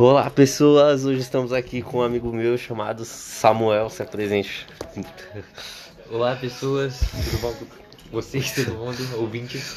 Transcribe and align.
Olá 0.00 0.30
pessoas, 0.30 1.04
hoje 1.04 1.20
estamos 1.20 1.52
aqui 1.52 1.82
com 1.82 1.98
um 1.98 2.02
amigo 2.02 2.32
meu 2.32 2.56
chamado 2.56 3.04
Samuel, 3.04 3.90
se 3.90 4.02
apresente. 4.02 4.66
Olá 6.10 6.34
pessoas, 6.36 7.00
tudo 7.00 7.42
bom 7.42 7.52
com 7.52 7.66
vocês, 8.10 8.50
todo 8.54 8.78
mundo, 8.78 8.96
ouvintes? 9.18 9.76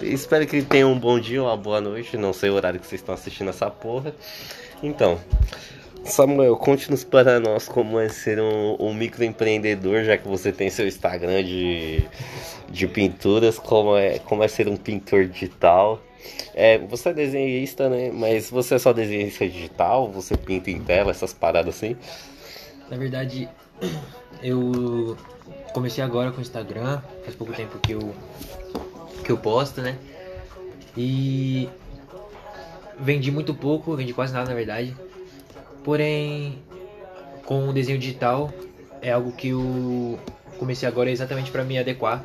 Espero 0.00 0.46
que 0.46 0.62
tenham 0.62 0.92
um 0.92 0.98
bom 1.00 1.18
dia, 1.18 1.42
uma 1.42 1.56
boa 1.56 1.80
noite, 1.80 2.16
não 2.16 2.32
sei 2.32 2.48
o 2.48 2.54
horário 2.54 2.78
que 2.78 2.86
vocês 2.86 3.00
estão 3.00 3.12
assistindo 3.12 3.50
essa 3.50 3.68
porra. 3.68 4.14
Então, 4.80 5.18
Samuel, 6.04 6.56
conte-nos 6.56 7.02
para 7.02 7.40
nós 7.40 7.66
como 7.66 7.98
é 7.98 8.08
ser 8.08 8.40
um, 8.40 8.76
um 8.78 8.94
microempreendedor, 8.94 10.04
já 10.04 10.16
que 10.16 10.28
você 10.28 10.52
tem 10.52 10.70
seu 10.70 10.86
Instagram 10.86 11.42
de, 11.42 12.04
de 12.70 12.86
pinturas, 12.86 13.58
como 13.58 13.96
é, 13.96 14.20
como 14.20 14.44
é 14.44 14.46
ser 14.46 14.68
um 14.68 14.76
pintor 14.76 15.26
digital. 15.26 16.00
É, 16.54 16.78
você 16.78 17.08
é 17.08 17.12
desenhista, 17.12 17.88
né? 17.88 18.10
Mas 18.12 18.50
você 18.50 18.76
é 18.76 18.78
só 18.78 18.92
desenhista 18.92 19.48
digital? 19.48 20.10
Você 20.12 20.36
pinta 20.36 20.70
em 20.70 20.80
tela, 20.80 21.10
essas 21.10 21.32
paradas 21.32 21.76
assim? 21.76 21.96
Na 22.88 22.96
verdade, 22.96 23.48
eu 24.42 25.16
comecei 25.72 26.02
agora 26.02 26.30
com 26.30 26.38
o 26.38 26.42
Instagram, 26.42 27.00
faz 27.24 27.34
pouco 27.34 27.52
tempo 27.52 27.78
que 27.78 27.92
eu 27.92 28.14
que 29.24 29.32
eu 29.32 29.38
posto, 29.38 29.80
né? 29.80 29.96
E 30.96 31.68
vendi 32.98 33.30
muito 33.30 33.54
pouco, 33.54 33.96
vendi 33.96 34.12
quase 34.12 34.32
nada 34.32 34.48
na 34.48 34.54
verdade. 34.54 34.94
Porém, 35.82 36.58
com 37.44 37.68
o 37.68 37.72
desenho 37.72 37.98
digital 37.98 38.52
é 39.02 39.10
algo 39.10 39.32
que 39.32 39.48
eu 39.48 40.18
comecei 40.58 40.88
agora 40.88 41.10
exatamente 41.10 41.50
para 41.50 41.64
me 41.64 41.78
adequar 41.78 42.24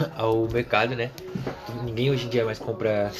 ao 0.16 0.48
mercado, 0.48 0.94
né? 0.94 1.10
Ninguém 1.84 2.10
hoje 2.10 2.26
em 2.26 2.28
dia 2.28 2.44
mais 2.44 2.58
compra 2.58 3.10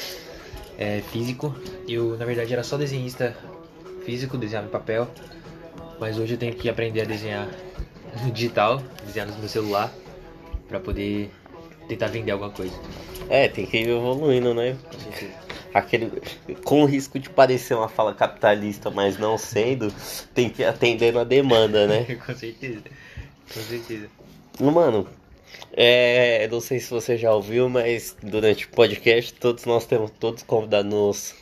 é, 0.77 1.01
físico. 1.11 1.55
Eu, 1.87 2.17
na 2.17 2.25
verdade, 2.25 2.53
era 2.53 2.63
só 2.63 2.77
desenhista 2.77 3.35
físico, 4.05 4.37
desenhar 4.37 4.63
no 4.63 4.69
papel. 4.69 5.07
Mas 5.99 6.17
hoje 6.17 6.35
eu 6.35 6.37
tenho 6.37 6.53
que 6.53 6.69
aprender 6.69 7.01
a 7.01 7.05
desenhar 7.05 7.47
no 8.23 8.31
digital, 8.31 8.81
desenhar 9.05 9.27
no 9.27 9.37
meu 9.37 9.49
celular, 9.49 9.91
para 10.67 10.79
poder 10.79 11.31
tentar 11.87 12.07
vender 12.07 12.31
alguma 12.31 12.51
coisa. 12.51 12.75
É, 13.29 13.47
tem 13.47 13.65
que 13.65 13.77
ir 13.77 13.89
evoluindo, 13.89 14.53
né? 14.53 14.77
Aquele, 15.73 16.11
com 16.63 16.83
o 16.83 16.85
risco 16.85 17.19
de 17.19 17.29
parecer 17.29 17.75
uma 17.75 17.89
fala 17.89 18.13
capitalista, 18.13 18.89
mas 18.89 19.17
não 19.17 19.37
sendo, 19.37 19.93
tem 20.33 20.49
que 20.49 20.63
atender 20.63 21.13
na 21.13 21.23
demanda, 21.23 21.87
né? 21.87 22.15
com 22.25 22.33
certeza. 22.33 22.83
Com 23.53 23.61
certeza. 23.61 24.07
Mano, 24.59 25.07
é, 25.79 26.47
não 26.47 26.59
sei 26.59 26.79
se 26.79 26.89
você 26.89 27.15
já 27.17 27.31
ouviu, 27.31 27.69
mas 27.69 28.17
durante 28.23 28.65
o 28.65 28.69
podcast 28.69 29.31
todos 29.35 29.63
nós 29.65 29.85
temos, 29.85 30.09
todos 30.19 30.41
convidados 30.41 30.91
nos 30.91 31.35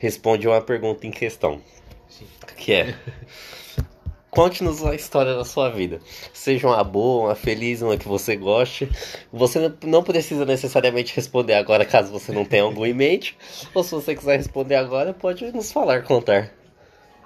respondem 0.00 0.48
uma 0.48 0.60
pergunta 0.60 1.06
em 1.06 1.12
questão. 1.12 1.62
Sim. 2.08 2.26
Que 2.56 2.72
é 2.72 2.94
Conte-nos 4.28 4.84
a 4.84 4.94
história 4.94 5.34
da 5.34 5.44
sua 5.44 5.68
vida. 5.70 6.00
Seja 6.32 6.68
uma 6.68 6.84
boa, 6.84 7.28
uma 7.28 7.34
feliz, 7.34 7.82
uma 7.82 7.96
que 7.96 8.06
você 8.06 8.36
goste. 8.36 8.88
Você 9.32 9.72
não 9.84 10.04
precisa 10.04 10.44
necessariamente 10.44 11.14
responder 11.14 11.54
agora 11.54 11.84
caso 11.84 12.12
você 12.12 12.30
não 12.30 12.44
tenha 12.44 12.62
algum 12.62 12.86
em 12.86 12.94
mente. 12.94 13.36
Ou 13.74 13.82
se 13.82 13.90
você 13.90 14.14
quiser 14.14 14.36
responder 14.36 14.76
agora, 14.76 15.12
pode 15.12 15.50
nos 15.52 15.72
falar, 15.72 16.04
contar. 16.04 16.59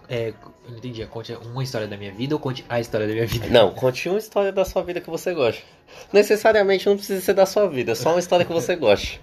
É, 0.08 0.34
não 0.69 0.77
entendi. 0.77 1.05
Conte 1.06 1.33
uma 1.33 1.62
história 1.62 1.86
da 1.86 1.97
minha 1.97 2.12
vida 2.12 2.34
ou 2.34 2.41
conte 2.41 2.64
a 2.69 2.80
história 2.80 3.06
da 3.06 3.12
minha 3.12 3.27
vida? 3.27 3.48
Não, 3.48 3.72
conte 3.72 4.08
uma 4.08 4.19
história 4.19 4.52
da 4.52 4.64
sua 4.64 4.83
vida 4.83 5.00
que 5.00 5.08
você 5.08 5.33
goste. 5.33 5.64
Necessariamente 6.12 6.86
não 6.86 6.97
precisa 6.97 7.20
ser 7.20 7.34
da 7.34 7.47
sua 7.47 7.69
vida, 7.69 7.94
só 7.94 8.10
uma 8.10 8.19
história 8.19 8.44
que 8.44 8.52
você 8.52 8.77
goste. 8.77 9.20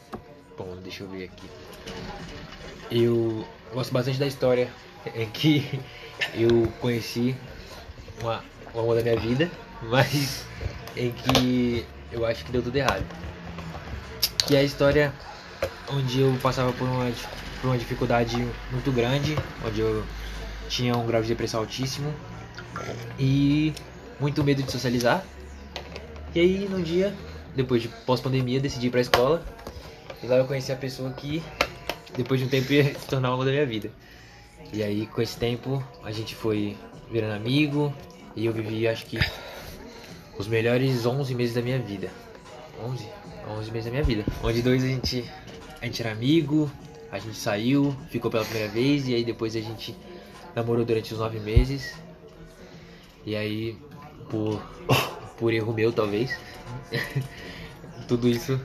Bom, 0.56 0.76
deixa 0.82 1.02
eu 1.02 1.08
ver 1.08 1.24
aqui. 1.24 1.48
Eu 2.90 3.44
gosto 3.72 3.92
bastante 3.92 4.18
da 4.18 4.26
história 4.26 4.68
em 5.14 5.28
que 5.30 5.80
eu 6.34 6.72
conheci 6.80 7.34
uma, 8.20 8.42
o 8.72 8.80
amor 8.80 8.96
da 8.96 9.02
minha 9.02 9.18
vida, 9.18 9.50
mas 9.82 10.44
em 10.96 11.10
que 11.10 11.84
eu 12.12 12.24
acho 12.24 12.44
que 12.44 12.52
deu 12.52 12.62
tudo 12.62 12.76
errado. 12.76 13.04
Que 14.46 14.56
é 14.56 14.60
a 14.60 14.62
história 14.62 15.12
onde 15.90 16.20
eu 16.20 16.38
passava 16.42 16.72
por 16.72 16.86
uma, 16.86 17.10
por 17.60 17.68
uma 17.68 17.78
dificuldade 17.78 18.36
muito 18.70 18.92
grande, 18.92 19.36
onde 19.66 19.80
eu 19.80 20.04
tinha 20.68 20.96
um 20.96 21.06
grau 21.06 21.22
de 21.22 21.28
depressão 21.28 21.60
altíssimo 21.60 22.12
e 23.18 23.72
muito 24.18 24.42
medo 24.42 24.62
de 24.62 24.70
socializar. 24.70 25.24
E 26.34 26.40
aí, 26.40 26.68
num 26.68 26.82
dia, 26.82 27.14
depois 27.54 27.82
de 27.82 27.88
pós-pandemia, 27.88 28.60
decidi 28.60 28.88
ir 28.88 28.90
pra 28.90 29.00
escola 29.00 29.44
e 30.22 30.26
lá 30.26 30.36
eu 30.36 30.46
conheci 30.46 30.72
a 30.72 30.76
pessoa 30.76 31.12
que, 31.12 31.42
depois 32.16 32.40
de 32.40 32.46
um 32.46 32.48
tempo, 32.48 32.72
ia 32.72 32.84
se 32.98 33.06
tornar 33.06 33.34
o 33.34 33.44
da 33.44 33.50
minha 33.50 33.66
vida. 33.66 33.90
E 34.72 34.82
aí, 34.82 35.06
com 35.06 35.22
esse 35.22 35.36
tempo, 35.36 35.82
a 36.02 36.10
gente 36.10 36.34
foi 36.34 36.76
virando 37.10 37.34
amigo 37.34 37.94
e 38.34 38.46
eu 38.46 38.52
vivi, 38.52 38.88
acho 38.88 39.06
que, 39.06 39.18
os 40.38 40.48
melhores 40.48 41.06
11 41.06 41.34
meses 41.34 41.54
da 41.54 41.62
minha 41.62 41.78
vida. 41.78 42.10
11? 42.82 43.06
11 43.58 43.70
meses 43.70 43.84
da 43.84 43.90
minha 43.90 44.02
vida. 44.02 44.24
Onde 44.42 44.62
dois 44.62 44.82
a 44.82 44.86
gente, 44.86 45.24
a 45.80 45.84
gente 45.84 46.02
era 46.02 46.12
amigo, 46.12 46.70
a 47.14 47.18
gente 47.20 47.36
saiu, 47.36 47.96
ficou 48.10 48.28
pela 48.28 48.44
primeira 48.44 48.68
vez 48.68 49.06
e 49.06 49.14
aí 49.14 49.24
depois 49.24 49.54
a 49.54 49.60
gente 49.60 49.96
namorou 50.52 50.84
durante 50.84 51.12
os 51.12 51.20
9 51.20 51.38
meses. 51.38 51.94
E 53.24 53.36
aí, 53.36 53.78
por, 54.28 54.60
por 55.38 55.52
erro 55.52 55.72
meu, 55.72 55.92
talvez, 55.92 56.36
tudo 58.08 58.28
isso 58.28 58.60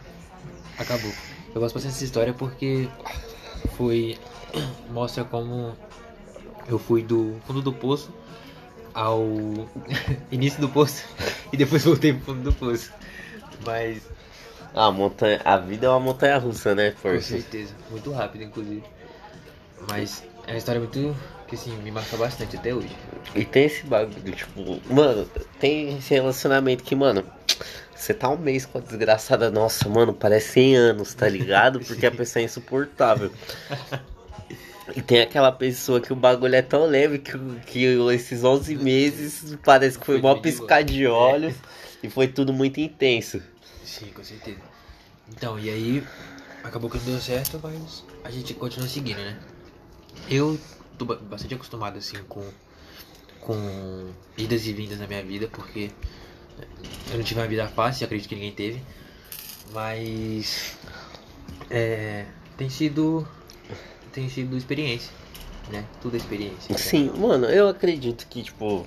acabou. 0.80 1.12
Eu 1.54 1.62
gosto 1.62 1.76
bastante 1.76 1.94
dessa 1.94 2.04
história 2.04 2.34
porque 2.34 2.90
foi 3.78 4.18
mostra 4.90 5.24
como 5.24 5.78
eu 6.68 6.80
fui 6.80 7.04
do 7.04 7.40
fundo 7.46 7.62
do 7.62 7.72
poço 7.72 8.12
ao 8.96 9.24
início 10.32 10.60
do 10.60 10.70
poço 10.70 11.06
e 11.54 11.58
depois 11.58 11.84
voltei 11.86 12.14
pro 12.14 12.34
fundo 12.34 12.50
do 12.50 12.54
poço. 12.54 12.92
Mas. 13.64 14.02
A, 14.74 14.92
montanha, 14.92 15.42
a 15.44 15.58
vida 15.58 15.88
é 15.88 15.90
uma 15.90 16.00
montanha 16.00 16.38
russa, 16.38 16.76
né, 16.76 16.94
Com 17.02 17.20
certeza. 17.22 17.74
Muito 17.90 18.12
rápido, 18.12 18.44
inclusive. 18.44 18.84
Mas 19.90 20.24
é 20.48 20.52
uma 20.52 20.58
história 20.58 20.80
muito. 20.80 21.16
que 21.48 21.56
assim, 21.56 21.76
me 21.78 21.92
marca 21.92 22.16
bastante 22.18 22.58
até 22.58 22.74
hoje. 22.74 22.96
E 23.36 23.46
tem 23.46 23.66
esse 23.66 23.86
bagulho, 23.86 24.34
tipo, 24.34 24.80
mano, 24.94 25.30
tem 25.60 25.98
esse 25.98 26.14
relacionamento 26.14 26.84
que, 26.84 26.96
mano, 26.96 27.24
você 27.96 28.14
tá 28.14 28.30
um 28.30 28.38
mês 28.38 28.66
com 28.66 28.78
a 28.78 28.82
desgraçada, 28.82 29.52
nossa, 29.52 29.90
mano, 29.90 30.14
parece 30.14 30.54
100 30.54 30.76
anos, 30.76 31.14
tá 31.14 31.28
ligado? 31.28 31.80
Porque 31.86 32.06
a 32.06 32.12
pessoa 32.12 32.42
é 32.42 32.46
insuportável. 32.46 33.32
E 34.96 35.02
tem 35.02 35.22
aquela 35.22 35.52
pessoa 35.52 36.02
que 36.02 36.12
o 36.12 36.16
bagulho 36.16 36.56
é 36.56 36.62
tão 36.62 36.86
leve 36.86 37.20
que, 37.20 37.38
que 37.68 37.84
esses 38.14 38.44
11 38.44 38.76
meses 38.76 39.58
parece 39.64 40.00
que 40.00 40.06
foi, 40.06 40.20
foi 40.20 40.22
mó 40.22 40.36
piscar 40.36 40.84
de 40.84 41.06
olhos 41.06 41.54
é. 41.54 42.08
e 42.08 42.10
foi 42.10 42.28
tudo 42.28 42.52
muito 42.52 42.80
intenso. 42.80 43.42
Sim, 43.90 44.12
com 44.12 44.24
certeza. 44.24 44.60
Então, 45.28 45.58
e 45.58 45.68
aí 45.68 46.04
acabou 46.64 46.92
que 46.92 46.98
não 47.00 47.06
deu 47.06 47.20
certo, 47.20 47.60
mas 47.62 48.04
a 48.24 48.30
gente 48.30 48.54
continua 48.54 48.88
seguindo, 48.88 49.18
né? 49.18 49.40
Eu 50.30 50.60
tô 50.96 51.06
bastante 51.06 51.56
acostumado 51.56 51.98
assim 51.98 52.18
com 52.26 52.48
com 53.42 54.14
idas 54.38 54.68
e 54.68 54.74
vindas 54.74 55.00
na 55.00 55.08
minha 55.08 55.24
vida, 55.24 55.48
porque 55.48 55.90
eu 57.10 57.18
não 57.18 57.24
tive 57.24 57.40
uma 57.40 57.48
vida 57.48 57.68
fácil, 57.68 58.06
acredito 58.06 58.30
que 58.30 58.36
ninguém 58.36 58.52
teve. 58.52 58.84
Mas 59.74 60.78
é, 61.70 62.28
tem 62.58 62.70
sido 62.70 63.28
tem 64.14 64.30
sido 64.30 64.56
experiência, 64.56 65.12
né? 65.72 65.86
Tudo 66.02 66.16
é 66.16 66.18
experiência. 66.18 66.78
Sim, 66.78 67.12
mano, 67.18 67.46
eu 67.46 67.68
acredito 67.68 68.28
que, 68.28 68.44
tipo, 68.44 68.86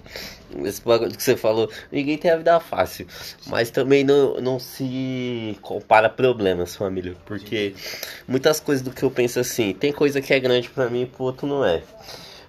esse 0.65 0.83
bagulho 0.83 1.17
que 1.17 1.23
você 1.23 1.37
falou, 1.37 1.71
ninguém 1.91 2.19
tem 2.19 2.31
a 2.31 2.37
vida 2.37 2.59
fácil. 2.61 3.07
Mas 3.47 3.71
também 3.71 4.05
não, 4.05 4.41
não 4.41 4.59
se 4.59 5.57
compara 5.63 6.09
problemas, 6.09 6.77
família. 6.77 7.17
Porque 7.25 7.75
muitas 8.27 8.61
coisas 8.61 8.83
do 8.83 8.91
que 8.91 9.03
eu 9.03 9.11
penso 9.11 9.41
assim, 9.41 9.73
tem 9.73 9.93
coisa 9.93 10.21
que 10.21 10.33
é 10.35 10.41
grande 10.41 10.69
para 10.69 10.91
mim 10.91 11.03
e 11.03 11.07
pro 11.07 11.25
outro 11.25 11.47
não 11.47 11.65
é. 11.65 11.83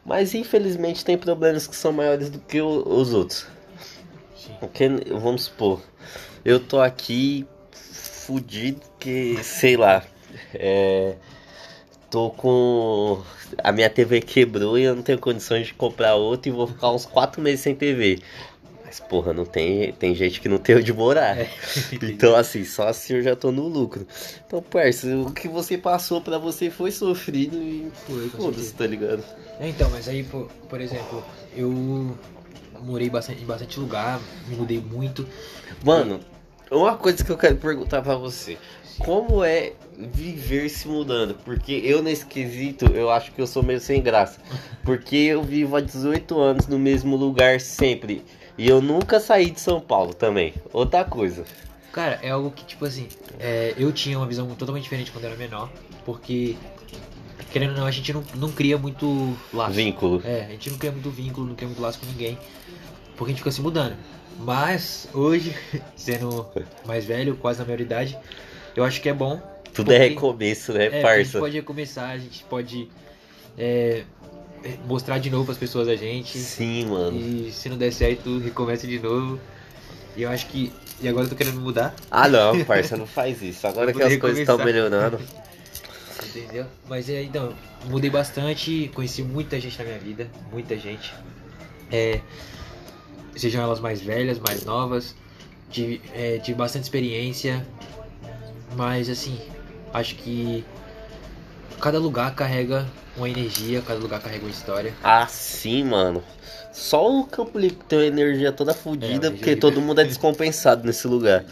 Mas 0.05 0.33
infelizmente 0.33 1.05
tem 1.05 1.17
problemas 1.17 1.67
que 1.67 1.75
são 1.75 1.91
maiores 1.91 2.29
do 2.29 2.39
que 2.39 2.59
o, 2.59 2.83
os 2.87 3.13
outros. 3.13 3.45
Porque, 4.59 4.87
vamos 5.09 5.43
supor, 5.43 5.81
eu 6.43 6.59
tô 6.59 6.79
aqui 6.79 7.45
fudido 7.71 8.81
que, 8.99 9.41
sei 9.43 9.77
lá, 9.77 10.03
é 10.53 11.15
tô 12.13 12.29
com. 12.29 13.23
A 13.57 13.71
minha 13.71 13.89
TV 13.89 14.21
quebrou 14.21 14.77
e 14.77 14.83
eu 14.83 14.95
não 14.95 15.01
tenho 15.01 15.17
condições 15.17 15.67
de 15.67 15.73
comprar 15.73 16.13
outra 16.13 16.47
e 16.47 16.51
vou 16.51 16.67
ficar 16.67 16.91
uns 16.91 17.07
4 17.07 17.41
meses 17.41 17.61
sem 17.61 17.73
TV. 17.73 18.19
Mas, 18.85 18.99
porra, 18.99 19.33
não 19.33 19.45
tem, 19.45 19.91
tem 19.93 20.13
gente 20.13 20.39
que 20.39 20.47
não 20.47 20.59
tem 20.59 20.75
onde 20.75 20.93
morar. 20.93 21.35
É. 21.35 21.49
Então, 22.03 22.35
assim, 22.35 22.63
só 22.63 22.87
assim 22.87 23.15
eu 23.15 23.23
já 23.23 23.35
tô 23.35 23.51
no 23.51 23.67
lucro. 23.67 24.05
Então, 24.45 24.61
parceiro, 24.61 25.23
o 25.23 25.31
que 25.31 25.47
você 25.47 25.75
passou 25.75 26.21
pra 26.21 26.37
você 26.37 26.69
foi 26.69 26.91
sofrido 26.91 27.57
e 27.57 27.91
foda-se, 28.37 28.73
tá 28.73 28.85
ligado? 28.85 29.23
É, 29.59 29.67
então, 29.67 29.89
mas 29.89 30.07
aí, 30.07 30.23
por, 30.23 30.47
por 30.69 30.79
exemplo, 30.79 31.23
eu 31.55 32.15
morei 32.81 33.09
bastante, 33.09 33.41
em 33.41 33.45
bastante 33.45 33.79
lugar, 33.79 34.21
me 34.47 34.55
mudei 34.55 34.79
muito. 34.79 35.27
Mano, 35.83 36.19
uma 36.69 36.95
coisa 36.95 37.23
que 37.23 37.31
eu 37.31 37.37
quero 37.37 37.55
perguntar 37.55 38.03
pra 38.03 38.15
você. 38.15 38.57
Como 38.99 39.43
é 39.43 39.73
viver 39.97 40.69
se 40.69 40.87
mudando. 40.87 41.35
Porque 41.45 41.73
eu, 41.83 42.01
nesse 42.01 42.25
quesito, 42.25 42.85
eu 42.93 43.09
acho 43.09 43.31
que 43.31 43.41
eu 43.41 43.47
sou 43.47 43.63
meio 43.63 43.79
sem 43.79 44.01
graça. 44.01 44.39
Porque 44.83 45.15
eu 45.15 45.43
vivo 45.43 45.75
há 45.75 45.81
18 45.81 46.39
anos 46.39 46.67
no 46.67 46.79
mesmo 46.79 47.15
lugar 47.15 47.59
sempre. 47.59 48.23
E 48.57 48.67
eu 48.67 48.81
nunca 48.81 49.19
saí 49.19 49.49
de 49.49 49.59
São 49.59 49.79
Paulo 49.79 50.13
também. 50.13 50.53
Outra 50.71 51.03
coisa. 51.03 51.43
Cara, 51.91 52.19
é 52.23 52.31
algo 52.31 52.49
que, 52.51 52.65
tipo 52.65 52.85
assim, 52.85 53.07
é, 53.39 53.73
eu 53.77 53.91
tinha 53.91 54.17
uma 54.17 54.25
visão 54.25 54.47
totalmente 54.55 54.83
diferente 54.83 55.11
quando 55.11 55.25
eu 55.25 55.29
era 55.29 55.37
menor, 55.37 55.69
porque, 56.03 56.55
querendo 57.51 57.71
ou 57.71 57.77
não, 57.77 57.85
a 57.85 57.91
gente 57.91 58.11
não, 58.11 58.23
não 58.33 58.51
cria 58.51 58.79
muito 58.79 59.37
laço. 59.53 59.73
Vínculo. 59.73 60.19
É, 60.25 60.45
a 60.45 60.49
gente 60.49 60.71
não 60.71 60.77
cria 60.79 60.91
muito 60.91 61.11
vínculo, 61.11 61.45
não 61.45 61.55
cria 61.55 61.67
muito 61.67 61.81
laço 61.81 61.99
com 61.99 62.07
ninguém, 62.07 62.35
porque 63.15 63.25
a 63.25 63.27
gente 63.33 63.37
fica 63.37 63.51
se 63.51 63.61
mudando. 63.61 63.95
Mas, 64.39 65.07
hoje, 65.13 65.55
sendo 65.95 66.47
mais 66.83 67.05
velho, 67.05 67.35
quase 67.37 67.59
na 67.59 67.65
maioridade, 67.65 68.17
eu 68.75 68.83
acho 68.83 68.99
que 68.99 69.07
é 69.07 69.13
bom. 69.13 69.39
Tudo 69.73 69.91
é 69.91 69.97
porque- 69.99 70.09
recomeço, 70.13 70.73
né, 70.73 70.85
É, 70.85 70.89
porque 70.89 71.05
a 71.07 71.15
gente 71.17 71.23
parça? 71.25 71.39
pode 71.39 71.55
recomeçar, 71.55 72.09
a 72.11 72.17
gente 72.17 72.43
pode 72.43 72.89
é, 73.57 74.03
mostrar 74.87 75.17
de 75.19 75.29
novo 75.29 75.45
para 75.45 75.53
as 75.53 75.57
pessoas 75.57 75.87
a 75.87 75.95
gente. 75.95 76.37
Sim, 76.37 76.85
mano. 76.87 77.17
E 77.17 77.51
se 77.51 77.69
não 77.69 77.77
der 77.77 77.91
certo, 77.91 78.39
recomeça 78.39 78.87
de 78.87 78.99
novo. 78.99 79.39
E 80.15 80.21
eu 80.23 80.29
acho 80.29 80.47
que. 80.47 80.71
E 81.01 81.07
agora 81.07 81.25
eu 81.25 81.29
tô 81.29 81.35
querendo 81.35 81.59
mudar, 81.59 81.93
Ah, 82.09 82.29
não, 82.29 82.63
parça, 82.63 82.95
não 82.95 83.07
faz 83.07 83.41
isso. 83.41 83.65
Agora 83.67 83.91
que 83.91 83.97
as 83.99 84.03
poder 84.05 84.19
coisas 84.19 84.39
estão 84.39 84.57
recomeçar. 84.57 84.89
melhorando. 84.89 85.19
entendeu? 86.35 86.65
Mas 86.87 87.09
é, 87.09 87.23
então, 87.23 87.53
mudei 87.85 88.09
bastante, 88.09 88.89
conheci 88.93 89.21
muita 89.23 89.59
gente 89.59 89.77
na 89.79 89.83
minha 89.85 89.99
vida, 89.99 90.27
muita 90.51 90.77
gente. 90.77 91.13
É, 91.91 92.21
sejam 93.35 93.61
elas 93.63 93.79
mais 93.79 94.01
velhas, 94.01 94.39
mais 94.39 94.63
novas. 94.63 95.15
Tive, 95.69 95.99
é, 96.13 96.37
tive 96.37 96.57
bastante 96.57 96.83
experiência. 96.83 97.65
Mas 98.77 99.09
assim, 99.09 99.37
acho 99.93 100.15
que 100.15 100.65
cada 101.79 101.99
lugar 101.99 102.33
carrega 102.33 102.85
uma 103.15 103.29
energia, 103.29 103.81
cada 103.81 103.99
lugar 103.99 104.19
carrega 104.19 104.43
uma 104.43 104.51
história. 104.51 104.93
Ah, 105.03 105.27
sim, 105.27 105.83
mano. 105.83 106.23
Só 106.71 107.19
o 107.19 107.25
Campo 107.25 107.59
Limpo 107.59 107.83
tem 107.83 107.99
uma 107.99 108.05
energia 108.05 108.51
toda 108.51 108.73
fodida, 108.73 109.27
É, 109.27 109.29
porque 109.29 109.55
todo 109.55 109.79
mundo 109.79 110.01
é 110.01 110.03
descompensado 110.03 110.83
nesse 110.87 111.07
lugar. 111.07 111.45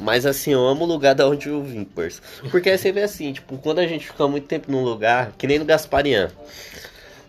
Mas 0.00 0.26
assim, 0.26 0.52
eu 0.52 0.66
amo 0.66 0.82
o 0.84 0.88
lugar 0.88 1.14
da 1.14 1.28
onde 1.28 1.48
eu 1.48 1.62
vim, 1.62 1.84
parça. 1.84 2.20
Porque 2.50 2.70
aí 2.70 2.76
você 2.76 2.90
vê 2.90 3.04
assim, 3.04 3.32
tipo, 3.32 3.56
quando 3.58 3.78
a 3.78 3.86
gente 3.86 4.08
fica 4.08 4.26
muito 4.26 4.48
tempo 4.48 4.70
num 4.70 4.82
lugar, 4.82 5.30
que 5.38 5.46
nem 5.46 5.60
no 5.60 5.64
Gasparian. 5.64 6.32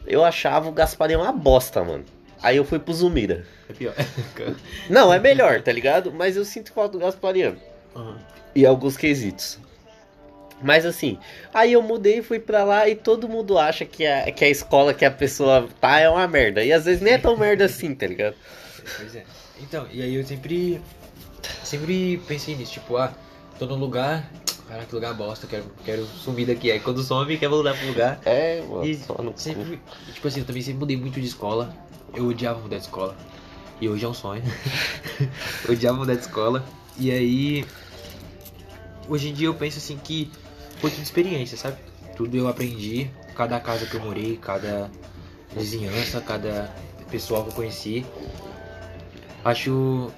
Eu 0.08 0.24
achava 0.26 0.68
o 0.68 0.72
Gasparian 0.72 1.20
uma 1.20 1.32
bosta, 1.32 1.84
mano. 1.84 2.06
Aí 2.42 2.58
eu 2.58 2.66
fui 2.66 2.80
pro 2.80 2.94
Zumira. 2.94 3.46
É 3.70 3.74
pior. 3.74 3.94
Não, 4.90 5.14
é 5.14 5.20
melhor, 5.20 5.62
tá 5.62 5.72
ligado? 5.72 6.12
Mas 6.12 6.38
eu 6.38 6.46
sinto 6.46 6.72
falta 6.72 6.94
do 6.98 7.00
Gasparian. 7.00 7.56
Uhum. 7.96 8.16
E 8.56 8.66
alguns 8.66 8.98
quesitos. 8.98 9.60
Mas 10.62 10.86
assim, 10.86 11.20
aí 11.54 11.74
eu 11.74 11.82
mudei 11.82 12.20
e 12.20 12.24
fui 12.24 12.40
pra 12.40 12.64
lá 12.64 12.88
e 12.90 12.96
todo 12.96 13.30
mundo 13.30 13.58
acha 13.60 13.86
que 13.86 14.06
a, 14.06 14.32
que 14.32 14.44
a 14.44 14.50
escola 14.50 14.94
que 14.94 15.06
a 15.06 15.12
pessoa 15.12 15.68
tá 15.80 16.00
é 16.00 16.10
uma 16.10 16.28
merda. 16.28 16.64
E 16.64 16.74
às 16.74 16.86
vezes 16.86 17.02
nem 17.02 17.14
é 17.14 17.18
tão 17.18 17.38
merda 17.38 17.66
assim, 17.66 17.94
tá 17.94 18.08
ligado? 18.08 18.36
Pois 18.98 19.16
é. 19.16 19.24
Então, 19.62 19.88
e 19.92 20.02
aí 20.02 20.16
eu 20.16 20.24
sempre. 20.26 20.82
Sempre 21.64 22.22
pensei 22.28 22.56
nisso, 22.56 22.74
tipo, 22.74 22.98
ah, 22.98 23.14
tô 23.60 23.66
num 23.66 23.76
lugar. 23.76 24.30
Caraca, 24.68 24.86
que 24.88 24.96
lugar 24.96 25.14
bosta, 25.14 25.48
quero, 25.48 25.64
quero 25.86 26.06
sumir 26.06 26.48
daqui. 26.48 26.72
Aí 26.72 26.80
quando 26.80 27.02
some, 27.02 27.38
quer 27.38 27.48
voltar 27.48 27.74
pro 27.74 27.88
lugar. 27.88 28.20
É, 28.26 28.62
mano, 28.62 28.86
E 28.86 28.98
cu. 28.98 29.34
sempre. 29.36 29.80
Tipo 30.14 30.28
assim, 30.28 30.40
eu 30.42 30.46
também 30.46 30.62
sempre 30.62 30.80
mudei 30.80 30.98
muito 30.98 31.22
de 31.22 31.28
escola. 31.28 31.74
Eu 32.14 32.26
odiava 32.28 32.60
mudar 32.60 32.78
de 32.78 32.84
escola. 32.84 33.16
E 33.80 33.88
hoje 33.88 34.04
é 34.04 34.08
um 34.08 34.14
sonho. 34.14 34.44
eu 35.66 35.72
odiava 35.74 35.98
mudar 35.98 36.16
de 36.16 36.22
escola. 36.22 36.66
E 36.98 37.12
aí. 37.12 37.66
Hoje 39.08 39.30
em 39.30 39.34
dia 39.34 39.48
eu 39.48 39.54
penso 39.54 39.78
assim 39.78 39.98
que 39.98 40.30
foi 40.80 40.90
tudo 40.92 41.04
experiência, 41.04 41.58
sabe? 41.58 41.78
Tudo 42.16 42.36
eu 42.36 42.48
aprendi. 42.48 43.10
Cada 43.36 43.60
casa 43.60 43.86
que 43.86 43.96
eu 43.96 44.02
morei, 44.02 44.38
cada 44.38 44.90
vizinhança, 45.56 46.22
cada 46.22 46.74
pessoal 47.10 47.44
que 47.44 47.50
eu 47.50 47.54
conheci. 47.54 48.06
Acho. 49.44 50.12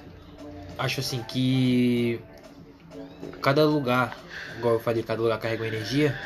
Acho 0.78 1.00
assim 1.00 1.22
que. 1.28 2.20
Cada 3.42 3.64
lugar, 3.64 4.18
igual 4.58 4.74
eu 4.74 4.80
falei, 4.80 5.02
cada 5.02 5.20
lugar 5.20 5.38
carrega 5.38 5.62
uma 5.62 5.68
energia. 5.68 6.18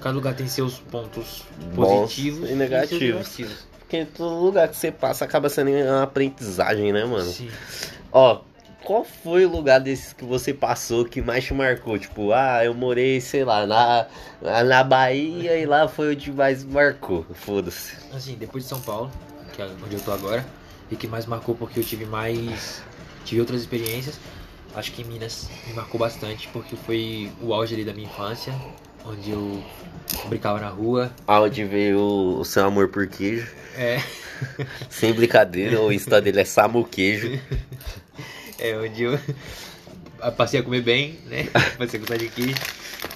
Cada 0.00 0.14
lugar 0.14 0.34
tem 0.34 0.46
seus 0.46 0.78
pontos 0.78 1.42
positivos 1.74 2.50
e 2.50 2.54
negativos. 2.54 3.00
negativos. 3.00 3.66
Porque 3.80 4.04
todo 4.04 4.44
lugar 4.44 4.68
que 4.68 4.76
você 4.76 4.90
passa 4.90 5.24
acaba 5.24 5.48
sendo 5.48 5.70
uma 5.70 6.02
aprendizagem, 6.02 6.92
né, 6.92 7.04
mano? 7.04 7.30
Sim. 7.30 7.50
Ó, 8.12 8.42
qual 8.84 9.02
foi 9.04 9.46
o 9.46 9.48
lugar 9.48 9.80
desses 9.80 10.12
que 10.12 10.24
você 10.24 10.52
passou 10.52 11.04
que 11.04 11.20
mais 11.22 11.44
te 11.44 11.54
marcou? 11.54 11.98
Tipo, 11.98 12.32
ah, 12.32 12.64
eu 12.64 12.74
morei, 12.74 13.20
sei 13.20 13.44
lá, 13.44 13.66
na, 13.66 14.06
na 14.62 14.84
Bahia 14.84 15.56
e 15.58 15.64
lá 15.64 15.88
foi 15.88 16.12
onde 16.12 16.30
mais 16.30 16.62
marcou. 16.62 17.26
Foda-se. 17.34 17.94
Assim, 18.14 18.36
depois 18.36 18.64
de 18.64 18.70
São 18.70 18.80
Paulo, 18.80 19.10
que 19.52 19.62
é 19.62 19.68
onde 19.84 19.94
eu 19.94 20.00
tô 20.00 20.12
agora, 20.12 20.44
e 20.90 20.96
que 20.96 21.08
mais 21.08 21.26
marcou 21.26 21.54
porque 21.54 21.80
eu 21.80 21.84
tive 21.84 22.04
mais. 22.04 22.82
tive 23.24 23.40
outras 23.40 23.62
experiências. 23.62 24.20
Acho 24.74 24.92
que 24.92 25.04
Minas 25.04 25.48
me 25.66 25.72
marcou 25.72 25.98
bastante 25.98 26.48
porque 26.52 26.76
foi 26.76 27.30
o 27.40 27.54
auge 27.54 27.74
ali 27.74 27.84
da 27.84 27.92
minha 27.92 28.06
infância, 28.06 28.52
onde 29.06 29.30
eu 29.30 29.62
brincava 30.26 30.60
na 30.60 30.68
rua. 30.68 31.12
Aonde 31.26 31.64
veio 31.64 32.00
o 32.38 32.44
seu 32.44 32.66
amor 32.66 32.88
por 32.88 33.06
queijo. 33.06 33.46
É, 33.76 34.00
Sem 34.90 35.12
brincadeira, 35.12 35.80
o 35.80 35.92
Insta 35.92 36.20
dele 36.20 36.40
é 36.40 36.44
Samu 36.44 36.84
Queijo. 36.84 37.40
é 38.58 38.76
onde 38.76 39.02
eu 39.02 39.18
passei 40.36 40.60
a 40.60 40.62
comer 40.62 40.82
bem, 40.82 41.18
né? 41.26 41.44
Passei 41.78 41.98
a 41.98 42.00
gostar 42.00 42.16
de 42.16 42.28
queijo. 42.28 42.54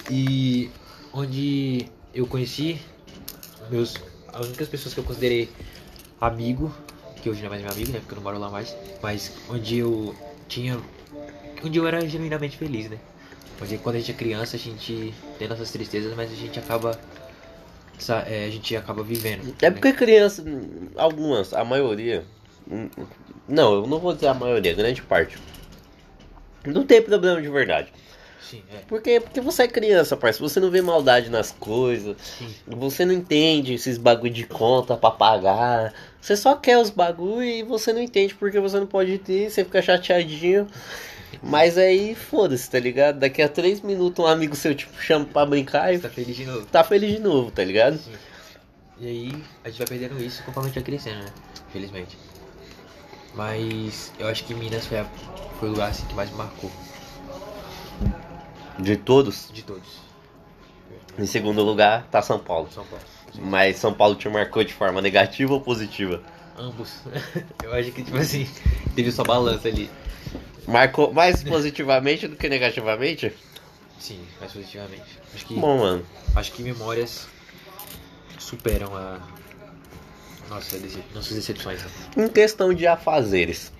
E 0.09 0.69
onde 1.13 1.87
eu 2.13 2.27
conheci 2.27 2.79
meus. 3.69 3.95
As 4.31 4.45
únicas 4.45 4.67
pessoas 4.67 4.93
que 4.93 4.99
eu 4.99 5.03
considerei 5.03 5.49
amigo, 6.21 6.73
que 7.21 7.29
hoje 7.29 7.39
não 7.41 7.47
é 7.47 7.49
mais 7.49 7.61
meu 7.61 7.71
amigo, 7.71 7.91
né? 7.91 7.99
Porque 7.99 8.13
eu 8.13 8.17
não 8.17 8.23
moro 8.23 8.39
lá 8.39 8.49
mais. 8.49 8.75
Mas 9.01 9.33
onde 9.49 9.77
eu 9.79 10.15
tinha. 10.47 10.79
Onde 11.63 11.77
eu 11.77 11.87
era 11.87 12.07
genuinamente 12.07 12.57
feliz, 12.57 12.89
né? 12.89 12.97
Onde 13.61 13.77
quando 13.77 13.95
a 13.95 13.99
gente 13.99 14.11
é 14.11 14.13
criança 14.13 14.55
a 14.55 14.59
gente 14.59 15.13
tem 15.37 15.47
nossas 15.47 15.71
tristezas, 15.71 16.13
mas 16.15 16.31
a 16.31 16.35
gente 16.35 16.59
acaba. 16.59 16.97
é, 18.27 18.45
a 18.45 18.49
gente 18.49 18.75
acaba 18.75 19.03
vivendo. 19.03 19.55
É 19.61 19.69
né? 19.69 19.71
porque 19.71 19.93
criança, 19.93 20.43
algumas, 20.95 21.53
a 21.53 21.63
maioria. 21.63 22.25
Não, 23.47 23.73
eu 23.73 23.87
não 23.87 23.99
vou 23.99 24.13
dizer 24.13 24.27
a 24.27 24.33
maioria, 24.33 24.73
grande 24.73 25.01
parte. 25.01 25.37
Não 26.65 26.85
tem 26.85 27.01
problema 27.01 27.41
de 27.41 27.49
verdade. 27.49 27.91
Sim, 28.41 28.63
é. 28.73 28.77
Porque, 28.87 29.19
porque 29.19 29.41
você 29.41 29.63
é 29.63 29.67
criança, 29.67 30.17
parceiro. 30.17 30.49
Você 30.49 30.59
não 30.59 30.71
vê 30.71 30.81
maldade 30.81 31.29
nas 31.29 31.51
coisas. 31.51 32.17
Sim. 32.19 32.53
Você 32.67 33.05
não 33.05 33.13
entende 33.13 33.73
esses 33.75 33.97
bagulho 33.97 34.33
de 34.33 34.45
conta 34.45 34.97
pra 34.97 35.11
pagar. 35.11 35.93
Você 36.19 36.35
só 36.35 36.55
quer 36.55 36.77
os 36.77 36.89
bagulho 36.89 37.43
e 37.43 37.61
você 37.63 37.93
não 37.93 38.01
entende 38.01 38.33
porque 38.33 38.59
você 38.59 38.79
não 38.79 38.87
pode 38.87 39.19
ter. 39.19 39.49
Você 39.49 39.63
fica 39.63 39.81
chateadinho. 39.81 40.67
Mas 41.43 41.77
aí, 41.77 42.15
foda-se, 42.15 42.69
tá 42.69 42.79
ligado? 42.79 43.19
Daqui 43.19 43.41
a 43.41 43.47
três 43.47 43.81
minutos 43.81 44.25
um 44.25 44.27
amigo 44.27 44.55
seu 44.55 44.73
te 44.73 44.89
chama 44.99 45.25
pra 45.25 45.45
brincar 45.45 45.93
e 45.93 45.99
tá 45.99 46.09
feliz 46.09 46.35
de 46.35 46.45
novo. 46.45 46.65
tá 46.65 46.83
feliz 46.83 47.11
de 47.11 47.19
novo, 47.19 47.51
tá 47.51 47.63
ligado? 47.63 47.97
Sim. 47.97 48.11
E 48.99 49.07
aí 49.07 49.43
a 49.63 49.69
gente 49.69 49.77
vai 49.77 49.87
perdendo 49.87 50.21
isso 50.21 50.43
conforme 50.43 50.69
a 50.69 50.73
gente 50.73 50.83
vai 50.83 50.83
crescendo, 50.83 51.23
né? 51.23 51.31
Infelizmente. 51.69 52.17
Mas 53.35 54.11
eu 54.19 54.27
acho 54.27 54.43
que 54.43 54.53
Minas 54.53 54.85
foi, 54.85 54.99
a- 54.99 55.05
foi 55.59 55.69
o 55.69 55.71
lugar 55.71 55.89
assim, 55.91 56.05
que 56.07 56.13
mais 56.13 56.29
me 56.31 56.37
marcou 56.37 56.71
De 58.79 58.95
todos. 58.97 59.49
de 59.51 59.61
todos. 59.63 59.87
Em 61.17 61.25
segundo 61.25 61.61
lugar, 61.63 62.07
tá 62.09 62.21
São 62.21 62.39
Paulo. 62.39 62.69
São 62.73 62.85
Paulo. 62.85 63.03
Mas 63.35 63.77
São 63.77 63.93
Paulo 63.93 64.15
te 64.15 64.27
marcou 64.29 64.63
de 64.63 64.73
forma 64.73 65.01
negativa 65.01 65.53
ou 65.53 65.61
positiva? 65.61 66.23
Ambos. 66.57 67.01
eu 67.63 67.73
acho 67.73 67.91
que 67.91 68.03
tipo 68.03 68.17
assim, 68.17 68.47
teve 68.95 69.11
sua 69.11 69.25
balança 69.25 69.67
ali. 69.67 69.89
Marcou 70.67 71.11
mais 71.13 71.43
positivamente 71.43 72.27
do 72.27 72.35
que 72.35 72.47
negativamente? 72.47 73.33
Sim, 73.99 74.21
mais 74.39 74.51
positivamente. 74.53 75.19
Acho 75.35 75.45
que, 75.45 75.55
Bom, 75.55 75.79
mano. 75.79 76.05
acho 76.35 76.51
que 76.53 76.63
memórias 76.63 77.27
superam 78.39 78.95
a. 78.95 79.19
Nossas 80.49 80.81
decepções. 81.33 81.83
né? 81.83 81.89
Em 82.17 82.27
questão 82.27 82.73
de 82.73 82.87
afazeres. 82.87 83.71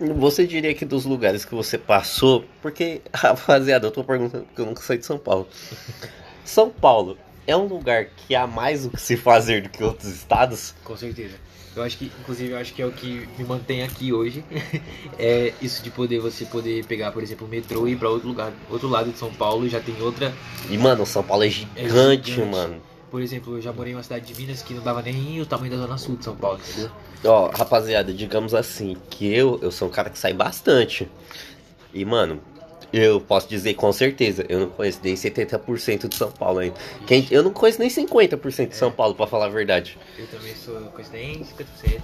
Hum. 0.00 0.14
Você 0.18 0.46
diria 0.46 0.74
que 0.74 0.84
dos 0.84 1.04
lugares 1.04 1.44
que 1.44 1.54
você 1.54 1.78
passou, 1.78 2.44
porque, 2.60 3.00
rapaziada, 3.14 3.86
eu 3.86 3.90
tô 3.90 4.02
perguntando 4.02 4.44
porque 4.44 4.60
eu 4.60 4.66
nunca 4.66 4.82
saí 4.82 4.98
de 4.98 5.06
São 5.06 5.18
Paulo. 5.18 5.48
São 6.44 6.68
Paulo 6.68 7.16
é 7.46 7.56
um 7.56 7.66
lugar 7.66 8.06
que 8.06 8.34
há 8.34 8.46
mais 8.46 8.84
o 8.84 8.90
que 8.90 9.00
se 9.00 9.16
fazer 9.16 9.62
do 9.62 9.68
que 9.68 9.82
outros 9.82 10.08
estados? 10.08 10.74
Com 10.84 10.96
certeza. 10.96 11.36
Eu 11.76 11.82
acho 11.82 11.98
que, 11.98 12.04
inclusive, 12.20 12.52
eu 12.52 12.58
acho 12.58 12.72
que 12.72 12.80
é 12.80 12.86
o 12.86 12.92
que 12.92 13.28
me 13.36 13.44
mantém 13.44 13.82
aqui 13.82 14.12
hoje. 14.12 14.44
é 15.18 15.52
isso 15.60 15.82
de 15.82 15.90
poder 15.90 16.20
você 16.20 16.44
poder 16.44 16.84
pegar, 16.86 17.10
por 17.10 17.22
exemplo, 17.22 17.46
o 17.46 17.50
metrô 17.50 17.88
e 17.88 17.92
ir 17.92 17.96
pra 17.96 18.08
outro 18.08 18.28
lugar, 18.28 18.52
outro 18.70 18.88
lado 18.88 19.10
de 19.10 19.18
São 19.18 19.32
Paulo, 19.32 19.68
já 19.68 19.80
tem 19.80 20.00
outra. 20.00 20.32
E, 20.70 20.78
mano, 20.78 21.04
São 21.04 21.22
Paulo 21.22 21.44
é 21.44 21.48
gigante, 21.48 22.30
gigante. 22.32 22.40
mano. 22.40 22.80
Por 23.14 23.22
exemplo, 23.22 23.56
eu 23.56 23.62
já 23.62 23.72
morei 23.72 23.92
em 23.92 23.94
uma 23.94 24.02
cidade 24.02 24.26
de 24.26 24.34
Minas 24.34 24.60
que 24.60 24.74
não 24.74 24.82
dava 24.82 25.00
nem 25.00 25.40
o 25.40 25.46
tamanho 25.46 25.70
da 25.70 25.78
zona 25.78 25.96
sul 25.96 26.16
de 26.16 26.24
São 26.24 26.34
Paulo, 26.34 26.58
entendeu? 26.68 26.90
Ó, 27.24 27.48
rapaziada, 27.48 28.12
digamos 28.12 28.52
assim, 28.52 28.96
que 29.08 29.32
eu, 29.32 29.56
eu 29.62 29.70
sou 29.70 29.86
um 29.86 29.90
cara 29.92 30.10
que 30.10 30.18
sai 30.18 30.32
bastante. 30.32 31.08
E, 31.92 32.04
mano, 32.04 32.40
Eu 32.92 33.20
posso 33.20 33.48
dizer 33.48 33.74
com 33.74 33.92
certeza, 33.92 34.44
eu 34.48 34.58
não 34.58 34.68
conheço 34.68 34.98
nem 35.02 35.14
70% 35.14 36.08
de 36.08 36.16
São 36.16 36.32
Paulo 36.32 36.58
ainda. 36.58 36.76
Quem, 37.06 37.24
eu 37.30 37.44
não 37.44 37.52
conheço 37.52 37.78
nem 37.78 37.88
50% 37.88 38.68
de 38.68 38.76
São 38.76 38.90
Paulo, 38.90 39.14
pra 39.14 39.28
falar 39.28 39.46
a 39.46 39.48
verdade. 39.48 39.96
Eu 40.18 40.26
também 40.26 40.52
sou 40.56 40.74
conheço 40.90 41.12
nem 41.12 41.44
50%. 41.44 42.00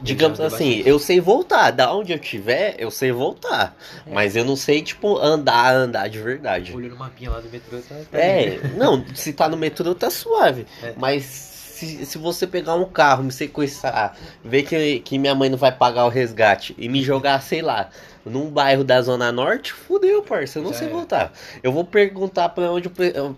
Digamos 0.00 0.40
assim, 0.40 0.82
eu 0.84 0.98
sei 0.98 1.20
voltar. 1.20 1.70
Da 1.70 1.92
onde 1.94 2.12
eu 2.12 2.18
tiver, 2.18 2.74
eu 2.78 2.90
sei 2.90 3.12
voltar. 3.12 3.76
É. 4.06 4.12
Mas 4.12 4.36
eu 4.36 4.44
não 4.44 4.56
sei, 4.56 4.82
tipo, 4.82 5.18
andar, 5.18 5.74
andar 5.74 6.08
de 6.08 6.18
verdade. 6.18 6.74
Olhando 6.74 6.94
o 6.94 6.98
mapinha 6.98 7.30
lá 7.30 7.40
do 7.40 7.48
metrô, 7.48 7.78
tá, 7.78 7.94
tá 8.10 8.18
É, 8.18 8.58
não, 8.76 9.04
se 9.14 9.32
tá 9.32 9.48
no 9.48 9.56
metrô 9.56 9.94
tá 9.94 10.10
suave. 10.10 10.66
É. 10.82 10.92
Mas 10.96 11.24
se, 11.24 12.06
se 12.06 12.18
você 12.18 12.46
pegar 12.46 12.74
um 12.74 12.86
carro, 12.86 13.22
me 13.22 13.32
sequestrar, 13.32 14.16
ver 14.42 14.62
que, 14.62 15.00
que 15.00 15.18
minha 15.18 15.34
mãe 15.34 15.50
não 15.50 15.58
vai 15.58 15.72
pagar 15.72 16.06
o 16.06 16.08
resgate 16.08 16.74
e 16.78 16.88
me 16.88 17.02
jogar, 17.02 17.40
sei 17.42 17.60
lá, 17.60 17.90
num 18.24 18.50
bairro 18.50 18.82
da 18.82 19.00
Zona 19.02 19.30
Norte, 19.30 19.72
fudeu, 19.72 20.22
parça, 20.22 20.58
eu 20.58 20.62
não 20.62 20.72
Já 20.72 20.78
sei 20.80 20.88
é. 20.88 20.90
voltar. 20.90 21.32
Eu 21.62 21.72
vou 21.72 21.84
perguntar 21.84 22.48
pra 22.48 22.72
onde, 22.72 22.90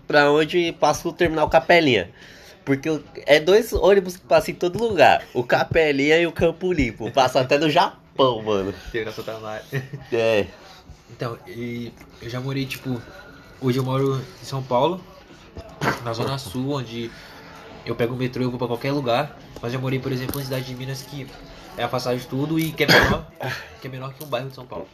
pra 0.07 0.31
onde 0.31 0.71
passa 0.73 1.07
o 1.07 1.13
terminal 1.13 1.49
Capelinha. 1.49 2.09
Porque 2.65 3.01
é 3.25 3.39
dois 3.39 3.73
ônibus 3.73 4.17
que 4.17 4.25
passam 4.25 4.53
em 4.53 4.57
todo 4.57 4.79
lugar. 4.79 5.23
O 5.33 5.43
Capelinha 5.43 6.19
e 6.19 6.27
o 6.27 6.31
Campo 6.31 6.71
Limpo. 6.71 7.11
Passa 7.11 7.41
até 7.41 7.57
no 7.57 7.69
Japão, 7.69 8.41
mano. 8.43 8.73
Tem 8.91 9.05
na 9.05 9.11
Santa. 9.11 9.63
É. 10.11 10.45
Então, 11.09 11.37
e 11.47 11.91
eu 12.21 12.29
já 12.29 12.39
morei, 12.39 12.65
tipo. 12.65 13.01
Hoje 13.61 13.77
eu 13.77 13.83
moro 13.83 14.21
em 14.41 14.45
São 14.45 14.63
Paulo, 14.63 15.03
na 16.05 16.13
Zona 16.13 16.37
Sul, 16.37 16.75
onde 16.75 17.11
eu 17.85 17.93
pego 17.93 18.13
o 18.13 18.17
metrô 18.17 18.41
e 18.41 18.45
eu 18.45 18.49
vou 18.49 18.57
pra 18.57 18.67
qualquer 18.67 18.93
lugar. 18.93 19.37
Mas 19.61 19.73
já 19.73 19.79
morei, 19.79 19.99
por 19.99 20.11
exemplo, 20.11 20.39
em 20.39 20.43
cidade 20.43 20.65
de 20.65 20.75
Minas 20.75 21.01
que 21.01 21.27
é 21.77 21.83
afastado 21.83 22.17
de 22.17 22.27
tudo 22.27 22.59
e 22.59 22.71
que 22.71 22.83
é 22.83 22.87
menor, 22.87 23.27
que 23.81 23.87
é 23.87 23.89
menor 23.89 24.13
que 24.13 24.23
um 24.23 24.27
bairro 24.27 24.49
de 24.49 24.55
São 24.55 24.65
Paulo. 24.65 24.87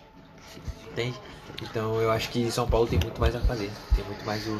Entende? 0.91 1.19
Então 1.62 2.01
eu 2.01 2.10
acho 2.12 2.29
que 2.29 2.50
São 2.51 2.67
Paulo 2.67 2.88
tem 2.88 3.00
muito 3.00 3.19
mais 3.19 3.36
a 3.36 3.39
fazer. 3.41 3.69
Tem 3.95 4.03
muito 4.05 4.25
mais 4.25 4.48
o, 4.48 4.60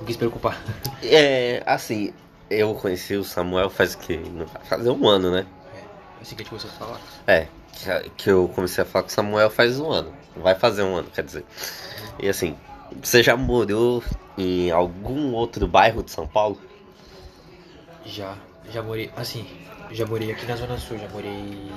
o 0.00 0.04
que 0.04 0.12
se 0.12 0.18
preocupar. 0.18 0.60
É, 1.02 1.62
assim, 1.64 2.12
eu 2.50 2.74
conheci 2.74 3.14
o 3.16 3.24
Samuel 3.24 3.70
faz 3.70 3.94
vai 3.96 4.64
fazer 4.64 4.90
um 4.90 5.06
ano, 5.08 5.30
né? 5.30 5.46
É 5.74 6.22
assim 6.22 6.34
que 6.34 6.42
a 6.42 6.44
gente 6.44 6.48
começou 6.50 6.70
a 6.70 6.74
falar. 6.74 7.00
É, 7.26 7.46
que- 7.72 8.10
que 8.16 8.30
eu 8.30 8.48
comecei 8.54 8.82
a 8.82 8.86
falar 8.86 9.04
com 9.04 9.08
o 9.10 9.12
Samuel 9.12 9.50
faz 9.50 9.78
um 9.78 9.90
ano. 9.90 10.12
Vai 10.36 10.54
fazer 10.54 10.82
um 10.82 10.96
ano, 10.96 11.08
quer 11.10 11.24
dizer. 11.24 11.44
E 12.18 12.28
assim, 12.28 12.56
você 13.02 13.22
já 13.22 13.36
morou 13.36 14.02
em 14.36 14.70
algum 14.70 15.32
outro 15.32 15.66
bairro 15.66 16.02
de 16.02 16.10
São 16.10 16.26
Paulo? 16.26 16.60
Já, 18.04 18.36
já 18.70 18.82
morei, 18.82 19.10
assim, 19.16 19.46
já 19.90 20.06
morei 20.06 20.30
aqui 20.32 20.46
na 20.46 20.56
Zona 20.56 20.78
Sul, 20.78 20.98
já 20.98 21.08
morei 21.08 21.70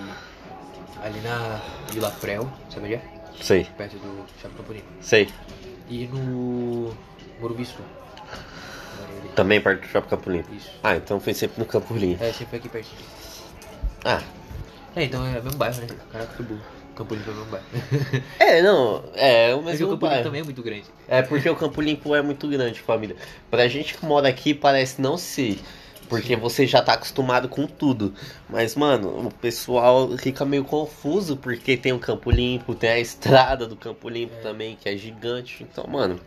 ali 1.04 1.20
na 1.22 1.60
Vila 1.92 2.12
Frel, 2.12 2.50
sabe 2.70 2.86
onde 2.86 2.96
é? 2.96 3.02
Sei, 3.42 3.66
Perto 3.78 3.98
do 3.98 4.26
Shopping 4.42 4.84
sei. 5.02 5.30
E 5.90 6.08
no 6.08 6.96
Morumbi 7.40 7.66
Sul. 7.66 7.84
Também 9.36 9.62
perto 9.62 9.82
do 9.82 9.88
Shopping 9.88 10.10
Campo 10.10 10.30
Limpo. 10.30 10.54
Isso. 10.54 10.70
Ah, 10.84 10.96
então 10.96 11.20
foi 11.20 11.34
sempre 11.34 11.60
no 11.60 11.66
Campo 11.66 11.94
Limpo. 11.96 12.24
É, 12.24 12.32
sempre 12.34 12.58
aqui 12.58 12.70
pertinho. 12.70 13.02
Ah, 14.04 14.22
É, 14.96 15.04
então 15.04 15.26
é 15.26 15.40
o 15.40 15.44
mesmo 15.44 15.58
bairro, 15.58 15.80
né? 15.82 15.88
Caraca, 16.12 16.34
que 16.36 16.44
burro. 16.44 16.60
Campo 16.96 17.16
Limpo 17.16 17.30
é 17.30 17.34
o 17.34 17.36
mesmo 17.38 17.52
bairro. 17.52 17.66
é, 18.40 18.62
não, 18.62 19.04
é 19.16 19.56
o 19.56 19.62
Mas 19.62 19.64
o 19.64 19.64
mesmo 19.66 19.88
Campo 19.88 19.92
Limpo 19.94 19.98
bairro. 20.08 20.24
também 20.24 20.42
é 20.42 20.44
muito 20.44 20.62
grande. 20.62 20.84
É 21.08 21.22
porque 21.22 21.50
o 21.50 21.56
Campo 21.56 21.80
Limpo 21.82 22.14
é 22.14 22.22
muito 22.22 22.48
grande, 22.50 22.82
família. 22.82 23.16
Pra 23.50 23.68
gente 23.70 23.94
que 23.98 24.06
mora 24.06 24.28
aqui, 24.28 24.54
parece 24.54 25.02
não 25.02 25.18
ser. 25.18 25.60
Porque 26.12 26.36
você 26.36 26.68
já 26.68 26.82
tá 26.82 26.92
acostumado 26.94 27.48
com 27.48 27.66
tudo. 27.66 28.14
Mas, 28.50 28.76
mano, 28.76 29.28
o 29.28 29.32
pessoal 29.34 30.10
fica 30.18 30.44
meio 30.44 30.66
confuso 30.66 31.38
porque 31.38 31.78
tem 31.78 31.94
o 31.94 32.00
Campo 32.00 32.30
Limpo, 32.30 32.76
tem 32.76 32.90
a 32.90 33.00
estrada 33.00 33.66
do 33.66 33.78
Campo 33.78 34.10
Limpo 34.10 34.36
É. 34.40 34.42
também, 34.42 34.76
que 34.76 34.90
é 34.90 34.98
gigante. 34.98 35.64
Então, 35.64 35.88
mano, 35.88 36.20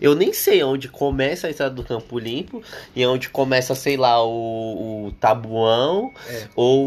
eu 0.00 0.14
nem 0.14 0.32
sei 0.32 0.62
onde 0.64 0.88
começa 0.88 1.46
a 1.46 1.50
estrada 1.50 1.74
do 1.74 1.84
Campo 1.84 2.18
Limpo 2.18 2.62
e 2.96 3.04
onde 3.06 3.28
começa, 3.28 3.74
sei 3.74 3.98
lá, 3.98 4.24
o, 4.24 5.08
o 5.08 5.12
Tabuão 5.20 6.10
É. 6.26 6.48
ou 6.56 6.86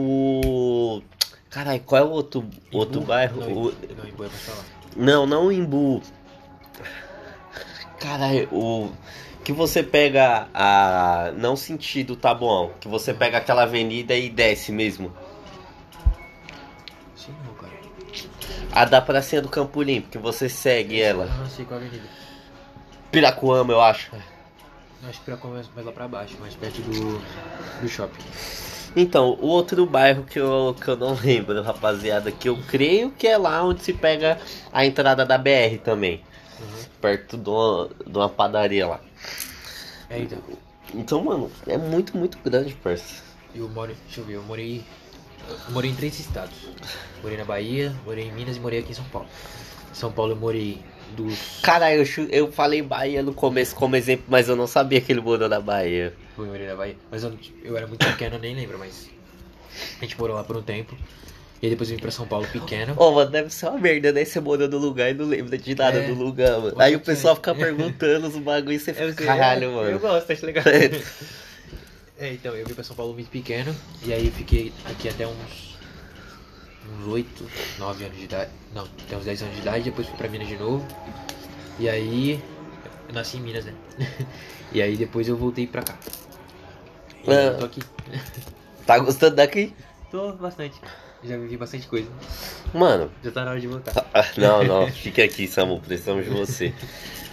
o. 0.98 1.04
Caralho, 1.48 1.82
qual 1.82 2.02
é 2.02 2.06
o 2.06 2.10
outro, 2.10 2.44
outro 2.74 2.98
Imbu? 2.98 3.08
bairro? 3.08 3.40
Não, 3.42 3.52
O- 3.52 3.74
não, 3.96 4.08
Imbu 4.10 4.24
é 4.24 4.30
pra 4.30 4.54
lá. 4.56 4.64
não, 4.98 5.26
não 5.28 5.46
o 5.46 5.52
Imbu. 5.52 6.02
Caralho, 8.00 8.50
o. 8.52 8.90
Que 9.44 9.52
você 9.52 9.82
pega 9.82 10.48
a. 10.54 11.32
Não 11.36 11.56
sentido 11.56 12.16
Tabuão. 12.16 12.72
Que 12.80 12.88
você 12.88 13.14
pega 13.14 13.38
aquela 13.38 13.64
avenida 13.64 14.16
e 14.16 14.30
desce 14.30 14.72
mesmo. 14.72 15.12
Sim, 17.16 17.34
não, 17.46 17.54
cara. 17.56 17.74
A 18.72 18.86
da 18.86 19.02
pracinha 19.02 19.42
do 19.42 19.50
Campo 19.50 19.82
Limpo, 19.82 20.10
que 20.10 20.18
você 20.18 20.48
segue 20.48 21.02
ela. 21.02 21.28
Ah, 21.30 21.48
sei 21.50 21.66
qual 21.66 21.80
é 21.80 21.84
avenida. 21.86 22.08
Piracuama, 23.12 23.74
eu 23.74 23.82
acho. 23.82 24.16
Eu 24.16 25.10
Acho 25.10 25.20
que 25.20 25.26
pra 25.26 25.38
começar 25.38 25.72
mais 25.74 25.86
lá 25.86 25.92
pra 25.92 26.08
baixo, 26.08 26.38
mais 26.40 26.54
perto 26.56 26.80
do, 26.82 27.20
do 27.82 27.90
shopping. 27.90 28.24
Então, 28.96 29.38
o 29.42 29.48
outro 29.48 29.86
bairro 29.86 30.24
que 30.24 30.40
eu, 30.40 30.76
que 30.80 30.88
eu 30.88 30.96
não 30.96 31.16
lembro, 31.20 31.62
rapaziada, 31.62 32.32
que 32.32 32.48
eu 32.48 32.58
creio 32.70 33.12
que 33.12 33.28
é 33.28 33.38
lá 33.38 33.64
onde 33.64 33.84
se 33.84 33.94
pega 33.94 34.38
a 34.72 34.86
entrada 34.86 35.26
da 35.26 35.38
BR 35.38 35.80
também. 35.84 36.22
Uhum. 36.60 36.84
Perto 37.02 37.38
de 37.38 37.50
uma, 37.50 37.90
de 38.06 38.18
uma 38.18 38.30
padaria 38.30 38.88
lá. 38.88 39.00
É, 40.12 40.20
então. 40.20 40.40
Então, 40.94 41.24
mano, 41.24 41.50
é 41.66 41.78
muito, 41.78 42.18
muito 42.18 42.38
grande, 42.40 42.74
parça. 42.76 43.24
Eu 43.56 43.70
moro, 43.70 43.96
deixa 44.06 44.20
eu 44.20 44.26
ver, 44.26 44.34
eu 44.34 44.44
morei. 44.44 44.84
Eu 45.48 45.72
morei 45.72 45.92
em 45.92 45.96
três 45.96 46.20
estados. 46.20 46.56
Morei 47.24 47.38
na 47.38 47.46
Bahia, 47.46 47.96
morei 48.06 48.28
em 48.28 48.32
Minas 48.34 48.58
e 48.58 48.60
morei 48.60 48.80
aqui 48.80 48.92
em 48.92 48.96
São 48.96 49.06
Paulo. 49.06 49.28
Em 49.90 49.96
São 49.96 50.12
Paulo 50.12 50.34
eu 50.34 50.36
morei 50.36 50.84
dos. 51.16 51.62
Cara, 51.62 51.94
eu, 51.96 52.06
eu 52.30 52.52
falei 52.52 52.82
Bahia 52.82 53.24
no 53.24 53.34
começo 53.34 53.74
como 53.74 53.96
exemplo, 53.96 54.26
mas 54.28 54.50
eu 54.50 54.56
não 54.56 54.68
sabia 54.68 55.00
que 55.00 55.12
ele 55.12 55.22
morou 55.22 55.48
na 55.48 55.62
Bahia. 55.62 56.14
Eu 56.38 56.46
morei 56.46 56.68
na 56.68 56.76
Bahia. 56.76 56.98
Mas 57.10 57.24
eu, 57.24 57.38
eu 57.64 57.78
era 57.78 57.88
muito 57.88 58.06
pequeno, 58.06 58.36
eu 58.36 58.40
nem 58.40 58.56
lembro, 58.56 58.78
mas. 58.78 59.10
A 59.98 60.02
gente 60.02 60.20
morou 60.20 60.36
lá 60.36 60.44
por 60.44 60.58
um 60.58 60.62
tempo. 60.62 60.96
E 61.62 61.66
aí 61.68 61.70
depois 61.70 61.90
eu 61.92 61.96
vim 61.96 62.02
pra 62.02 62.10
São 62.12 62.26
Paulo 62.28 62.48
pequeno. 62.48 62.96
Ô, 62.98 63.12
mano, 63.12 63.30
deve 63.30 63.52
ser 63.52 63.68
uma 63.68 63.78
merda, 63.78 64.12
né? 64.12 64.26
Você 64.26 64.40
morou 64.40 64.68
no 64.68 64.78
lugar 64.80 65.12
e 65.12 65.14
não 65.14 65.26
lembra 65.26 65.56
de 65.58 65.76
nada 65.76 66.00
É. 66.00 66.08
do 66.08 66.16
lugar, 66.16 66.60
mano. 66.60 66.76
Aí 66.82 66.96
o 66.96 67.00
pessoal 67.00 67.36
fica 67.36 67.54
perguntando 67.56 68.28
os 68.28 68.36
bagulho 68.38 68.74
e 68.76 68.80
você 68.80 68.94
fica, 68.94 69.06
Eu 69.24 69.28
caralho, 69.28 69.66
eu- 69.66 69.72
mano. 69.74 69.90
Eu 69.92 70.00
gosto, 70.00 70.32
acho 70.32 70.44
legal. 70.46 70.64
é, 72.18 72.34
então, 72.34 72.56
eu 72.56 72.66
vim 72.66 72.74
pra 72.74 72.84
São 72.84 72.96
Paulo 72.96 73.14
muito 73.14 73.30
pequeno. 73.30 73.76
E 74.04 74.12
aí 74.12 74.32
fiquei 74.32 74.74
aqui 74.86 75.08
até 75.10 75.28
uns. 75.28 75.72
Uns 77.00 77.08
8, 77.08 77.46
9 77.78 78.06
anos 78.06 78.18
de 78.18 78.24
idade. 78.24 78.50
Não, 78.74 78.84
até 78.84 79.16
uns 79.16 79.26
10 79.26 79.42
anos 79.44 79.56
de 79.56 79.62
idade. 79.62 79.84
Depois 79.84 80.08
fui 80.08 80.18
pra 80.18 80.28
Minas 80.28 80.48
de 80.48 80.58
novo. 80.58 80.86
E 81.80 81.88
aí. 81.88 82.44
Eu 83.08 83.14
nasci 83.14 83.38
em 83.38 83.42
Minas, 83.42 83.66
né? 83.66 83.74
e 84.74 84.82
aí 84.82 84.98
depois 84.98 85.28
eu 85.28 85.38
voltei 85.38 85.68
pra 85.68 85.84
cá. 85.84 85.96
E 87.24 87.32
Ah. 87.32 87.56
tô 87.60 87.66
aqui. 87.66 87.82
Tá 88.88 88.98
gostando 88.98 89.36
daqui? 89.36 89.76
Tô 90.10 90.34
bastante. 90.34 90.82
Já 91.24 91.38
vivi 91.38 91.56
bastante 91.58 91.88
coisa. 91.88 92.10
Mano, 92.74 93.12
Já 93.24 93.32
tá 93.32 93.46
na 93.46 93.52
hora 93.52 93.60
de 93.60 93.68
voltar. 93.68 94.06
ah, 94.14 94.26
não, 94.38 94.64
não, 94.64 94.88
fique 94.92 95.22
aqui, 95.22 95.48
Samu, 95.48 95.80
precisamos 95.80 96.26
de 96.26 96.32
você. 96.32 96.74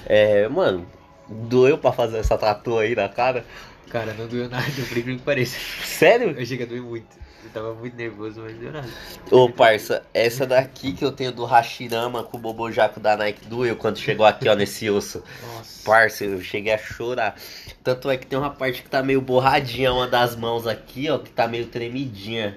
É, 0.06 0.46
mano, 0.48 0.86
doeu 1.28 1.78
pra 1.78 1.92
fazer 1.92 2.18
essa 2.18 2.36
tatu 2.36 2.78
aí 2.78 2.94
na 2.94 3.08
cara? 3.08 3.44
Cara, 3.90 4.12
não 4.12 4.26
doeu 4.26 4.48
nada, 4.48 4.64
por 4.70 4.80
incrível 4.98 5.16
que 5.16 5.22
pareça. 5.22 5.56
Sério? 5.82 6.34
Eu 6.38 6.44
cheguei 6.44 6.66
a 6.66 6.68
doer 6.68 6.82
muito. 6.82 7.16
Eu 7.42 7.50
tava 7.50 7.72
muito 7.72 7.96
nervoso, 7.96 8.40
mas 8.42 8.52
não 8.52 8.60
deu 8.60 8.72
nada. 8.72 8.88
Ô, 9.30 9.48
parça, 9.48 10.02
essa 10.12 10.44
daqui 10.44 10.92
que 10.92 11.02
eu 11.02 11.10
tenho 11.12 11.32
do 11.32 11.46
Hashirama 11.46 12.22
com 12.22 12.36
o 12.36 12.40
Bobojaco 12.40 13.00
da 13.00 13.16
Nike 13.16 13.46
doeu 13.46 13.74
quando 13.76 13.96
chegou 13.98 14.26
aqui, 14.26 14.46
ó, 14.48 14.54
nesse 14.54 14.90
osso. 14.90 15.22
Nossa. 15.46 15.82
Parça, 15.84 16.24
eu 16.24 16.42
cheguei 16.42 16.74
a 16.74 16.78
chorar. 16.78 17.36
Tanto 17.82 18.10
é 18.10 18.18
que 18.18 18.26
tem 18.26 18.38
uma 18.38 18.50
parte 18.50 18.82
que 18.82 18.90
tá 18.90 19.02
meio 19.02 19.22
borradinha, 19.22 19.90
uma 19.92 20.06
das 20.06 20.36
mãos 20.36 20.66
aqui, 20.66 21.08
ó, 21.08 21.16
que 21.18 21.30
tá 21.30 21.48
meio 21.48 21.66
tremidinha. 21.66 22.54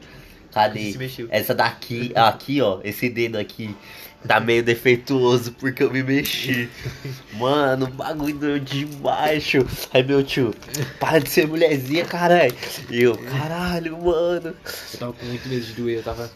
Cadê? 0.51 0.91
Se 0.91 0.97
mexeu. 0.97 1.27
Essa 1.29 1.53
daqui, 1.55 2.11
aqui, 2.15 2.61
ó, 2.61 2.79
esse 2.83 3.09
dedo 3.09 3.37
aqui 3.37 3.75
tá 4.27 4.39
meio 4.39 4.61
defeituoso 4.61 5.53
porque 5.53 5.81
eu 5.81 5.91
me 5.91 6.03
mexi. 6.03 6.69
Mano, 7.33 7.85
o 7.85 7.89
bagulho 7.89 8.35
doeu 8.35 8.59
demais, 8.59 9.45
tio. 9.45 9.67
Aí 9.93 10.03
meu 10.03 10.23
tio, 10.23 10.53
para 10.99 11.19
de 11.19 11.29
ser 11.29 11.47
mulherzinha, 11.47 12.05
caralho. 12.05 12.53
E 12.89 13.01
eu, 13.01 13.17
caralho, 13.17 13.97
mano. 14.01 14.55
Eu 14.93 14.99
tava 14.99 15.13
com 15.13 15.25
muito 15.25 15.47
medo 15.47 15.65
de 15.65 15.73
doer, 15.73 15.97
eu 15.97 16.03
tava. 16.03 16.29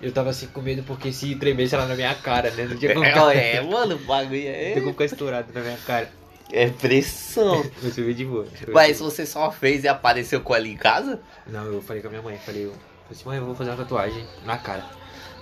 Eu 0.00 0.12
tava 0.12 0.30
assim 0.30 0.46
com 0.46 0.62
medo 0.62 0.84
porque 0.84 1.12
se 1.12 1.34
tremesse 1.34 1.74
ela 1.74 1.84
na 1.86 1.96
minha 1.96 2.14
cara, 2.14 2.52
né? 2.52 2.66
Não 2.70 2.76
tinha 2.76 2.94
como 2.94 3.04
ficar, 3.04 3.34
É, 3.36 3.56
é, 3.56 3.60
mano, 3.62 3.96
o 3.96 3.98
bagulho 3.98 4.44
não 4.44 4.52
tinha 4.54 4.74
como 4.74 4.88
é, 4.88 4.92
ficar 4.92 5.04
estourado 5.06 5.48
na 5.52 5.60
minha 5.60 5.76
cara. 5.78 6.08
é 6.52 6.68
pressão. 6.70 7.68
Mas 7.82 7.98
eu 7.98 8.04
vi 8.06 8.14
de 8.14 8.24
boa. 8.24 8.46
Mas 8.72 9.00
você 9.00 9.26
só 9.26 9.50
fez 9.50 9.82
e 9.82 9.88
apareceu 9.88 10.40
com 10.40 10.54
ela 10.54 10.68
em 10.68 10.76
casa? 10.76 11.20
Não, 11.48 11.64
eu 11.64 11.82
falei 11.82 12.00
com 12.00 12.06
a 12.06 12.10
minha 12.10 12.22
mãe, 12.22 12.38
falei, 12.38 12.70
falei 13.08 13.12
assim, 13.12 13.24
mãe, 13.26 13.38
eu 13.38 13.44
vou 13.46 13.54
fazer 13.54 13.70
uma 13.70 13.76
tatuagem 13.76 14.26
na 14.44 14.58
cara. 14.58 14.84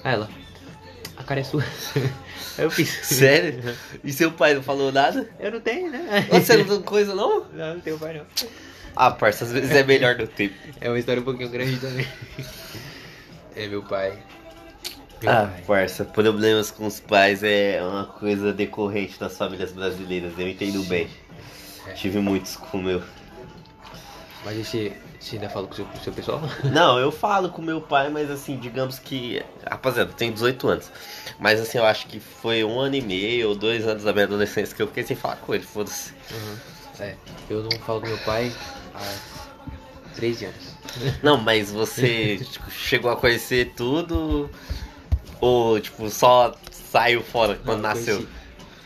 Aí 0.04 0.14
ela, 0.14 0.28
a 1.16 1.23
cara 1.25 1.40
é 1.40 1.44
sua. 1.44 1.62
Aí 2.58 2.64
eu 2.64 2.70
fiz. 2.70 2.88
Sério? 2.88 3.76
E 4.04 4.12
seu 4.12 4.30
pai 4.32 4.54
não 4.54 4.62
falou 4.62 4.92
nada? 4.92 5.28
Eu 5.40 5.50
não 5.52 5.61
tenho, 5.61 5.90
né? 5.90 6.26
Você 6.30 6.56
não 6.56 6.64
tem 6.64 6.82
coisa 6.82 7.14
não? 7.14 7.44
Não, 7.52 7.75
não 7.75 7.80
tenho 7.80 7.99
pai 7.99 8.18
não. 8.18 8.49
Ah, 8.94 9.11
parça, 9.11 9.44
às 9.44 9.52
vezes 9.52 9.70
é 9.73 9.82
melhor 9.82 10.14
do 10.14 10.26
tempo. 10.26 10.54
É 10.80 10.88
uma 10.88 10.99
história 10.99 11.20
um 11.20 11.25
pouquinho 11.25 11.50
grande 11.50 11.78
também. 11.78 12.06
É 13.54 13.66
meu 13.66 13.82
pai. 13.82 14.18
Meu 15.23 15.30
Ah, 15.32 15.46
pai. 15.46 15.62
parça, 15.66 16.04
problemas 16.04 16.70
com 16.70 16.87
os 16.87 17.00
pais 17.00 17.42
é 17.42 17.82
uma 17.82 18.04
coisa 18.06 18.52
decorrente 18.52 19.18
das 19.18 19.37
famílias 19.37 19.73
brasileiras, 19.73 20.32
eu 20.38 20.49
entendo 20.49 20.82
bem. 20.85 21.08
É. 21.87 21.92
Tive 21.92 22.18
muitos 22.20 22.56
com 22.56 22.78
o 22.78 22.82
meu. 22.82 23.02
Mas 24.44 24.58
esse, 24.58 24.92
você 25.20 25.37
ainda 25.37 25.49
fala 25.49 25.66
com 25.66 25.73
o 25.73 25.76
seu, 25.76 25.85
com 25.85 25.99
o 25.99 26.00
seu 26.00 26.12
pessoal? 26.12 26.40
Não, 26.64 26.99
eu 26.99 27.11
falo 27.12 27.49
com 27.49 27.62
meu 27.62 27.80
pai, 27.80 28.08
mas 28.08 28.30
assim, 28.30 28.56
digamos 28.58 28.99
que. 28.99 29.42
Rapaziada, 29.68 30.11
eu 30.11 30.14
tenho 30.14 30.32
18 30.32 30.68
anos. 30.68 30.90
Mas 31.38 31.61
assim, 31.61 31.78
eu 31.78 31.85
acho 31.85 32.06
que 32.06 32.18
foi 32.20 32.64
um 32.64 32.78
ano 32.80 32.96
e 32.96 33.02
meio 33.02 33.49
ou 33.50 33.54
dois 33.54 33.87
anos 33.87 34.04
da 34.04 34.12
minha 34.12 34.25
adolescência 34.25 34.75
que 34.75 34.82
eu 34.82 34.87
fiquei 34.88 35.04
sem 35.04 35.16
falar 35.16 35.37
com 35.37 35.54
ele, 35.54 35.64
foda-se. 35.64 36.12
É, 36.99 37.14
eu 37.50 37.62
não 37.62 37.70
falo 37.80 38.00
com 38.00 38.06
meu 38.06 38.18
pai 38.18 38.52
há 38.94 39.14
13 40.14 40.46
anos. 40.46 40.76
Não, 41.23 41.37
mas 41.37 41.70
você 41.70 42.38
tipo, 42.38 42.70
chegou 42.70 43.11
a 43.11 43.16
conhecer 43.16 43.73
tudo? 43.76 44.49
Ou, 45.40 45.78
tipo, 45.78 46.08
só 46.08 46.54
saiu 46.70 47.23
fora 47.23 47.56
quando 47.56 47.82
Não, 47.82 47.90
eu 47.90 47.94
nasceu? 47.94 48.16
conheci. 48.16 48.32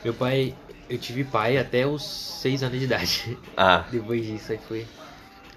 Meu 0.03 0.15
pai, 0.15 0.55
eu 0.89 0.99
tive 0.99 1.23
pai 1.23 1.57
até 1.57 1.87
os 1.87 2.03
6 2.43 2.63
anos 2.65 2.79
de 2.79 2.85
idade. 2.87 3.39
Ah, 3.57 3.85
Depois 3.93 4.27
disso 4.27 4.51
aí 4.51 4.59
foi. 4.67 4.87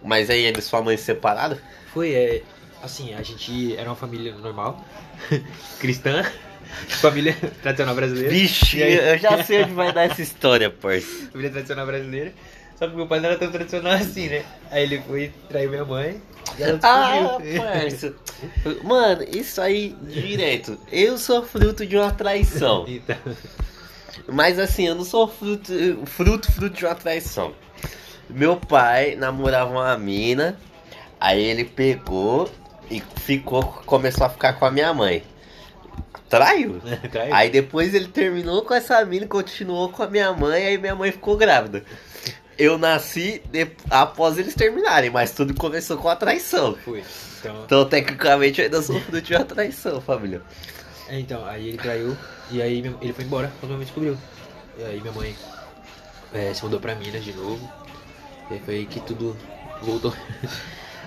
Mas 0.03 0.29
aí 0.29 0.43
ele 0.43 0.59
e 0.59 0.61
sua 0.61 0.81
mãe 0.81 0.97
separaram? 0.97 1.57
Foi, 1.93 2.11
é. 2.13 2.41
Assim, 2.81 3.13
a 3.13 3.21
gente 3.21 3.75
era 3.77 3.89
uma 3.89 3.95
família 3.95 4.35
normal, 4.35 4.83
cristã, 5.79 6.23
família 7.01 7.35
tradicional 7.61 7.95
brasileira. 7.95 8.29
Vixe, 8.29 8.83
aí? 8.83 8.95
eu 8.95 9.17
já 9.17 9.43
sei 9.43 9.63
onde 9.63 9.73
vai 9.73 9.93
dar 9.93 10.03
essa 10.03 10.21
história, 10.21 10.69
parça. 10.69 11.07
Família 11.31 11.51
tradicional 11.51 11.85
brasileira. 11.85 12.33
Só 12.77 12.87
que 12.87 12.95
meu 12.95 13.07
pai 13.07 13.19
não 13.19 13.29
era 13.29 13.37
tão 13.37 13.51
tradicional 13.51 13.93
assim, 13.93 14.27
né? 14.27 14.43
Aí 14.71 14.83
ele 14.83 15.01
foi 15.07 15.31
trair 15.47 15.69
minha 15.69 15.85
mãe 15.85 16.19
e 16.57 16.63
ela 16.63 16.79
Ah, 16.83 17.37
parça. 17.57 18.13
Mano, 18.83 19.23
isso 19.31 19.61
aí 19.61 19.95
direto. 20.01 20.77
Eu 20.91 21.17
sou 21.17 21.45
fruto 21.45 21.85
de 21.85 21.95
uma 21.95 22.11
traição. 22.11 22.83
então, 22.87 23.15
Mas 24.27 24.57
assim, 24.59 24.87
eu 24.87 24.95
não 24.95 25.05
sou 25.05 25.27
fruto, 25.27 25.71
fruto, 26.05 26.51
fruto 26.51 26.75
de 26.75 26.83
uma 26.85 26.95
traição. 26.95 27.53
Meu 28.29 28.55
pai 28.57 29.15
namorava 29.15 29.71
uma 29.71 29.97
mina, 29.97 30.57
aí 31.19 31.43
ele 31.43 31.63
pegou 31.65 32.49
e 32.89 33.01
ficou, 33.17 33.63
começou 33.85 34.25
a 34.25 34.29
ficar 34.29 34.53
com 34.53 34.65
a 34.65 34.71
minha 34.71 34.93
mãe. 34.93 35.23
Traiu? 36.29 36.81
traiu. 37.11 37.33
Aí 37.33 37.49
depois 37.49 37.93
ele 37.93 38.07
terminou 38.07 38.63
com 38.63 38.73
essa 38.73 39.03
mina, 39.05 39.25
e 39.25 39.27
continuou 39.27 39.89
com 39.89 40.03
a 40.03 40.07
minha 40.07 40.31
mãe, 40.33 40.65
aí 40.65 40.77
minha 40.77 40.95
mãe 40.95 41.11
ficou 41.11 41.37
grávida. 41.37 41.83
Eu 42.57 42.77
nasci 42.77 43.41
de- 43.51 43.71
após 43.89 44.37
eles 44.37 44.53
terminarem, 44.55 45.09
mas 45.09 45.31
tudo 45.31 45.53
começou 45.55 45.97
com 45.97 46.09
a 46.09 46.15
traição. 46.15 46.75
Foi. 46.83 47.03
Então, 47.39 47.63
Então, 47.65 47.85
tecnicamente, 47.85 48.59
eu 48.61 48.65
ainda 48.65 48.81
sou 48.81 48.99
fruto 49.01 49.21
de 49.21 49.35
uma 49.35 49.43
traição, 49.43 49.99
família. 49.99 50.41
é, 51.09 51.19
então, 51.19 51.45
aí 51.45 51.67
ele 51.69 51.77
traiu 51.77 52.15
e 52.51 52.61
aí 52.61 52.79
ele 53.01 53.11
foi 53.13 53.25
embora 53.25 53.51
quando 53.59 53.71
minha 53.71 53.77
mãe 53.77 53.85
descobriu. 53.85 54.17
E 54.77 54.83
aí 54.83 55.01
minha 55.01 55.11
mãe 55.13 55.35
é, 56.33 56.53
se 56.53 56.63
mudou 56.63 56.79
pra 56.79 56.95
Minas 56.95 57.23
de 57.23 57.33
novo. 57.33 57.69
E 58.55 58.59
foi 58.59 58.75
aí 58.75 58.85
que 58.85 58.99
tudo 58.99 59.35
voltou. 59.81 60.13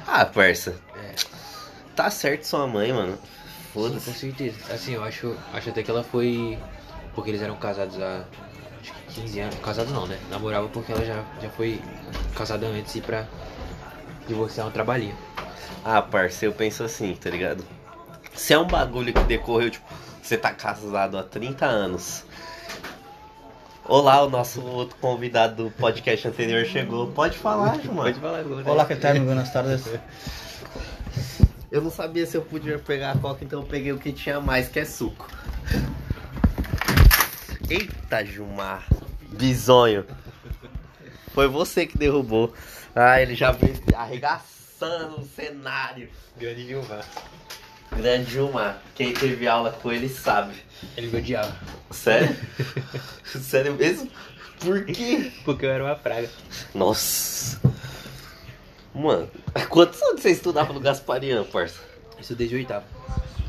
Ah, 0.09 0.25
parça. 0.25 0.77
É. 0.95 1.15
Tá 1.97 2.09
certo 2.11 2.45
sua 2.45 2.65
mãe, 2.65 2.93
mano. 2.93 3.19
Foda-se. 3.75 4.07
com 4.07 4.17
certeza. 4.17 4.73
Assim, 4.73 4.95
eu 4.95 5.03
acho, 5.03 5.37
acho 5.53 5.71
até 5.71 5.83
que 5.83 5.91
ela 5.91 6.05
foi. 6.05 6.57
Porque 7.13 7.31
eles 7.31 7.43
eram 7.43 7.57
casados 7.57 8.01
há 8.01 8.25
acho 8.81 8.93
que 8.93 9.21
15 9.21 9.41
anos. 9.41 9.57
Casados 9.59 9.93
não, 9.93 10.07
né? 10.07 10.17
Namorava 10.31 10.69
porque 10.69 10.93
ela 10.93 11.05
já, 11.05 11.25
já 11.43 11.51
foi 11.51 11.83
casada 12.37 12.67
antes 12.67 12.95
e 12.95 13.01
pra 13.01 13.27
divorciar 14.29 14.67
um 14.67 14.71
trabalhinho. 14.71 15.17
Ah, 15.85 16.01
parça, 16.01 16.45
eu 16.45 16.53
penso 16.53 16.85
assim, 16.85 17.15
tá 17.15 17.29
ligado? 17.29 17.65
Se 18.35 18.53
é 18.53 18.59
um 18.59 18.67
bagulho 18.67 19.13
que 19.13 19.25
decorreu, 19.25 19.71
tipo, 19.71 19.87
você 20.23 20.37
tá 20.37 20.53
casado 20.53 21.19
há 21.19 21.23
30 21.23 21.67
anos. 21.67 22.25
Olá, 23.89 24.25
o 24.25 24.29
nosso 24.29 24.61
outro 24.65 24.97
convidado 25.01 25.65
do 25.65 25.71
podcast 25.71 26.27
anterior 26.27 26.65
chegou. 26.67 27.07
Pode 27.13 27.39
falar, 27.39 27.71
Pode 27.73 27.89
mano. 27.89 28.15
falar, 28.17 28.43
Bruno. 28.43 28.69
Olá, 28.69 28.85
que 28.85 28.97
tal? 28.97 29.15
Buenas 29.21 29.53
tardes. 29.53 29.85
Eu 31.71 31.81
não 31.81 31.91
sabia 31.91 32.27
se 32.27 32.37
eu 32.37 32.43
podia 32.43 32.81
pegar 32.81 33.13
a 33.13 33.19
coca, 33.19 33.45
então 33.45 33.61
eu 33.61 33.67
peguei 33.67 33.93
o 33.93 33.99
que 33.99 34.13
tinha 34.13 34.41
mais, 34.41 34.69
que 34.69 34.81
é 34.81 34.85
suco. 34.85 35.29
Eita, 37.71 38.25
Gilmar. 38.25 38.85
Bisonho. 39.29 40.05
Foi 41.33 41.47
você 41.47 41.87
que 41.87 41.97
derrubou. 41.97 42.53
Ah, 42.93 43.23
ele 43.23 43.37
já 43.37 43.53
veio 43.53 43.81
arregaçando 43.95 45.21
o 45.21 45.25
cenário. 45.25 46.09
Grande 46.37 46.67
Gilmar. 46.67 47.05
Grande 47.97 48.33
Gilmar. 48.33 48.83
Quem 48.97 49.13
teve 49.13 49.47
aula 49.47 49.71
com 49.71 49.93
ele 49.93 50.09
sabe. 50.09 50.66
Ele 50.97 51.09
me 51.09 51.19
odiava. 51.19 51.57
Sério? 51.91 52.37
Sério 53.25 53.75
mesmo? 53.75 54.11
Por 54.61 54.85
quê? 54.85 55.33
Porque 55.45 55.67
eu 55.67 55.71
era 55.71 55.85
uma 55.85 55.95
praga. 55.95 56.29
Nossa. 56.75 57.61
Mano, 58.95 59.29
quantos 59.69 60.01
anos 60.03 60.23
você 60.23 60.31
estudava 60.31 60.73
no 60.73 60.81
Gasparian, 60.81 61.45
parça? 61.45 61.81
Isso 62.19 62.35
desde 62.35 62.55
o 62.57 62.59
oitavo. 62.59 62.87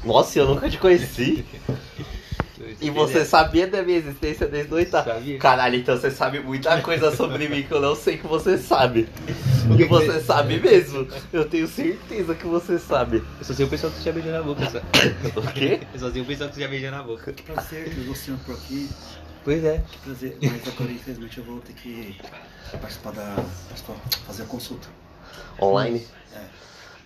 Nossa, 0.03 0.39
eu 0.39 0.47
nunca 0.47 0.69
te 0.69 0.77
conheci. 0.77 1.45
E 2.79 2.89
você 2.89 3.25
sabia 3.25 3.67
da 3.67 3.81
minha 3.81 3.97
existência 3.97 4.47
desde 4.47 4.71
o 4.73 4.77
oitavo? 4.77 5.09
Sabia. 5.09 5.39
Caralho, 5.39 5.75
então 5.77 5.97
você 5.97 6.11
sabe 6.11 6.39
muita 6.39 6.79
coisa 6.81 7.15
sobre 7.15 7.47
mim 7.49 7.63
que 7.63 7.71
eu 7.71 7.81
não 7.81 7.95
sei 7.95 8.17
que 8.17 8.27
você 8.27 8.57
sabe. 8.57 9.07
O 9.69 9.79
E 9.79 9.83
você 9.85 10.19
sabe 10.21 10.59
mesmo. 10.59 11.07
Eu 11.33 11.45
tenho 11.49 11.67
certeza 11.67 12.35
que 12.35 12.45
você 12.45 12.77
sabe. 12.77 13.23
Eu 13.39 13.45
só 13.45 13.53
sei 13.53 13.65
o 13.65 13.69
pessoal 13.69 13.91
que 13.91 14.03
já 14.03 14.11
beijou 14.11 14.31
na 14.31 14.41
boca. 14.43 14.69
Só. 14.69 14.79
O 15.39 15.53
quê? 15.53 15.79
Eu 15.93 15.99
só 15.99 16.11
sei 16.11 16.21
o 16.21 16.25
pessoal 16.25 16.49
que 16.49 16.59
já 16.59 16.67
beijou 16.67 16.91
na 16.91 17.03
boca. 17.03 17.33
Que 17.33 17.43
prazer 17.43 17.85
ter 17.85 18.01
você 18.01 18.31
por 18.45 18.55
aqui. 18.55 18.89
Pois 19.43 19.63
é. 19.63 19.81
Que 19.91 19.97
prazer. 19.99 20.37
Mas 20.41 20.67
agora, 20.67 20.91
infelizmente, 20.91 21.37
eu 21.37 21.43
vou 21.43 21.59
ter 21.59 21.73
que 21.73 22.15
participar 22.79 23.11
da. 23.11 23.35
participar- 23.67 23.95
fazer 24.27 24.43
a 24.43 24.45
consulta. 24.45 24.87
Online? 25.61 26.05
É. 26.35 26.41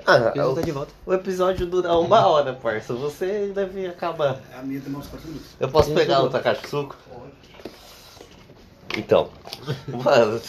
Ah, 0.05 0.31
Eu 0.35 0.51
o, 0.51 0.55
tô 0.55 0.61
de 0.61 0.71
volta. 0.71 0.91
o 1.05 1.13
episódio 1.13 1.65
dura 1.65 1.93
uma 1.97 2.25
hora, 2.27 2.53
parça. 2.53 2.93
Você 2.93 3.51
deve 3.53 3.87
acabar. 3.87 4.39
A 4.57 4.61
minha 4.61 4.79
demora 4.79 5.03
uns 5.03 5.09
4 5.09 5.27
minutos. 5.27 5.49
Eu 5.59 5.69
posso 5.69 5.91
pegar 5.93 6.21
outra 6.21 6.39
caixa 6.39 6.61
de 6.61 6.67
suco? 6.69 6.95
Então. 8.97 9.29
Mano, 9.87 10.41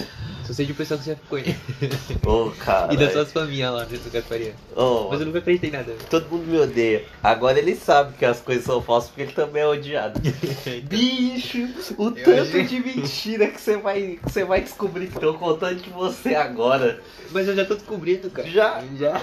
Só 0.44 0.52
sei 0.52 0.66
de 0.66 0.74
pessoal 0.74 0.98
que 0.98 1.06
já 1.06 1.14
ficou. 1.16 1.38
hein? 1.38 1.56
ô 2.26 2.50
cara. 2.58 2.92
E 2.92 2.96
das 2.96 3.12
suas 3.12 3.32
famílias 3.32 3.72
lá 3.72 3.84
dentro 3.84 4.10
do 4.10 4.12
Gasparia. 4.12 4.54
Ô, 4.74 5.08
Mas 5.10 5.20
eu 5.20 5.26
nunca 5.26 5.38
acreditei 5.38 5.70
em 5.70 5.72
nada. 5.72 5.94
Todo 6.10 6.28
mundo 6.28 6.46
me 6.46 6.58
odeia. 6.58 7.04
Agora 7.22 7.58
ele 7.58 7.76
sabe 7.76 8.14
que 8.18 8.24
as 8.24 8.40
coisas 8.40 8.64
são 8.64 8.82
falsas 8.82 9.10
porque 9.10 9.22
ele 9.22 9.32
também 9.32 9.62
é 9.62 9.66
odiado. 9.66 10.20
Bicho, 10.84 11.68
o 11.96 12.06
Eu 12.08 12.12
tanto 12.12 12.40
achei- 12.40 12.64
de 12.64 12.80
mentira 12.80 13.46
que 13.48 13.60
você 13.60 13.76
vai, 13.76 14.18
que 14.24 14.32
você 14.32 14.44
vai 14.44 14.60
descobrir 14.60 15.06
que 15.06 15.14
estão 15.14 15.34
contando 15.34 15.80
de 15.80 15.90
você 15.90 16.34
agora. 16.34 17.00
Mas 17.30 17.48
eu 17.48 17.54
já 17.56 17.64
tô 17.64 17.74
descobrindo, 17.74 18.28
cara. 18.30 18.48
Já? 18.48 18.82
Já. 18.98 19.22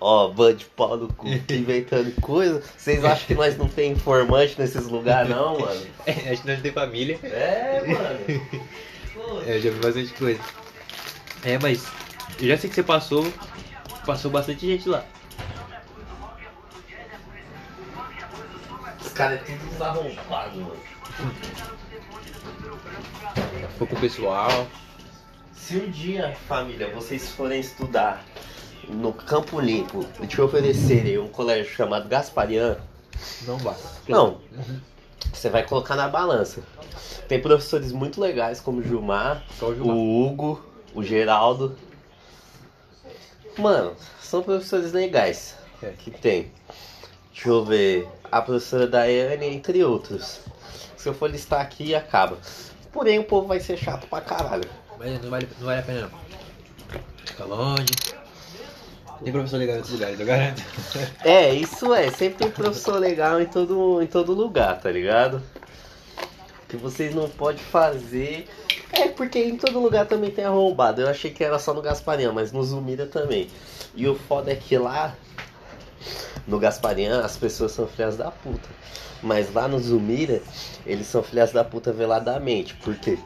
Ó, 0.00 0.28
bando 0.28 0.58
de 0.58 0.64
pau 0.66 0.96
no 0.96 1.08
cu, 1.12 1.26
inventando 1.50 2.12
coisa. 2.20 2.62
Vocês 2.76 3.04
acham 3.04 3.26
que 3.26 3.34
nós 3.34 3.56
não 3.56 3.68
tem 3.68 3.92
informante 3.92 4.54
nesses 4.58 4.86
lugares, 4.86 5.30
não, 5.30 5.58
mano? 5.58 5.80
É, 6.06 6.30
acho 6.32 6.42
que 6.42 6.48
nós 6.48 6.60
tem 6.60 6.70
família. 6.72 7.18
É, 7.24 7.82
mano. 7.86 8.49
É, 9.46 9.56
eu 9.56 9.60
já 9.60 9.70
vi 9.70 9.78
bastante 9.80 10.12
coisa. 10.14 10.40
É, 11.44 11.58
mas 11.58 11.86
eu 12.40 12.48
já 12.48 12.56
sei 12.56 12.68
que 12.68 12.74
você 12.76 12.82
passou. 12.82 13.32
Passou 14.06 14.30
bastante 14.30 14.66
gente 14.66 14.88
lá. 14.88 15.04
Os 19.00 19.12
caras 19.12 19.40
é 19.40 19.44
tudo 19.44 19.74
uns 19.74 19.80
arrombados, 19.80 20.56
mano. 20.56 20.76
Foi 23.78 23.86
com 23.86 23.96
o 23.96 24.00
pessoal. 24.00 24.66
Se 25.54 25.76
um 25.76 25.90
dia, 25.90 26.34
família, 26.48 26.90
vocês 26.94 27.30
forem 27.30 27.60
estudar 27.60 28.24
no 28.88 29.12
Campo 29.12 29.60
Limpo 29.60 30.04
e 30.20 30.26
te 30.26 30.40
oferecerem 30.40 31.18
um 31.18 31.28
colégio 31.28 31.72
chamado 31.72 32.08
Gasparian, 32.08 32.78
Não 33.46 33.56
vá. 33.58 33.76
não. 34.08 34.40
Você 35.32 35.48
vai 35.48 35.62
colocar 35.64 35.96
na 35.96 36.08
balança. 36.08 36.62
Tem 37.28 37.40
professores 37.40 37.92
muito 37.92 38.20
legais 38.20 38.60
como 38.60 38.80
o 38.80 38.82
Gilmar, 38.82 39.42
o 39.60 39.74
Gilmar. 39.74 39.96
o 39.96 40.26
Hugo, 40.26 40.64
o 40.94 41.02
Geraldo. 41.02 41.76
Mano, 43.58 43.94
são 44.20 44.42
professores 44.42 44.92
legais 44.92 45.54
É. 45.82 45.90
que 45.90 46.10
tem. 46.10 46.50
Deixa 47.32 47.48
eu 47.48 47.64
ver. 47.64 48.08
A 48.30 48.40
professora 48.42 48.86
Daiane, 48.86 49.46
entre 49.46 49.82
outros. 49.82 50.40
Se 50.96 51.08
eu 51.08 51.14
for 51.14 51.30
listar 51.30 51.60
aqui, 51.60 51.94
acaba. 51.94 52.36
Porém, 52.92 53.18
o 53.18 53.24
povo 53.24 53.48
vai 53.48 53.58
ser 53.60 53.76
chato 53.76 54.06
pra 54.06 54.20
caralho. 54.20 54.68
Mas 54.98 55.20
não 55.22 55.30
vale, 55.30 55.48
não 55.58 55.66
vale 55.66 55.80
a 55.80 55.82
pena 55.82 56.00
não. 56.02 56.10
Fica 57.24 57.44
longe. 57.44 57.86
Tem 59.22 59.32
professor 59.32 59.58
legal 59.58 59.74
em 59.74 59.78
outros 59.78 59.94
lugares, 59.94 60.20
eu 60.20 60.26
garanto. 60.26 60.62
É, 61.24 61.52
isso 61.52 61.92
é. 61.92 62.10
Sempre 62.10 62.44
tem 62.44 62.50
professor 62.50 62.98
legal 62.98 63.40
em 63.40 63.46
todo, 63.46 64.00
em 64.02 64.06
todo 64.06 64.32
lugar, 64.32 64.80
tá 64.80 64.90
ligado? 64.90 65.42
O 66.64 66.66
que 66.68 66.76
vocês 66.76 67.14
não 67.14 67.28
podem 67.28 67.62
fazer. 67.62 68.46
É, 68.92 69.08
porque 69.08 69.38
em 69.38 69.56
todo 69.56 69.78
lugar 69.78 70.06
também 70.06 70.30
tem 70.30 70.44
arrombado. 70.44 71.02
Eu 71.02 71.08
achei 71.08 71.30
que 71.30 71.44
era 71.44 71.58
só 71.58 71.74
no 71.74 71.82
Gasparian, 71.82 72.32
mas 72.32 72.50
no 72.50 72.62
Zumira 72.62 73.06
também. 73.06 73.48
E 73.94 74.08
o 74.08 74.14
foda 74.14 74.52
é 74.52 74.56
que 74.56 74.76
lá 74.78 75.14
no 76.46 76.58
Gasparian 76.58 77.20
as 77.20 77.36
pessoas 77.36 77.72
são 77.72 77.86
filhas 77.86 78.16
da 78.16 78.30
puta. 78.30 78.68
Mas 79.22 79.52
lá 79.52 79.68
no 79.68 79.78
Zumira, 79.78 80.40
eles 80.86 81.06
são 81.06 81.22
filhas 81.22 81.52
da 81.52 81.62
puta 81.62 81.92
veladamente. 81.92 82.74
Porque 82.76 83.18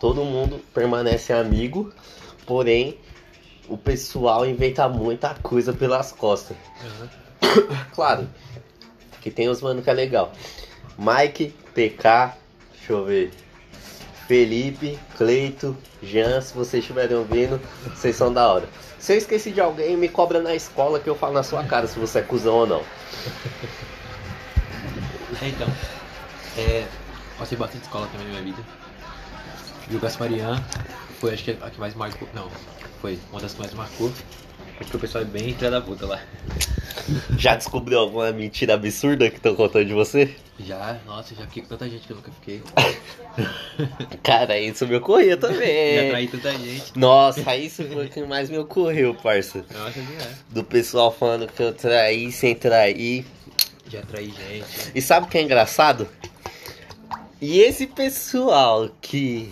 todo 0.00 0.24
mundo 0.24 0.58
permanece 0.72 1.34
amigo, 1.34 1.92
porém 2.46 2.98
o 3.72 3.78
pessoal 3.78 4.44
inventa 4.44 4.86
muita 4.86 5.34
coisa 5.42 5.72
pelas 5.72 6.12
costas. 6.12 6.56
Claro, 7.94 8.28
que 9.20 9.30
tem 9.30 9.48
os 9.48 9.60
mano 9.60 9.82
que 9.82 9.88
é 9.88 9.92
legal. 9.92 10.32
Mike, 10.98 11.54
PK, 11.74 12.34
deixa 12.72 12.92
eu 12.92 13.04
ver. 13.04 13.30
Felipe, 14.26 14.98
Cleito, 15.16 15.76
Jean, 16.02 16.40
se 16.40 16.54
vocês 16.54 16.82
estiverem 16.82 17.16
ouvindo, 17.16 17.60
vocês 17.94 18.16
são 18.16 18.32
da 18.32 18.46
hora. 18.50 18.68
Se 18.98 19.12
eu 19.14 19.18
esqueci 19.18 19.50
de 19.50 19.60
alguém, 19.60 19.96
me 19.96 20.08
cobra 20.08 20.40
na 20.40 20.54
escola 20.54 21.00
que 21.00 21.08
eu 21.08 21.14
falo 21.14 21.34
na 21.34 21.42
sua 21.42 21.64
cara 21.64 21.86
se 21.86 21.98
você 21.98 22.20
é 22.20 22.22
cuzão 22.22 22.54
ou 22.54 22.66
não. 22.66 22.82
É, 25.40 25.48
então, 25.48 25.68
é, 26.56 26.86
passei 27.38 27.58
bastante 27.58 27.82
escola 27.82 28.06
também 28.12 28.26
na 28.28 28.32
minha 28.40 28.44
vida. 28.44 28.62
E 29.90 29.96
o 29.96 29.98
Gasparian 29.98 30.62
foi 31.18 31.34
acho 31.34 31.44
que 31.44 31.56
a 31.60 31.70
que 31.70 31.80
mais 31.80 31.94
marcou. 31.94 32.28
Não, 32.34 32.48
foi 33.02 33.18
uma 33.32 33.40
das 33.40 33.52
que 33.52 33.58
mais 33.60 33.74
marcou. 33.74 34.12
Porque 34.78 34.96
o 34.96 35.00
pessoal 35.00 35.22
é 35.22 35.26
bem 35.26 35.54
filha 35.54 35.70
da 35.70 35.80
puta 35.80 36.06
lá. 36.06 36.20
Já 37.36 37.56
descobriu 37.56 37.98
alguma 37.98 38.32
mentira 38.32 38.74
absurda 38.74 39.28
que 39.28 39.36
estão 39.36 39.54
contando 39.54 39.86
de 39.86 39.92
você? 39.92 40.34
Já, 40.58 40.98
nossa, 41.04 41.34
já 41.34 41.42
fiquei 41.42 41.62
com 41.62 41.68
tanta 41.68 41.88
gente 41.88 42.06
que 42.06 42.12
eu 42.12 42.16
nunca 42.16 42.30
fiquei. 42.32 42.62
Cara, 44.22 44.58
isso 44.58 44.86
me 44.86 44.96
ocorreu 44.96 45.30
Já 45.40 45.48
também. 45.48 46.10
traí 46.10 46.28
tanta 46.28 46.52
gente. 46.52 46.96
Nossa, 46.96 47.56
isso 47.56 47.84
foi 47.84 48.06
o 48.06 48.08
que 48.08 48.22
mais 48.22 48.48
me 48.48 48.58
ocorreu, 48.58 49.14
parça. 49.14 49.64
Nossa, 49.72 50.00
já. 50.00 50.30
Do 50.50 50.64
pessoal 50.64 51.12
falando 51.12 51.48
que 51.48 51.62
eu 51.62 51.72
traí 51.72 52.30
sem 52.30 52.54
trair. 52.54 53.24
Já 53.88 54.02
traí 54.02 54.26
gente. 54.32 54.92
E 54.94 55.02
sabe 55.02 55.26
o 55.26 55.28
que 55.28 55.38
é 55.38 55.42
engraçado? 55.42 56.08
E 57.40 57.58
esse 57.60 57.86
pessoal 57.86 58.88
que 59.00 59.50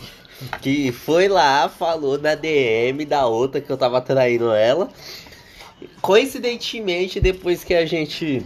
que 0.60 0.92
foi 0.92 1.28
lá, 1.28 1.68
falou 1.68 2.18
na 2.18 2.34
DM 2.34 3.04
da 3.04 3.26
outra 3.26 3.60
que 3.60 3.70
eu 3.70 3.76
tava 3.76 4.00
traindo 4.00 4.52
ela. 4.52 4.88
Coincidentemente, 6.00 7.20
depois 7.20 7.64
que 7.64 7.74
a 7.74 7.86
gente 7.86 8.44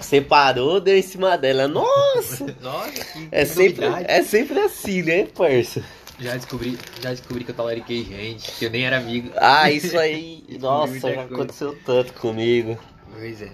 separou, 0.00 0.80
deu 0.80 0.96
em 0.96 1.02
cima 1.02 1.36
dela. 1.36 1.68
Nossa! 1.68 2.54
Nossa, 2.60 2.90
que, 2.90 3.28
É 3.30 3.44
sempre, 3.44 3.84
é 3.84 4.22
sempre 4.22 4.58
assim, 4.60 5.02
né, 5.02 5.26
parça? 5.26 5.82
Já 6.18 6.36
descobri, 6.36 6.78
já 7.02 7.10
descobri 7.10 7.44
que 7.44 7.50
eu 7.50 7.54
talariquei 7.54 8.04
gente, 8.04 8.50
que 8.52 8.66
eu 8.66 8.70
nem 8.70 8.84
era 8.84 8.98
amigo. 8.98 9.30
Ah, 9.36 9.70
isso 9.70 9.96
aí, 9.98 10.44
nossa, 10.60 11.00
já 11.00 11.22
aconteceu 11.22 11.76
tanto 11.84 12.12
comigo. 12.14 12.78
Pois 13.12 13.40
é. 13.40 13.50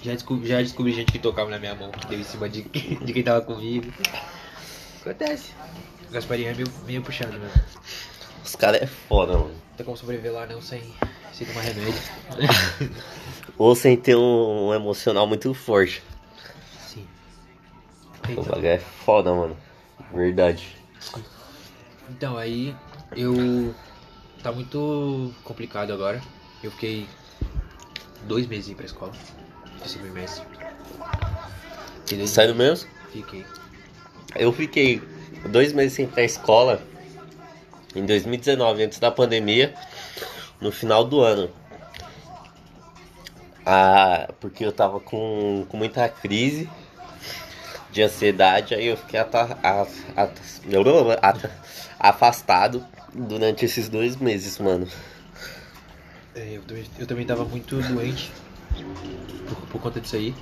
Já 0.00 0.12
descobri, 0.12 0.48
já 0.48 0.62
descobri 0.62 0.92
gente 0.92 1.10
que 1.10 1.18
tocava 1.18 1.50
na 1.50 1.58
minha 1.58 1.74
mão, 1.74 1.90
que 1.90 2.06
deu 2.06 2.20
em 2.20 2.24
cima 2.24 2.48
de, 2.48 2.62
de 2.62 3.12
quem 3.12 3.22
tava 3.24 3.40
comigo. 3.40 3.92
Acontece. 5.00 5.50
O 6.08 6.12
Gasparinho 6.12 6.50
é 6.50 6.54
meio, 6.54 6.68
meio 6.86 7.02
puxado, 7.02 7.38
né? 7.38 7.50
Os 8.44 8.56
caras 8.56 8.82
é 8.82 8.86
foda, 8.86 9.34
mano. 9.34 9.48
Não 9.50 9.76
tem 9.76 9.84
como 9.84 9.96
sobreviver 9.96 10.32
lá 10.32 10.46
não 10.46 10.60
sem, 10.60 10.82
sem 11.32 11.46
tomar 11.46 11.60
remédio. 11.60 11.94
Ou 13.58 13.74
sem 13.74 13.96
ter 13.96 14.16
um, 14.16 14.68
um 14.68 14.74
emocional 14.74 15.26
muito 15.26 15.52
forte. 15.52 16.02
Sim. 16.86 17.06
O 18.26 18.30
Então, 18.32 18.44
bagulho 18.44 18.66
é 18.66 18.78
foda, 18.78 19.34
mano. 19.34 19.56
Verdade. 20.12 20.76
então, 22.08 22.38
aí 22.38 22.74
eu. 23.14 23.74
Tá 24.42 24.52
muito 24.52 25.34
complicado 25.44 25.92
agora. 25.92 26.22
Eu 26.62 26.70
fiquei 26.70 27.06
dois 28.22 28.46
meses 28.46 28.72
pra 28.74 28.86
escola. 28.86 29.12
Esse 29.84 29.98
dois 29.98 30.12
Sério 32.30 32.54
mesmo? 32.54 32.88
Fiquei. 33.12 33.44
Eu 34.36 34.52
fiquei 34.52 35.02
dois 35.46 35.72
meses 35.72 35.92
sem 35.94 36.04
ir 36.04 36.08
pra 36.08 36.22
escola 36.24 36.80
em 37.94 38.04
2019, 38.04 38.84
antes 38.84 38.98
da 38.98 39.10
pandemia, 39.10 39.74
no 40.60 40.70
final 40.70 41.04
do 41.04 41.20
ano. 41.20 41.50
Ah, 43.64 44.30
porque 44.40 44.64
eu 44.64 44.72
tava 44.72 44.98
com, 45.00 45.66
com 45.68 45.76
muita 45.76 46.08
crise 46.08 46.68
de 47.90 48.02
ansiedade, 48.02 48.74
aí 48.74 48.86
eu 48.86 48.96
fiquei 48.96 49.18
ata- 49.20 49.58
ata- 49.62 50.38
ata- 51.22 51.50
afastado 51.98 52.84
durante 53.12 53.64
esses 53.64 53.88
dois 53.88 54.16
meses, 54.16 54.58
mano. 54.58 54.86
É, 56.34 56.56
eu, 56.56 56.62
também, 56.62 56.84
eu 56.98 57.06
também 57.06 57.26
tava 57.26 57.44
muito 57.44 57.76
doente 57.92 58.30
por, 59.48 59.56
por 59.68 59.80
conta 59.82 60.00
disso 60.00 60.16
aí. 60.16 60.34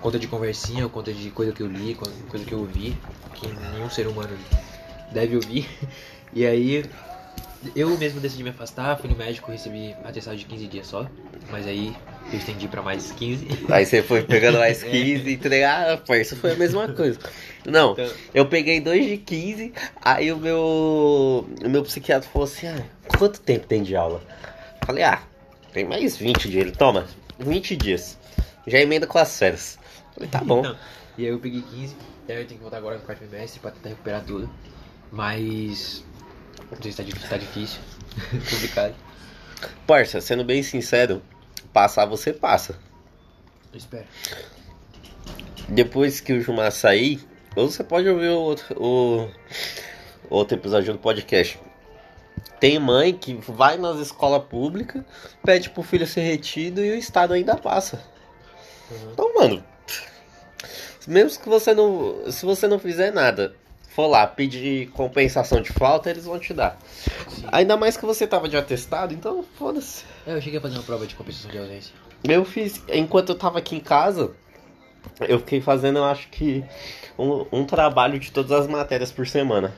Conta 0.00 0.18
de 0.18 0.26
conversinha, 0.28 0.88
conta 0.88 1.12
de 1.12 1.30
coisa 1.30 1.52
que 1.52 1.60
eu 1.62 1.66
li, 1.66 1.94
co- 1.94 2.08
coisa 2.28 2.44
que 2.44 2.52
eu 2.52 2.60
ouvi, 2.60 2.96
que 3.34 3.46
nenhum 3.72 3.90
ser 3.90 4.06
humano 4.06 4.36
deve 5.12 5.36
ouvir. 5.36 5.68
E 6.34 6.44
aí 6.46 6.84
eu 7.74 7.96
mesmo 7.96 8.20
decidi 8.20 8.42
me 8.44 8.50
afastar, 8.50 8.98
fui 8.98 9.08
no 9.08 9.16
médico, 9.16 9.50
recebi 9.50 9.96
atestado 10.04 10.36
de 10.36 10.44
15 10.44 10.66
dias 10.66 10.86
só. 10.86 11.06
Mas 11.50 11.66
aí 11.66 11.96
eu 12.30 12.38
estendi 12.38 12.68
pra 12.68 12.82
mais 12.82 13.10
15. 13.12 13.46
Aí 13.72 13.86
você 13.86 14.02
foi 14.02 14.22
pegando 14.22 14.58
mais 14.58 14.82
15 14.84 15.26
e 15.26 15.32
entregar, 15.32 15.90
ah, 15.90 15.96
parça, 15.96 16.36
foi 16.36 16.52
a 16.52 16.54
mesma 16.54 16.86
coisa. 16.92 17.18
Não, 17.66 17.92
Então- 17.92 18.10
eu 18.34 18.44
peguei 18.46 18.78
dois 18.78 19.06
de 19.06 19.16
15, 19.16 19.72
aí 20.02 20.30
o 20.30 20.36
meu, 20.36 21.48
o 21.64 21.68
meu 21.70 21.82
psiquiatra 21.82 22.28
falou 22.28 22.46
assim, 22.46 22.66
ah, 22.66 22.84
quanto 23.16 23.40
tempo 23.40 23.66
tem 23.66 23.82
de 23.82 23.96
aula? 23.96 24.20
Falei, 24.84 25.04
ah, 25.04 25.22
tem 25.72 25.86
mais 25.86 26.14
20 26.18 26.50
dias. 26.50 26.66
Ele, 26.66 26.72
toma, 26.76 27.06
20 27.38 27.74
dias. 27.74 28.18
Já 28.66 28.78
emenda 28.78 29.06
com 29.06 29.16
as 29.18 29.36
férias. 29.38 29.78
Falei, 30.18 30.28
tá 30.28 30.40
bom. 30.40 30.62
E 31.16 31.24
aí 31.24 31.28
eu 31.28 31.38
peguei 31.38 31.62
15, 31.62 31.96
e 32.28 32.32
aí 32.32 32.42
eu 32.42 32.46
tenho 32.46 32.58
que 32.58 32.62
voltar 32.62 32.78
agora 32.78 32.98
no 32.98 33.04
quarto 33.04 33.20
trimestre 33.20 33.60
pra 33.60 33.70
tentar 33.70 33.90
recuperar 33.90 34.24
tudo. 34.24 34.50
Mas. 35.12 36.04
Não 36.70 36.82
sei 36.82 36.90
se 36.90 36.96
tá 36.96 37.02
difícil, 37.04 37.28
tá 37.28 37.36
difícil. 37.36 37.80
complicado. 38.50 38.94
Parça, 39.86 40.20
sendo 40.20 40.44
bem 40.44 40.62
sincero, 40.62 41.22
passar 41.72 42.04
você 42.04 42.32
passa. 42.32 42.78
Eu 43.72 43.78
espero. 43.78 44.06
Depois 45.68 46.20
que 46.20 46.32
o 46.32 46.40
Jumar 46.40 46.72
sair, 46.72 47.20
ou 47.54 47.70
você 47.70 47.84
pode 47.84 48.08
ouvir 48.08 48.28
o 48.28 48.40
outro, 48.40 48.76
o 48.76 49.28
outro 50.28 50.56
episódio 50.56 50.92
do 50.92 50.98
podcast. 50.98 51.60
Tem 52.58 52.78
mãe 52.78 53.12
que 53.12 53.34
vai 53.34 53.76
nas 53.76 53.98
escolas 53.98 54.42
públicas, 54.44 55.04
pede 55.44 55.70
pro 55.70 55.82
filho 55.82 56.06
ser 56.06 56.22
retido 56.22 56.84
e 56.84 56.90
o 56.90 56.96
Estado 56.96 57.34
ainda 57.34 57.56
passa. 57.56 58.02
Uhum. 58.90 59.12
Então, 59.12 59.34
mano, 59.34 59.64
mesmo 61.08 61.42
que 61.42 61.48
você 61.48 61.74
não. 61.74 62.30
Se 62.30 62.44
você 62.44 62.68
não 62.68 62.78
fizer 62.78 63.10
nada, 63.12 63.54
for 63.88 64.06
lá 64.06 64.26
pedir 64.26 64.88
compensação 64.90 65.60
de 65.60 65.72
falta, 65.72 66.10
eles 66.10 66.24
vão 66.24 66.38
te 66.38 66.52
dar. 66.52 66.78
Sim. 67.28 67.46
Ainda 67.50 67.76
mais 67.76 67.96
que 67.96 68.04
você 68.04 68.26
tava 68.26 68.48
de 68.48 68.56
atestado, 68.56 69.14
então 69.14 69.44
foda-se. 69.58 70.04
É, 70.26 70.34
eu 70.34 70.40
cheguei 70.40 70.58
a 70.58 70.62
fazer 70.62 70.76
uma 70.76 70.84
prova 70.84 71.06
de 71.06 71.14
compensação 71.14 71.50
de 71.50 71.58
ausência. 71.58 71.94
Eu 72.22 72.44
fiz, 72.44 72.82
enquanto 72.92 73.30
eu 73.30 73.34
tava 73.34 73.58
aqui 73.58 73.76
em 73.76 73.80
casa, 73.80 74.32
eu 75.20 75.38
fiquei 75.38 75.60
fazendo, 75.60 75.98
eu 75.98 76.04
acho 76.04 76.28
que, 76.28 76.64
um, 77.18 77.46
um 77.50 77.64
trabalho 77.64 78.18
de 78.18 78.30
todas 78.30 78.52
as 78.52 78.66
matérias 78.66 79.10
por 79.10 79.26
semana. 79.26 79.74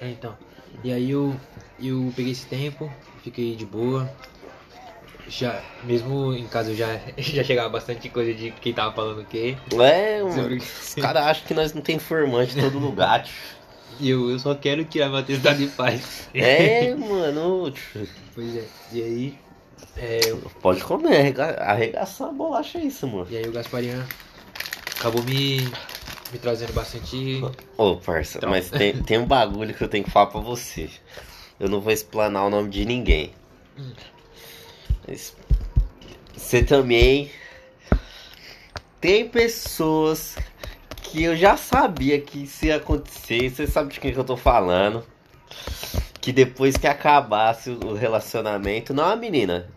É, 0.00 0.08
então. 0.08 0.36
E 0.84 0.92
aí 0.92 1.10
eu, 1.10 1.34
eu 1.82 2.12
peguei 2.14 2.32
esse 2.32 2.46
tempo, 2.46 2.90
fiquei 3.22 3.56
de 3.56 3.66
boa. 3.66 4.08
Já, 5.28 5.60
mesmo 5.84 6.32
em 6.34 6.46
casa 6.46 6.70
eu 6.70 6.76
já, 6.76 7.00
já 7.18 7.42
chegava 7.42 7.68
bastante 7.68 8.08
coisa 8.08 8.32
de 8.32 8.50
quem 8.52 8.72
tava 8.72 8.94
falando 8.94 9.20
o 9.22 9.24
quê. 9.24 9.56
É, 9.80 10.22
mano, 10.22 10.56
os 10.56 10.94
caras 10.94 11.22
acham 11.24 11.46
que 11.46 11.54
nós 11.54 11.72
não 11.74 11.82
tem 11.82 11.96
informante 11.96 12.56
em 12.58 12.62
todo 12.62 12.78
lugar. 12.78 13.22
tio. 13.24 13.34
Eu, 13.98 14.30
eu 14.30 14.38
só 14.38 14.54
quero 14.54 14.84
tirar 14.84 15.08
meu 15.08 15.16
atestado 15.20 15.56
de 15.58 15.68
paz. 15.68 16.28
É, 16.34 16.92
mano, 16.96 17.70
tio, 17.70 18.06
Pois 18.34 18.54
é. 18.54 18.64
E 18.92 19.02
aí. 19.02 19.38
É, 19.96 20.20
eu- 20.26 20.36
pode 20.60 20.84
comer, 20.84 21.16
arrega- 21.18 21.56
arregaçar 21.62 22.28
a 22.28 22.32
bolacha 22.32 22.76
é 22.76 22.82
isso, 22.82 23.06
mano. 23.06 23.26
e 23.30 23.38
aí 23.38 23.48
o 23.48 23.52
Gasparian 23.52 24.04
acabou 24.98 25.22
me, 25.22 25.60
me 26.30 26.38
trazendo 26.38 26.74
bastante. 26.74 27.42
Ô, 27.78 27.96
parça, 27.96 28.38
mas 28.46 28.68
tem, 28.68 29.02
tem 29.02 29.16
um 29.18 29.24
bagulho 29.24 29.72
que 29.72 29.82
eu 29.82 29.88
tenho 29.88 30.04
que 30.04 30.10
falar 30.10 30.26
pra 30.26 30.40
você. 30.40 30.90
Eu 31.58 31.70
não 31.70 31.80
vou 31.80 31.90
explanar 31.90 32.44
o 32.44 32.50
nome 32.50 32.68
de 32.68 32.84
ninguém. 32.84 33.32
Hum. 33.78 33.92
Você 36.36 36.62
também. 36.62 37.30
Tem 39.00 39.28
pessoas 39.28 40.36
que 41.02 41.22
eu 41.22 41.36
já 41.36 41.56
sabia 41.56 42.20
que 42.20 42.48
ia 42.62 42.76
acontecer. 42.76 43.50
Você 43.50 43.66
sabe 43.66 43.92
de 43.92 44.00
quem 44.00 44.12
que 44.12 44.18
eu 44.18 44.24
tô 44.24 44.36
falando. 44.36 45.04
Que 46.20 46.32
depois 46.32 46.76
que 46.76 46.86
acabasse 46.86 47.70
o 47.70 47.94
relacionamento, 47.94 48.92
não 48.92 49.04
a 49.04 49.14
menina. 49.14 49.68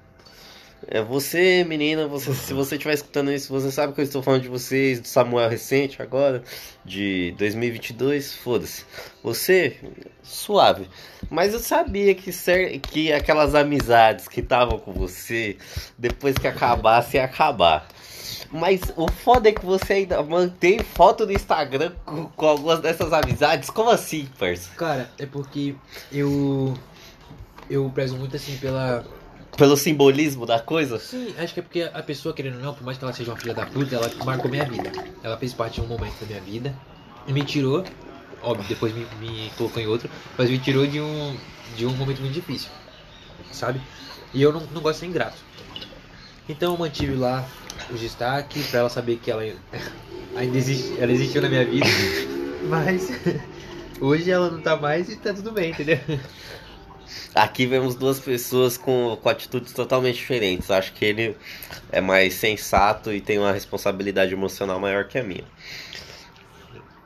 É 0.87 1.01
você, 1.01 1.63
menina, 1.65 2.07
você, 2.07 2.33
se 2.33 2.53
você 2.53 2.75
estiver 2.75 2.93
escutando 2.93 3.31
isso, 3.31 3.51
você 3.51 3.69
sabe 3.71 3.93
que 3.93 3.99
eu 3.99 4.03
estou 4.05 4.23
falando 4.23 4.41
de 4.43 4.47
vocês, 4.47 4.99
do 4.99 5.07
Samuel 5.07 5.49
recente 5.49 6.01
agora, 6.01 6.41
de 6.85 7.33
2022, 7.37 8.33
foda-se. 8.35 8.85
Você, 9.21 9.77
suave. 10.23 10.87
Mas 11.29 11.53
eu 11.53 11.59
sabia 11.59 12.15
que, 12.15 12.31
cer- 12.31 12.79
que 12.79 13.11
aquelas 13.11 13.53
amizades 13.55 14.27
que 14.27 14.39
estavam 14.39 14.79
com 14.79 14.93
você, 14.93 15.57
depois 15.97 16.35
que 16.37 16.47
acabasse, 16.47 17.17
ia 17.17 17.25
acabar. 17.25 17.87
Mas 18.51 18.81
o 18.95 19.11
foda 19.11 19.49
é 19.49 19.51
que 19.51 19.65
você 19.65 19.93
ainda 19.93 20.23
mantém 20.23 20.79
foto 20.79 21.25
no 21.25 21.31
Instagram 21.31 21.91
com, 22.05 22.25
com 22.25 22.45
algumas 22.47 22.79
dessas 22.79 23.11
amizades. 23.13 23.69
Como 23.69 23.89
assim, 23.89 24.27
parça? 24.39 24.69
Cara, 24.75 25.11
é 25.19 25.25
porque 25.25 25.75
eu. 26.11 26.73
Eu 27.69 27.87
prezo 27.93 28.17
muito 28.17 28.35
assim 28.35 28.57
pela. 28.57 29.05
Pelo 29.59 29.75
simbolismo 29.75 30.45
da 30.45 30.57
coisa? 30.57 30.97
Sim, 30.97 31.35
acho 31.37 31.53
que 31.53 31.59
é 31.59 31.63
porque 31.63 31.81
a 31.81 32.01
pessoa, 32.01 32.33
querendo 32.33 32.55
ou 32.55 32.61
não, 32.61 32.73
por 32.73 32.81
mais 32.85 32.97
que 32.97 33.03
ela 33.03 33.11
seja 33.11 33.29
uma 33.29 33.37
filha 33.37 33.53
da 33.53 33.65
puta, 33.65 33.93
ela 33.93 34.09
marcou 34.23 34.49
minha 34.49 34.63
vida. 34.63 34.89
Ela 35.21 35.35
fez 35.35 35.53
parte 35.53 35.75
de 35.75 35.81
um 35.81 35.85
momento 35.85 36.17
da 36.21 36.27
minha 36.27 36.39
vida 36.39 36.73
e 37.27 37.33
me 37.33 37.43
tirou, 37.43 37.83
óbvio, 38.41 38.65
depois 38.69 38.93
me, 38.95 39.05
me 39.19 39.51
colocou 39.57 39.83
em 39.83 39.85
outro, 39.85 40.09
mas 40.37 40.49
me 40.49 40.57
tirou 40.59 40.87
de 40.87 41.01
um, 41.01 41.35
de 41.75 41.85
um 41.85 41.91
momento 41.91 42.21
muito 42.21 42.33
difícil, 42.33 42.69
sabe? 43.51 43.81
E 44.33 44.41
eu 44.41 44.53
não, 44.53 44.61
não 44.73 44.81
gosto 44.81 44.95
de 44.95 44.99
ser 45.01 45.05
ingrato. 45.07 45.37
Então 46.47 46.71
eu 46.71 46.79
mantive 46.79 47.15
lá 47.15 47.45
os 47.91 47.99
destaques 47.99 48.65
pra 48.67 48.79
ela 48.79 48.89
saber 48.89 49.17
que 49.17 49.29
ela 49.29 49.43
ainda 50.37 50.57
existe, 50.57 50.97
ela 51.01 51.11
existiu 51.11 51.41
na 51.41 51.49
minha 51.49 51.65
vida, 51.65 51.85
mas 52.69 53.11
hoje 53.99 54.31
ela 54.31 54.49
não 54.49 54.61
tá 54.61 54.77
mais 54.77 55.09
e 55.09 55.17
tá 55.17 55.33
tudo 55.33 55.51
bem, 55.51 55.71
entendeu? 55.71 55.99
Aqui 57.33 57.67
vemos 57.67 57.93
duas 57.95 58.19
pessoas 58.19 58.75
com, 58.77 59.17
com 59.21 59.29
atitudes 59.29 59.71
totalmente 59.71 60.15
diferentes. 60.15 60.71
Acho 60.71 60.91
que 60.93 61.05
ele 61.05 61.37
é 61.91 62.01
mais 62.01 62.33
sensato 62.33 63.13
e 63.13 63.21
tem 63.21 63.37
uma 63.37 63.51
responsabilidade 63.51 64.33
emocional 64.33 64.79
maior 64.79 65.07
que 65.07 65.17
a 65.17 65.23
minha. 65.23 65.43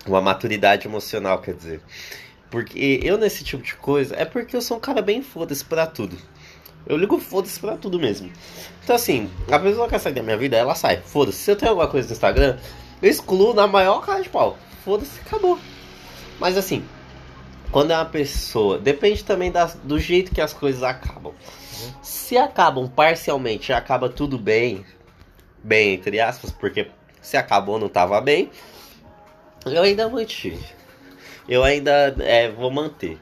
Uma 0.07 0.21
maturidade 0.21 0.87
emocional, 0.87 1.39
quer 1.41 1.53
dizer. 1.53 1.81
Porque 2.49 2.99
eu 3.03 3.17
nesse 3.17 3.43
tipo 3.43 3.63
de 3.63 3.75
coisa 3.75 4.15
é 4.15 4.23
porque 4.23 4.55
eu 4.55 4.61
sou 4.61 4.77
um 4.77 4.79
cara 4.79 5.01
bem 5.01 5.21
foda-se 5.21 5.65
pra 5.65 5.85
tudo. 5.85 6.15
Eu 6.85 6.97
ligo 6.97 7.17
foda-se 7.19 7.59
pra 7.59 7.75
tudo 7.75 7.99
mesmo. 7.99 8.31
Então 8.83 8.95
assim, 8.95 9.29
a 9.51 9.59
pessoa 9.59 9.89
quer 9.89 9.99
sair 9.99 10.13
da 10.13 10.23
minha 10.23 10.37
vida, 10.37 10.55
ela 10.55 10.75
sai. 10.75 11.01
Foda-se. 11.05 11.39
Se 11.39 11.51
eu 11.51 11.55
tenho 11.55 11.71
alguma 11.71 11.87
coisa 11.87 12.07
no 12.07 12.13
Instagram, 12.13 12.57
eu 13.01 13.09
excluo 13.09 13.53
na 13.53 13.67
maior 13.67 14.05
cara 14.05 14.21
de 14.21 14.29
pau. 14.29 14.57
Foda-se, 14.85 15.19
acabou. 15.25 15.59
Mas 16.39 16.57
assim, 16.57 16.83
quando 17.73 17.89
é 17.89 17.95
uma 17.95 18.05
pessoa, 18.05 18.77
depende 18.77 19.23
também 19.23 19.51
do 19.83 19.99
jeito 19.99 20.31
que 20.31 20.39
as 20.39 20.53
coisas 20.53 20.83
acabam. 20.83 21.33
Se 22.03 22.37
acabam 22.37 22.87
parcialmente, 22.87 23.73
acaba 23.73 24.07
tudo 24.07 24.37
bem, 24.37 24.85
bem 25.63 25.95
entre 25.95 26.21
aspas, 26.21 26.51
porque 26.51 26.91
se 27.19 27.35
acabou 27.35 27.79
não 27.79 27.89
tava 27.89 28.21
bem, 28.21 28.51
eu 29.65 29.81
ainda 29.81 30.07
mantive. 30.07 30.63
Eu 31.49 31.63
ainda 31.63 32.15
é, 32.19 32.47
vou 32.47 32.69
manter. 32.69 33.19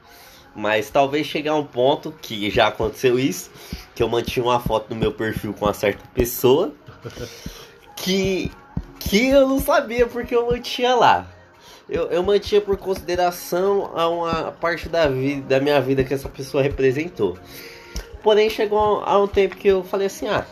Mas 0.54 0.90
talvez 0.90 1.26
chegue 1.26 1.48
a 1.48 1.54
um 1.54 1.64
ponto 1.64 2.12
que 2.12 2.50
já 2.50 2.66
aconteceu 2.66 3.18
isso, 3.18 3.50
que 3.94 4.02
eu 4.02 4.08
mantinha 4.08 4.44
uma 4.44 4.60
foto 4.60 4.90
no 4.90 4.96
meu 4.96 5.12
perfil 5.12 5.54
com 5.54 5.64
uma 5.64 5.72
certa 5.72 6.04
pessoa, 6.12 6.74
que 7.96 8.52
que 9.00 9.28
eu 9.28 9.48
não 9.48 9.58
sabia 9.58 10.06
porque 10.06 10.36
eu 10.36 10.46
mantinha 10.46 10.94
lá. 10.94 11.26
Eu, 11.92 12.06
eu 12.10 12.22
mantinha 12.22 12.60
por 12.60 12.76
consideração 12.76 13.90
a 13.94 14.08
uma 14.08 14.52
parte 14.52 14.88
da 14.88 15.06
vida, 15.08 15.42
da 15.42 15.60
minha 15.60 15.80
vida 15.80 16.02
que 16.02 16.14
essa 16.14 16.28
pessoa 16.28 16.62
representou. 16.62 17.36
Porém, 18.22 18.48
chegou 18.48 19.02
a 19.04 19.18
um 19.22 19.26
tempo 19.26 19.56
que 19.56 19.68
eu 19.68 19.84
falei 19.84 20.06
assim: 20.06 20.26
ah, 20.28 20.46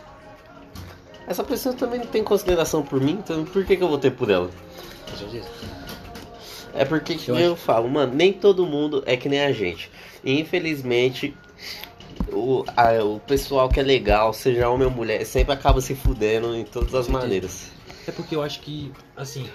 essa 1.27 1.43
pessoa 1.43 1.75
também 1.75 2.01
não 2.01 2.07
tem 2.07 2.23
consideração 2.23 2.83
por 2.83 3.01
mim, 3.01 3.13
então 3.23 3.45
por 3.45 3.65
que, 3.65 3.77
que 3.77 3.83
eu 3.83 3.89
vou 3.89 3.99
ter 3.99 4.11
por 4.11 4.29
ela? 4.31 4.51
É 6.75 6.85
porque 6.85 7.15
que 7.17 7.31
Eu 7.31 7.39
eu, 7.39 7.57
falo, 7.57 7.89
mano, 7.89 8.13
nem 8.15 8.33
todo 8.33 8.65
mundo 8.67 9.03
é 9.07 9.17
que 9.17 9.29
nem 9.29 9.41
a 9.41 9.53
gente. 9.53 9.91
E 10.23 10.39
infelizmente, 10.41 11.35
o, 12.33 12.65
a- 12.77 13.03
o 13.03 13.19
pessoal 13.21 13.69
que 13.69 13.81
é 13.81 13.83
legal, 13.83 14.33
seja 14.33 14.69
homem 14.69 14.87
ou 14.87 14.93
mulher, 14.93 15.25
sempre 15.25 15.53
acaba 15.53 15.81
se 15.81 15.95
fudendo 15.95 16.55
em 16.55 16.65
todas 16.65 16.95
as 16.95 17.09
maneiras. 17.09 17.71
É 18.07 18.13
porque 18.13 18.35
eu 18.37 18.43
acho 18.43 18.61
que, 18.61 18.93
assim, 19.17 19.49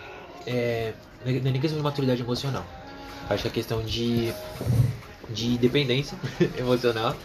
é, 0.46 0.94
não 1.26 1.50
é 1.50 1.52
nem 1.52 1.60
questão 1.62 1.78
de 1.78 1.84
maturidade 1.84 2.22
emocional. 2.22 2.66
Acho 3.30 3.42
que 3.44 3.48
é 3.48 3.52
questão 3.52 3.82
de, 3.84 4.34
de 5.30 5.58
dependência 5.58 6.18
emocional 6.58 7.16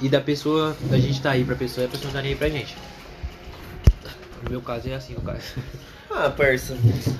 e 0.00 0.08
da 0.08 0.20
pessoa, 0.20 0.76
da 0.82 0.98
gente 0.98 1.20
tá 1.20 1.32
aí 1.32 1.44
pra 1.44 1.56
pessoa 1.56 1.84
e 1.84 1.86
a 1.86 1.90
pessoa 1.90 2.06
não 2.08 2.14
tá 2.14 2.22
nem 2.22 2.32
aí 2.32 2.38
pra 2.38 2.48
gente. 2.48 2.76
No 4.42 4.50
meu 4.50 4.60
caso 4.60 4.88
é 4.88 4.94
assim, 4.94 5.14
no 5.14 5.20
caso. 5.22 5.40
Ah, 6.14 6.28
parça. 6.28 6.76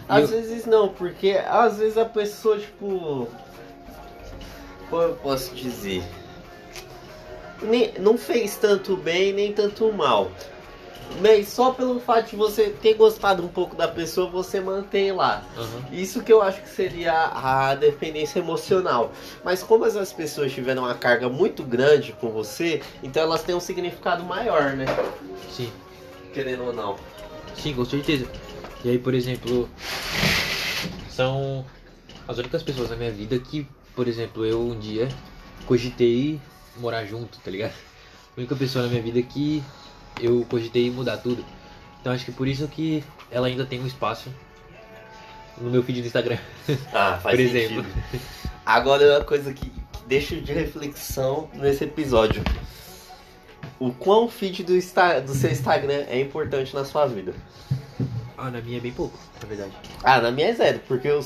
Às 0.07 0.31
eu- 0.31 0.37
vezes 0.37 0.67
não, 0.67 0.91
porque 0.91 1.31
às 1.49 1.79
vezes 1.79 1.97
a 1.97 2.05
pessoa, 2.05 2.59
tipo. 2.59 3.27
Como 4.91 5.03
eu 5.03 5.15
posso 5.15 5.55
dizer? 5.55 6.03
Nem, 7.63 7.95
não 7.99 8.19
fez 8.19 8.57
tanto 8.57 8.95
bem 8.95 9.33
nem 9.33 9.51
tanto 9.51 9.91
mal. 9.95 10.31
Mas 11.21 11.49
só 11.49 11.71
pelo 11.73 12.01
fato 12.01 12.31
de 12.31 12.37
você 12.37 12.71
ter 12.71 12.95
gostado 12.95 13.43
um 13.45 13.49
pouco 13.49 13.77
da 13.77 13.87
pessoa, 13.89 14.29
você 14.31 14.61
mantém 14.61 15.13
lá. 15.13 15.45
Aham. 15.57 15.83
Isso 15.93 16.23
que 16.23 16.33
eu 16.33 16.43
acho 16.43 16.63
que 16.63 16.69
seria 16.69 17.13
a 17.13 17.75
dependência 17.75 18.39
emocional. 18.39 19.13
Mas 19.45 19.63
como 19.63 19.85
essas 19.85 20.13
pessoas 20.13 20.53
tiveram 20.53 20.83
uma 20.85 20.95
carga 20.95 21.29
muito 21.29 21.63
grande 21.63 22.13
com 22.13 22.31
você, 22.31 22.81
então 23.03 23.23
elas 23.23 23.43
têm 23.43 23.55
um 23.55 23.61
significado 23.61 24.25
maior, 24.25 24.75
né? 24.75 24.87
Sim, 25.51 25.71
Querendo 26.33 26.65
ou 26.65 26.73
não. 26.73 26.97
sim, 27.57 27.75
com 27.75 27.85
certeza. 27.85 28.27
E 28.85 28.89
aí, 28.89 28.99
por 28.99 29.15
exemplo, 29.15 29.69
são 31.11 31.65
as 32.27 32.39
únicas 32.39 32.63
pessoas 32.63 32.91
na 32.91 32.97
minha 32.97 33.11
vida 33.11 33.39
que, 33.39 33.67
por 33.95 34.09
exemplo, 34.09 34.45
eu 34.45 34.61
um 34.61 34.79
dia 34.79 35.09
cogitei 35.67 36.41
morar 36.79 37.05
junto, 37.05 37.39
tá 37.39 37.51
ligado? 37.51 37.75
A 38.37 38.41
única 38.41 38.57
pessoa 38.57 38.85
na 38.85 38.91
minha 38.91 39.03
vida 39.03 39.23
que 39.23 39.63
eu 40.21 40.45
cogitei 40.49 40.91
mudar 40.91 41.19
tudo. 41.19 41.45
Então 42.01 42.13
acho 42.13 42.25
que 42.25 42.33
por 42.33 42.49
isso 42.49 42.67
que 42.69 43.05
ela 43.31 43.47
ainda 43.47 43.65
tem 43.65 43.81
um 43.81 43.87
espaço 43.87 44.31
no 45.61 45.71
meu 45.71 45.83
feed 45.83 46.01
do 46.01 46.07
Instagram. 46.07 46.39
Ah, 46.93 47.19
faz 47.23 47.37
Por 47.37 47.41
exemplo. 47.41 47.85
sentido. 47.85 48.23
Agora 48.65 49.17
uma 49.17 49.25
coisa 49.25 49.53
que, 49.53 49.69
que 49.69 50.05
deixa 50.07 50.37
de 50.37 50.53
reflexão 50.53 51.49
nesse 51.55 51.85
episódio. 51.85 52.43
O 53.79 53.93
quão 53.93 54.29
feed 54.29 54.63
do, 54.65 54.73
do 54.75 55.35
seu 55.35 55.51
Instagram 55.51 56.05
é 56.09 56.21
importante 56.21 56.75
na 56.75 56.85
sua 56.85 57.07
vida? 57.07 57.35
Ah, 58.45 58.51
na 58.51 58.61
minha 58.61 58.79
é 58.79 58.81
bem 58.81 58.91
pouco, 58.93 59.17
na 59.41 59.47
verdade. 59.49 59.71
Ah, 60.03 60.21
na 60.21 60.33
minha 60.33 60.49
é 60.49 60.53
zero, 60.55 60.81
porque 60.89 61.07
eu- 61.07 61.23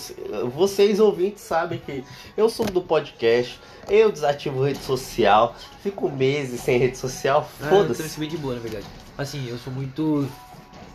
vocês 0.54 1.00
ouvintes 1.00 1.42
sabem 1.42 1.78
que 1.78 2.04
eu 2.36 2.48
sou 2.50 2.66
do 2.66 2.82
podcast, 2.82 3.58
eu 3.88 4.12
desativo 4.12 4.62
rede 4.62 4.80
social, 4.80 5.56
fico 5.82 6.10
meses 6.10 6.60
sem 6.60 6.78
rede 6.78 6.98
social, 6.98 7.48
Ah, 7.60 7.64
eu 7.64 7.70
foda-se. 7.70 8.06
sou 8.10 8.20
bem 8.20 8.28
de 8.28 8.36
boa, 8.36 8.54
na 8.54 8.60
verdade. 8.60 8.84
Assim, 9.16 9.48
eu 9.48 9.56
sou 9.56 9.72
muito. 9.72 10.28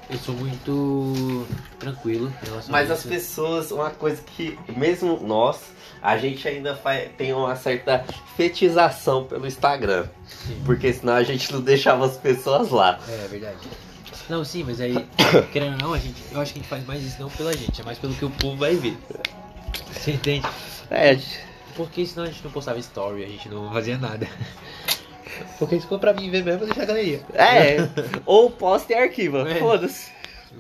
Eu 0.10 0.18
sou 0.18 0.36
muito 0.36 1.48
tranquilo 1.80 2.32
em 2.44 2.46
relação 2.50 2.70
Mas 2.72 2.92
a 2.92 2.96
as 2.96 3.04
pessoas, 3.04 3.72
uma 3.72 3.90
coisa 3.90 4.22
que, 4.22 4.60
mesmo 4.76 5.18
nós, 5.26 5.58
a 6.02 6.18
gente 6.18 6.46
ainda 6.48 6.76
fa- 6.76 7.06
tem 7.18 7.32
uma 7.34 7.56
certa 7.56 8.04
fetização 8.36 9.24
pelo 9.24 9.48
Instagram. 9.48 10.06
Sim. 10.28 10.62
Porque 10.66 10.92
senão 10.92 11.14
a 11.14 11.24
gente 11.24 11.52
não 11.54 11.62
deixava 11.62 12.06
as 12.06 12.18
pessoas 12.18 12.70
lá. 12.72 13.00
É, 13.08 13.26
é 13.26 13.28
verdade. 13.30 13.58
Não, 14.30 14.44
sim, 14.46 14.64
mas 14.64 14.80
aí, 14.80 14.96
querendo 15.52 15.74
ou 15.74 15.80
não, 15.80 15.94
a 15.94 15.98
gente, 15.98 16.22
eu 16.32 16.40
acho 16.40 16.54
que 16.54 16.60
a 16.60 16.62
gente 16.62 16.70
faz 16.70 16.86
mais 16.86 17.04
isso 17.04 17.22
não 17.22 17.30
pela 17.30 17.54
gente, 17.56 17.82
é 17.82 17.84
mais 17.84 17.98
pelo 17.98 18.14
que 18.14 18.26
o 18.26 18.30
povo 18.30 18.58
vai 18.58 18.76
ver. 18.76 18.98
Você 19.94 20.12
entende? 20.12 20.48
É, 20.90 21.18
Porque 21.76 22.06
senão 22.06 22.24
a 22.24 22.28
gente 22.28 22.44
não 22.44 22.52
postava 22.52 22.80
story, 22.80 23.24
a 23.24 23.28
gente 23.28 23.50
não 23.50 23.72
fazia 23.72 23.98
nada. 23.98 24.28
Porque 25.58 25.80
se 25.80 25.88
for 25.88 26.00
pra 26.00 26.14
mim 26.14 26.30
ver 26.30 26.44
mesmo, 26.44 26.62
eu 26.64 26.66
deixar 26.68 26.84
a 26.84 26.86
galeria. 26.86 27.22
é. 27.34 27.78
ou 28.26 28.50
posta 28.52 28.94
e 28.94 28.96
arquiva, 28.96 29.50
É. 29.50 29.56
foda-se. 29.56 30.12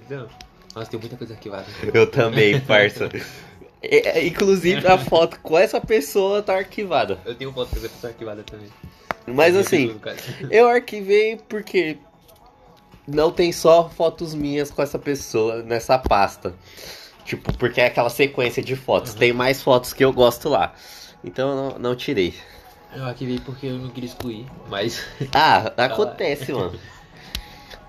Então, 0.06 0.28
nossa, 0.76 0.89
tem 0.89 1.00
muita 1.00 1.17
coisa 1.17 1.34
arquivada. 1.34 1.65
Eu 1.93 2.08
também, 2.10 2.60
parça. 2.62 3.10
É, 3.84 4.19
é, 4.19 4.28
Inclusive 4.28 4.86
a 4.86 4.95
foto 4.95 5.39
com 5.39 5.58
essa 5.58 5.82
pessoa 5.82 6.43
tá 6.43 6.56
arquivada. 6.56 7.17
Eu 7.26 7.34
tenho 7.34 7.52
foto 7.52 7.74
da 7.74 7.89
pessoa 7.89 8.12
arquivada 8.13 8.43
também. 8.43 8.67
Mas 9.26 9.56
assim, 9.56 10.00
eu 10.52 10.69
arquivei 10.69 11.39
porque 11.50 11.97
não 13.13 13.32
tem 13.32 13.52
só 13.52 13.89
fotos 13.89 14.34
minhas 14.34 14.71
com 14.71 14.82
essa 14.82 14.97
pessoa 14.97 15.62
nessa 15.63 15.97
pasta. 15.97 16.54
Tipo, 17.26 17.56
porque 17.58 17.80
é 17.80 17.88
aquela 17.88 18.10
sequência 18.10 18.63
de 18.63 18.76
fotos. 18.76 19.13
Uhum. 19.13 19.19
Tem 19.19 19.34
mais 19.34 19.62
fotos 19.62 19.93
que 19.93 20.04
eu 20.04 20.12
gosto 20.12 20.50
lá. 20.50 20.74
Então 21.24 21.50
eu 21.50 21.56
não, 21.56 21.80
não 21.80 21.95
tirei. 21.95 22.34
Eu 22.93 23.06
arquivei 23.06 23.39
porque 23.39 23.67
eu 23.67 23.78
não 23.78 23.89
queria 23.89 24.10
excluir, 24.10 24.45
mas. 24.67 25.06
Ah, 25.34 25.71
acontece, 25.78 26.52
mano. 26.52 26.78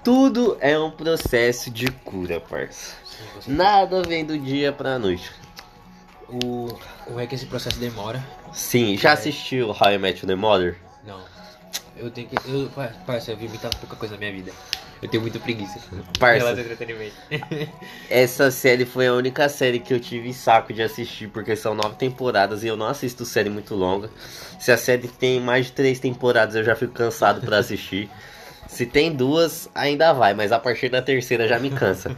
Tudo 0.05 0.57
é 0.61 0.79
um 0.79 0.91
processo 0.91 1.71
de 1.71 1.87
cura, 1.87 2.41
parça. 2.41 2.97
Sim, 3.41 3.53
Nada 3.53 4.03
vem 4.03 4.25
do 4.25 4.39
dia 4.39 4.73
pra 4.73 4.99
noite. 4.99 5.31
O, 6.29 6.69
o 7.09 7.21
é 7.21 7.27
que 7.27 7.35
esse 7.35 7.47
processo 7.47 7.79
demora. 7.79 8.25
Sim, 8.53 8.97
já 8.97 9.13
assistiu 9.13 9.71
How 9.71 9.93
I 9.93 9.99
Met 9.99 10.25
Your 10.27 10.37
Mother? 10.37 10.79
Não. 11.05 11.32
Eu 11.97 12.11
tenho 12.11 12.29
que. 12.29 12.37
Eu, 12.51 12.69
par- 12.75 12.95
parça, 13.07 13.31
eu 13.31 13.37
vi 13.37 13.49
muita 13.49 13.69
pouca 13.71 13.97
coisa 13.97 14.15
na 14.15 14.21
minha 14.21 14.33
vida. 14.33 14.53
Eu 15.03 15.09
tenho 15.09 15.21
muita 15.23 15.39
preguiça. 15.41 15.81
Parça. 16.19 16.45
Essa 18.09 18.51
série 18.51 18.85
foi 18.85 19.07
a 19.09 19.13
única 19.13 19.49
série 19.49 19.81
que 19.81 19.93
eu 19.93 19.99
tive 20.01 20.33
saco 20.33 20.73
de 20.73 20.83
assistir, 20.83 21.29
porque 21.29 21.57
são 21.57 21.75
nove 21.75 21.97
temporadas 21.97 22.63
e 22.63 22.69
eu 22.69 22.77
não 22.77 22.87
assisto 22.87 23.25
série 23.25 23.51
muito 23.51 23.75
longa. 23.75 24.09
Se 24.61 24.71
a 24.71 24.77
série 24.77 25.09
tem 25.09 25.41
mais 25.41 25.67
de 25.67 25.73
três 25.73 25.99
temporadas, 25.99 26.55
eu 26.55 26.63
já 26.65 26.77
fico 26.77 26.93
cansado 26.93 27.41
pra 27.41 27.59
assistir. 27.59 28.09
Se 28.69 28.87
tem 28.87 29.13
duas, 29.13 29.69
ainda 29.75 30.13
vai, 30.15 30.33
mas 30.35 30.51
a 30.51 30.59
partir 30.59 30.89
da 30.89 31.03
terceira 31.03 31.47
já 31.47 31.59
me 31.59 31.69
cansa. 31.71 32.17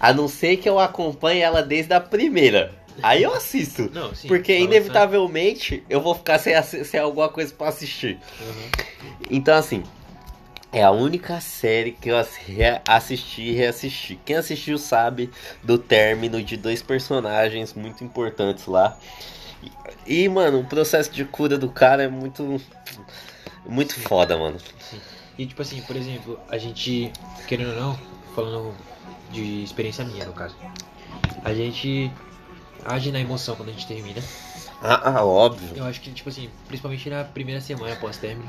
A 0.00 0.12
não 0.12 0.26
ser 0.26 0.56
que 0.56 0.68
eu 0.68 0.80
acompanhe 0.80 1.40
ela 1.40 1.62
desde 1.62 1.92
a 1.94 2.00
primeira. 2.00 2.72
Aí 3.02 3.22
eu 3.22 3.34
assisto. 3.34 3.90
Não, 3.92 4.14
sim. 4.14 4.28
Porque 4.28 4.52
balançando. 4.52 4.74
inevitavelmente 4.74 5.84
eu 5.88 6.00
vou 6.00 6.14
ficar 6.14 6.38
sem, 6.38 6.54
sem 6.62 7.00
alguma 7.00 7.28
coisa 7.28 7.52
pra 7.54 7.68
assistir. 7.68 8.18
Uhum. 8.40 9.08
Então, 9.30 9.56
assim, 9.56 9.82
é 10.72 10.82
a 10.82 10.90
única 10.90 11.40
série 11.40 11.92
que 11.92 12.10
eu 12.10 12.16
assisti 12.86 13.42
e 13.42 13.52
reassisti. 13.52 14.18
Quem 14.24 14.36
assistiu 14.36 14.78
sabe 14.78 15.30
do 15.62 15.78
término 15.78 16.42
de 16.42 16.56
dois 16.56 16.82
personagens 16.82 17.72
muito 17.72 18.04
importantes 18.04 18.66
lá. 18.66 18.98
E, 20.06 20.24
e, 20.24 20.28
mano, 20.28 20.60
o 20.60 20.64
processo 20.64 21.10
de 21.10 21.24
cura 21.24 21.56
do 21.56 21.70
cara 21.70 22.02
é 22.02 22.08
muito. 22.08 22.60
Muito 23.64 23.98
foda, 23.98 24.36
mano. 24.36 24.58
E 25.38 25.44
tipo 25.46 25.60
assim, 25.60 25.80
por 25.82 25.96
exemplo, 25.96 26.38
a 26.48 26.56
gente, 26.56 27.12
querendo 27.48 27.70
ou 27.70 27.80
não, 27.80 27.98
falando 28.34 28.74
de 29.30 29.62
experiência 29.64 30.04
minha 30.04 30.24
no 30.24 30.32
caso, 30.32 30.54
a 31.44 31.52
gente 31.52 32.10
age 32.86 33.10
na 33.10 33.20
emoção 33.20 33.56
quando 33.56 33.70
a 33.70 33.72
gente 33.72 33.86
termina. 33.86 34.22
Ah, 34.82 35.16
ah, 35.16 35.24
óbvio. 35.24 35.70
Eu 35.74 35.84
acho 35.84 36.00
que, 36.00 36.10
tipo 36.12 36.28
assim, 36.28 36.50
principalmente 36.66 37.08
na 37.08 37.24
primeira 37.24 37.60
semana 37.60 37.94
após 37.94 38.18
término. 38.18 38.48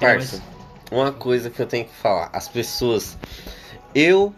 Parça, 0.00 0.42
uma 0.90 1.12
coisa 1.12 1.48
que 1.48 1.60
eu 1.60 1.66
tenho 1.66 1.84
que 1.84 1.94
falar. 1.94 2.28
As 2.32 2.48
pessoas. 2.48 3.16
Eu 3.94 4.34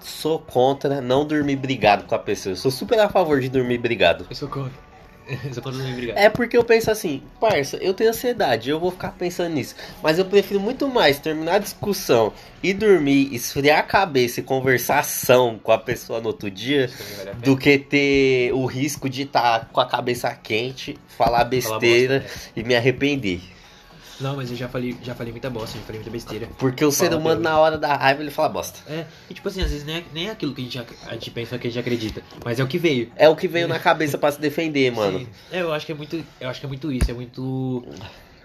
sou 0.00 0.38
contra 0.38 1.00
não 1.00 1.26
dormir 1.26 1.56
brigado 1.56 2.04
com 2.04 2.14
a 2.14 2.18
pessoa. 2.18 2.52
Eu 2.52 2.56
sou 2.56 2.70
super 2.70 2.98
a 3.00 3.08
favor 3.08 3.40
de 3.40 3.48
dormir 3.48 3.78
brigado. 3.78 4.26
Eu 4.28 4.36
sou 4.36 4.48
contra. 4.48 4.83
Brigar. 5.94 6.16
É 6.16 6.28
porque 6.28 6.56
eu 6.56 6.64
penso 6.64 6.90
assim, 6.90 7.22
parça, 7.40 7.76
eu 7.78 7.94
tenho 7.94 8.10
ansiedade, 8.10 8.70
eu 8.70 8.78
vou 8.78 8.90
ficar 8.90 9.12
pensando 9.12 9.54
nisso. 9.54 9.74
Mas 10.02 10.18
eu 10.18 10.24
prefiro 10.24 10.60
muito 10.60 10.88
mais 10.88 11.18
terminar 11.18 11.56
a 11.56 11.58
discussão 11.58 12.32
e 12.62 12.72
dormir, 12.72 13.34
esfriar 13.34 13.78
a 13.78 13.82
cabeça 13.82 14.40
e 14.40 14.42
conversação 14.42 15.58
com 15.62 15.72
a 15.72 15.78
pessoa 15.78 16.20
no 16.20 16.28
outro 16.28 16.50
dia 16.50 16.90
vale 17.16 17.32
do 17.34 17.56
que 17.56 17.78
ter 17.78 18.52
o 18.52 18.64
risco 18.66 19.08
de 19.08 19.22
estar 19.22 19.68
com 19.72 19.80
a 19.80 19.86
cabeça 19.86 20.30
quente, 20.34 20.98
falar 21.08 21.38
Falar 21.38 21.44
besteira 21.44 22.20
bosta, 22.20 22.50
e 22.56 22.62
me 22.62 22.74
arrepender. 22.74 23.53
Não, 24.20 24.36
mas 24.36 24.50
eu 24.50 24.56
já 24.56 24.68
falei, 24.68 24.96
já 25.02 25.14
falei 25.14 25.32
muita 25.32 25.50
bosta, 25.50 25.78
já 25.78 25.84
falei 25.84 26.00
muita 26.00 26.10
besteira. 26.10 26.48
Porque 26.58 26.84
o 26.84 26.90
ser 26.92 27.06
Fala, 27.06 27.16
humano, 27.20 27.40
na 27.40 27.58
hora 27.58 27.76
da 27.76 27.96
raiva, 27.96 28.22
ele 28.22 28.30
fala 28.30 28.48
bosta. 28.48 28.78
É, 28.90 29.06
e 29.28 29.34
tipo 29.34 29.48
assim, 29.48 29.62
às 29.62 29.70
vezes 29.70 29.84
nem 29.84 29.96
é, 29.96 30.04
nem 30.12 30.28
é 30.28 30.30
aquilo 30.30 30.54
que 30.54 30.60
a 30.60 30.64
gente, 30.64 30.78
a 30.78 31.12
gente 31.14 31.30
pensa 31.30 31.58
que 31.58 31.66
a 31.66 31.70
gente 31.70 31.80
acredita, 31.80 32.22
mas 32.44 32.60
é 32.60 32.64
o 32.64 32.66
que 32.66 32.78
veio. 32.78 33.10
É 33.16 33.28
o 33.28 33.36
que 33.36 33.48
veio 33.48 33.66
na 33.66 33.78
cabeça 33.78 34.16
pra 34.16 34.30
se 34.30 34.40
defender, 34.40 34.92
mano. 34.92 35.20
Sim. 35.20 35.28
É, 35.50 35.62
eu 35.62 35.72
acho 35.72 35.84
que 35.84 35.92
é 35.92 35.94
muito. 35.94 36.24
Eu 36.40 36.48
acho 36.48 36.60
que 36.60 36.66
é 36.66 36.68
muito 36.68 36.92
isso, 36.92 37.10
é 37.10 37.14
muito 37.14 37.84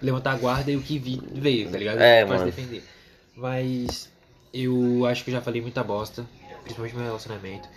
levantar 0.02 0.32
a 0.32 0.36
guarda 0.36 0.70
e 0.70 0.76
o 0.76 0.82
que 0.82 0.98
vi, 0.98 1.20
veio, 1.32 1.70
tá 1.70 1.78
ligado? 1.78 2.00
É, 2.00 2.24
pra 2.24 2.36
mano. 2.36 2.50
se 2.50 2.56
defender. 2.56 2.82
Mas 3.36 4.10
eu 4.52 5.06
acho 5.06 5.24
que 5.24 5.30
eu 5.30 5.34
já 5.34 5.40
falei 5.40 5.60
muita 5.60 5.84
bosta, 5.84 6.26
principalmente 6.62 6.92
no 6.92 6.98
meu 7.00 7.08
relacionamento. 7.08 7.68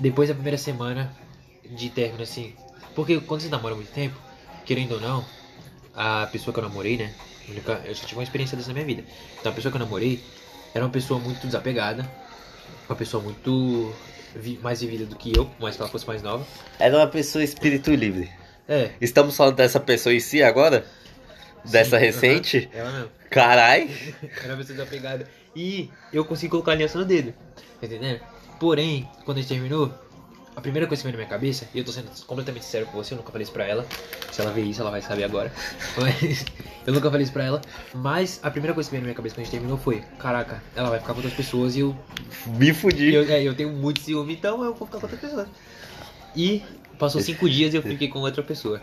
Depois 0.00 0.28
da 0.28 0.34
primeira 0.34 0.58
semana 0.58 1.14
de 1.64 1.90
término, 1.90 2.22
assim. 2.22 2.54
Porque 2.94 3.20
quando 3.20 3.42
você 3.42 3.48
namora 3.48 3.74
muito 3.74 3.92
tempo, 3.92 4.18
querendo 4.64 4.92
ou 4.92 5.00
não, 5.00 5.24
a 6.02 6.26
pessoa 6.26 6.54
que 6.54 6.58
eu 6.60 6.64
namorei, 6.64 6.96
né? 6.96 7.12
Eu 7.84 7.94
só 7.94 8.06
tive 8.06 8.16
uma 8.18 8.22
experiência 8.22 8.56
dessa 8.56 8.68
na 8.68 8.74
minha 8.74 8.86
vida. 8.86 9.04
Então 9.38 9.52
a 9.52 9.54
pessoa 9.54 9.70
que 9.70 9.76
eu 9.76 9.80
namorei 9.84 10.22
era 10.74 10.82
uma 10.82 10.90
pessoa 10.90 11.20
muito 11.20 11.44
desapegada, 11.46 12.10
uma 12.88 12.96
pessoa 12.96 13.22
muito 13.22 13.94
mais 14.62 14.80
vivida 14.80 15.04
do 15.04 15.14
que 15.16 15.36
eu, 15.36 15.44
por 15.44 15.60
mais 15.60 15.76
que 15.76 15.82
ela 15.82 15.90
fosse 15.90 16.06
mais 16.06 16.22
nova. 16.22 16.46
Era 16.78 16.96
uma 16.96 17.06
pessoa 17.06 17.44
espírito 17.44 17.90
livre. 17.94 18.30
É, 18.66 18.92
Estamos 18.98 19.36
falando 19.36 19.56
dessa 19.56 19.78
pessoa 19.78 20.14
em 20.14 20.20
si 20.20 20.42
agora? 20.42 20.86
Dessa 21.64 21.98
Sim, 21.98 22.04
recente? 22.06 22.70
aham, 22.72 22.80
Ela 22.80 22.92
mesmo. 22.92 23.10
Carai. 23.28 23.90
Era 24.42 24.52
uma 24.54 24.56
pessoa 24.56 24.78
desapegada. 24.78 25.28
E 25.54 25.90
eu 26.12 26.24
consegui 26.24 26.50
colocar 26.50 26.70
a 26.70 26.74
aliança 26.74 26.98
no 26.98 27.04
dedo. 27.04 27.34
Tá 27.78 27.86
entendendo? 27.86 28.20
Porém, 28.58 29.06
quando 29.24 29.36
a 29.38 29.40
gente 29.40 29.50
terminou, 29.50 29.92
a 30.60 30.62
primeira 30.62 30.86
coisa 30.86 31.02
que 31.02 31.04
veio 31.08 31.12
na 31.18 31.24
minha 31.24 31.28
cabeça, 31.30 31.66
e 31.74 31.78
eu 31.78 31.84
tô 31.84 31.90
sendo 31.90 32.08
completamente 32.26 32.64
sincero 32.64 32.84
com 32.86 32.92
você, 33.02 33.14
eu 33.14 33.16
nunca 33.18 33.32
falei 33.32 33.44
isso 33.44 33.52
pra 33.52 33.64
ela. 33.66 33.86
Se 34.30 34.40
ela 34.42 34.52
ver 34.52 34.62
isso, 34.62 34.80
ela 34.82 34.90
vai 34.90 35.00
saber 35.00 35.24
agora. 35.24 35.50
Mas 35.96 36.44
eu 36.86 36.92
nunca 36.92 37.10
falei 37.10 37.24
isso 37.24 37.32
pra 37.32 37.44
ela. 37.44 37.60
Mas 37.94 38.38
a 38.42 38.50
primeira 38.50 38.74
coisa 38.74 38.88
que 38.88 38.92
veio 38.92 39.02
na 39.02 39.06
minha 39.06 39.14
cabeça 39.16 39.34
quando 39.34 39.40
a 39.40 39.44
gente 39.44 39.52
terminou 39.52 39.78
foi: 39.78 40.02
caraca, 40.18 40.62
ela 40.76 40.90
vai 40.90 41.00
ficar 41.00 41.12
com 41.14 41.18
outras 41.18 41.34
pessoas 41.34 41.74
e 41.76 41.80
eu 41.80 41.96
Me 42.46 42.72
fudi. 42.74 43.14
eu, 43.14 43.22
é, 43.24 43.42
eu 43.42 43.54
tenho 43.54 43.70
muito 43.70 44.00
ciúme, 44.00 44.34
então 44.34 44.62
eu 44.62 44.74
vou 44.74 44.86
ficar 44.86 45.00
com 45.00 45.06
outra 45.06 45.18
pessoa. 45.18 45.48
E 46.36 46.62
passou 46.98 47.20
cinco 47.20 47.48
dias 47.48 47.72
e 47.72 47.78
eu 47.78 47.82
fiquei 47.82 48.08
com 48.08 48.20
outra 48.20 48.42
pessoa. 48.42 48.80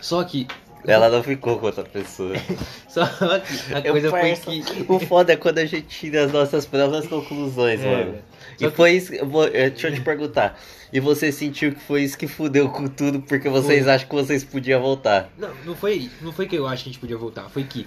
Só 0.00 0.22
que. 0.24 0.46
Ela 0.86 1.08
não 1.08 1.22
ficou 1.22 1.58
com 1.58 1.66
outra 1.66 1.82
pessoa. 1.84 2.34
Só 2.88 3.04
que 3.06 3.74
a 3.74 3.80
Eu 3.80 3.92
coisa 3.92 4.10
foi 4.10 4.20
parça, 4.20 4.42
que. 4.50 4.84
O 4.88 4.98
foda 5.00 5.32
é 5.32 5.36
quando 5.36 5.58
a 5.58 5.66
gente 5.66 5.86
tira 5.86 6.24
as 6.24 6.32
nossas 6.32 6.66
próprias 6.66 7.06
conclusões, 7.06 7.80
É, 7.80 8.04
mano. 8.04 8.18
E 8.60 8.68
que- 8.70 8.76
foi 8.76 8.92
isso. 8.92 9.14
eu 9.14 9.26
vou- 9.26 9.44
eh, 9.46 9.70
Deixa 9.70 9.88
eu 9.88 9.94
te 9.94 10.00
perguntar. 10.00 10.58
E 10.92 11.00
você 11.00 11.30
sentiu 11.30 11.72
que 11.74 11.80
foi 11.80 12.02
isso 12.02 12.16
que 12.16 12.26
fudeu 12.26 12.68
com 12.70 12.88
tudo 12.88 13.20
porque 13.20 13.48
vocês 13.48 13.84
Foi. 13.84 13.92
acham 13.92 14.08
que 14.08 14.14
vocês 14.14 14.42
podiam 14.42 14.80
voltar? 14.80 15.30
Não, 15.38 15.50
não 15.66 15.74
foi, 15.76 16.10
não 16.22 16.32
foi 16.32 16.46
que 16.46 16.56
eu 16.56 16.66
acho 16.66 16.82
que 16.84 16.88
a 16.88 16.92
gente 16.92 17.00
podia 17.00 17.16
voltar, 17.16 17.48
foi 17.50 17.62
que 17.64 17.86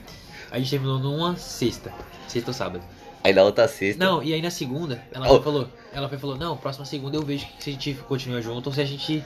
a 0.51 0.57
gente 0.59 0.69
terminou 0.69 0.99
numa 0.99 1.35
sexta. 1.35 1.91
Sexta 2.27 2.51
ou 2.51 2.53
sábado. 2.53 2.83
Aí 3.23 3.33
na 3.33 3.43
outra 3.43 3.67
sexta. 3.67 4.03
Não, 4.03 4.21
e 4.23 4.33
aí 4.33 4.41
na 4.41 4.49
segunda, 4.51 5.01
ela 5.11 5.31
Oh. 5.31 5.41
falou, 5.41 5.67
ela 5.93 6.07
foi, 6.09 6.17
falou, 6.17 6.37
não, 6.37 6.55
próxima 6.57 6.85
segunda 6.85 7.17
eu 7.17 7.21
vejo 7.23 7.45
se 7.59 7.69
a 7.69 7.73
gente 7.73 7.93
continua 8.07 8.41
junto 8.41 8.67
ou 8.67 8.73
se 8.73 8.81
a 8.81 8.85
gente. 8.85 9.23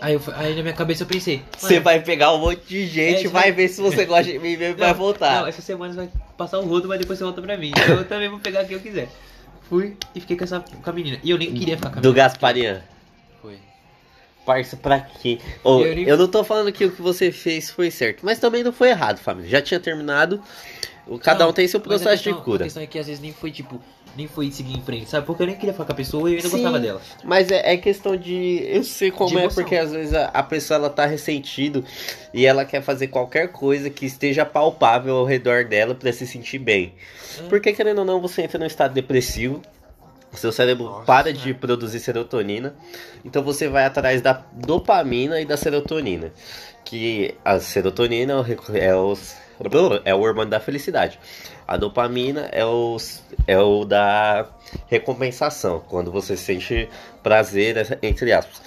Aí, 0.00 0.14
eu, 0.14 0.22
aí 0.34 0.54
na 0.56 0.62
minha 0.62 0.74
cabeça 0.74 1.04
eu 1.04 1.06
pensei. 1.06 1.42
Você 1.56 1.78
vai 1.78 2.00
pegar 2.00 2.32
um 2.34 2.38
monte 2.38 2.60
de 2.66 2.86
gente, 2.86 3.26
É, 3.26 3.28
vai 3.28 3.42
vai- 3.44 3.52
ver 3.52 3.68
se 3.68 3.80
você 3.80 4.04
gosta 4.04 4.24
de 4.24 4.38
mim 4.38 4.56
mesmo 4.56 4.74
e 4.76 4.80
vai 4.80 4.92
voltar. 4.92 5.40
Não, 5.42 5.46
essa 5.46 5.62
semana 5.62 5.92
você 5.92 5.96
vai 6.00 6.08
passar 6.36 6.58
o 6.58 6.66
rodo, 6.66 6.88
mas 6.88 6.98
depois 6.98 7.18
você 7.18 7.24
volta 7.24 7.40
pra 7.40 7.56
mim. 7.56 7.68
Então 7.70 7.96
eu 7.98 8.04
também 8.04 8.28
vou 8.28 8.38
pegar 8.40 8.64
quem 8.64 8.74
eu 8.74 8.80
quiser. 8.82 9.08
Fui 9.72 9.96
e 10.14 10.20
fiquei 10.20 10.36
com 10.36 10.44
essa 10.44 10.60
com 10.60 10.90
a 10.90 10.92
menina. 10.92 11.18
E 11.24 11.30
eu 11.30 11.38
nem 11.38 11.50
queria 11.54 11.78
ficar 11.78 11.88
com 11.88 11.98
a 11.98 12.02
Do 12.02 12.08
menina. 12.10 12.28
Gasparian. 12.28 12.82
Foi. 13.40 13.56
Parça, 14.44 14.76
pra 14.76 15.00
quê? 15.00 15.38
Ô, 15.64 15.80
Eu 15.80 15.94
nem- 15.96 16.04
eu 16.06 16.18
não 16.18 16.28
tô 16.28 16.44
falando 16.44 16.70
que 16.70 16.84
o 16.84 16.92
que 16.92 17.00
você 17.00 17.32
fez 17.32 17.70
foi 17.70 17.90
certo, 17.90 18.20
mas 18.22 18.38
também 18.38 18.62
não 18.62 18.70
foi 18.70 18.90
errado, 18.90 19.16
família. 19.16 19.48
Já 19.48 19.62
tinha 19.62 19.80
terminado. 19.80 20.42
Cada 21.22 21.44
Não, 21.44 21.50
um 21.50 21.52
tem 21.54 21.66
seu 21.66 21.80
a 21.80 21.82
processo 21.82 22.22
questão- 22.22 22.34
de 22.34 22.44
cura. 22.44 22.64
A 22.64 22.66
questão 22.66 22.82
é 22.82 22.86
que 22.86 22.98
às 22.98 23.06
vezes 23.06 23.22
nem 23.22 23.32
foi 23.32 23.50
tipo, 23.50 23.80
nem 24.16 24.26
foi 24.26 24.50
seguir 24.50 24.76
em 24.76 24.82
frente, 24.82 25.08
sabe? 25.08 25.26
Porque 25.26 25.42
eu 25.42 25.46
nem 25.46 25.56
queria 25.56 25.72
ficar 25.72 25.84
com 25.84 25.92
a 25.92 25.94
pessoa 25.94 26.28
e 26.28 26.34
eu 26.34 26.36
ainda 26.36 26.48
Sim. 26.48 26.56
gostava 26.56 26.78
dela. 26.80 27.00
Mas 27.24 27.50
é, 27.50 27.72
é 27.72 27.76
questão 27.76 28.16
de. 28.16 28.62
Eu 28.66 28.84
sei 28.84 29.10
como 29.10 29.30
De 29.30 29.38
é, 29.38 29.40
emoção. 29.40 29.62
porque 29.62 29.76
às 29.76 29.92
vezes 29.92 30.14
a, 30.14 30.26
a 30.26 30.42
pessoa 30.42 30.78
ela 30.78 30.90
tá 30.90 31.06
ressentido 31.06 31.84
e 32.32 32.44
ela 32.46 32.64
quer 32.64 32.82
fazer 32.82 33.08
qualquer 33.08 33.48
coisa 33.48 33.88
que 33.90 34.06
esteja 34.06 34.44
palpável 34.44 35.16
ao 35.16 35.24
redor 35.24 35.64
dela 35.64 35.94
pra 35.94 36.12
se 36.12 36.26
sentir 36.26 36.58
bem. 36.58 36.94
É. 37.38 37.48
Porque 37.48 37.72
querendo 37.72 38.00
ou 38.00 38.04
não, 38.04 38.20
você 38.20 38.42
entra 38.42 38.58
num 38.58 38.66
estado 38.66 38.92
depressivo. 38.92 39.60
Seu 40.34 40.50
cérebro 40.50 40.84
Nossa, 40.84 41.04
para 41.04 41.26
né? 41.26 41.32
de 41.32 41.52
produzir 41.52 42.00
serotonina. 42.00 42.74
Então 43.22 43.42
você 43.42 43.68
vai 43.68 43.84
atrás 43.84 44.22
da 44.22 44.42
dopamina 44.54 45.38
e 45.38 45.44
da 45.44 45.58
serotonina. 45.58 46.32
Que 46.84 47.34
a 47.44 47.58
serotonina 47.60 48.44
é 48.74 48.94
o, 48.94 49.12
é 49.14 50.02
é 50.04 50.14
o 50.14 50.20
hormônio 50.20 50.50
da 50.50 50.60
felicidade. 50.60 51.18
A 51.66 51.76
dopamina 51.76 52.48
é 52.52 52.64
o, 52.64 52.96
é 53.46 53.58
o 53.58 53.84
da 53.84 54.48
recompensação, 54.88 55.80
quando 55.88 56.10
você 56.10 56.36
sente 56.36 56.88
prazer, 57.22 57.98
entre 58.02 58.32
aspas. 58.32 58.60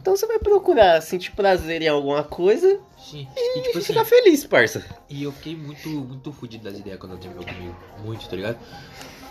Então 0.00 0.16
você 0.16 0.26
vai 0.26 0.38
procurar 0.38 1.00
sentir 1.00 1.30
prazer 1.32 1.80
em 1.82 1.88
alguma 1.88 2.24
coisa 2.24 2.78
Sim. 2.98 3.26
e, 3.36 3.58
E 3.58 3.62
tipo 3.62 3.78
assim, 3.78 3.86
ficar 3.86 4.04
feliz, 4.04 4.44
parça. 4.44 4.84
E 5.08 5.22
eu 5.22 5.32
fiquei 5.32 5.56
muito, 5.56 5.88
muito 5.88 6.32
fudido 6.32 6.64
das 6.64 6.78
ideias 6.78 6.98
quando 6.98 7.12
ela 7.12 7.20
terminou 7.20 7.44
comigo. 7.44 7.76
Muito, 8.04 8.28
tá 8.28 8.36
ligado? 8.36 8.58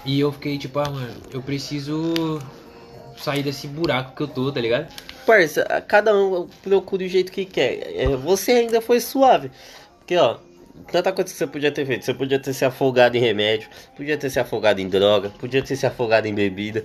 E 0.06 0.19
eu 0.19 0.32
fiquei 0.32 0.58
tipo, 0.58 0.80
ah, 0.80 0.89
mano, 0.89 1.13
eu 1.32 1.41
preciso 1.41 2.39
sair 3.17 3.43
desse 3.43 3.67
buraco 3.67 4.15
que 4.15 4.23
eu 4.23 4.28
tô, 4.28 4.52
tá 4.52 4.62
ligado? 4.62 4.88
Parça, 5.29 5.63
cada 5.87 6.15
um 6.15 6.47
procura 6.63 7.03
o 7.03 7.07
jeito 7.07 7.31
que 7.31 7.45
quer. 7.45 7.93
É, 7.95 8.07
Você 8.17 8.51
ainda 8.51 8.81
foi 8.81 8.99
suave. 8.99 9.51
Porque, 9.99 10.17
ó, 10.17 10.37
tanta 10.91 11.11
coisa 11.11 11.31
que 11.31 11.37
você 11.37 11.45
podia 11.45 11.71
ter 11.71 11.85
feito. 11.85 12.03
Você 12.03 12.15
podia 12.15 12.39
ter 12.39 12.51
se 12.51 12.65
afogado 12.65 13.15
em 13.15 13.19
remédio, 13.19 13.69
podia 13.95 14.17
ter 14.17 14.31
se 14.31 14.39
afogado 14.39 14.81
em 14.81 14.89
droga, 14.89 15.29
podia 15.29 15.61
ter 15.61 15.75
se 15.75 15.85
afogado 15.85 16.25
em 16.27 16.33
bebida. 16.33 16.83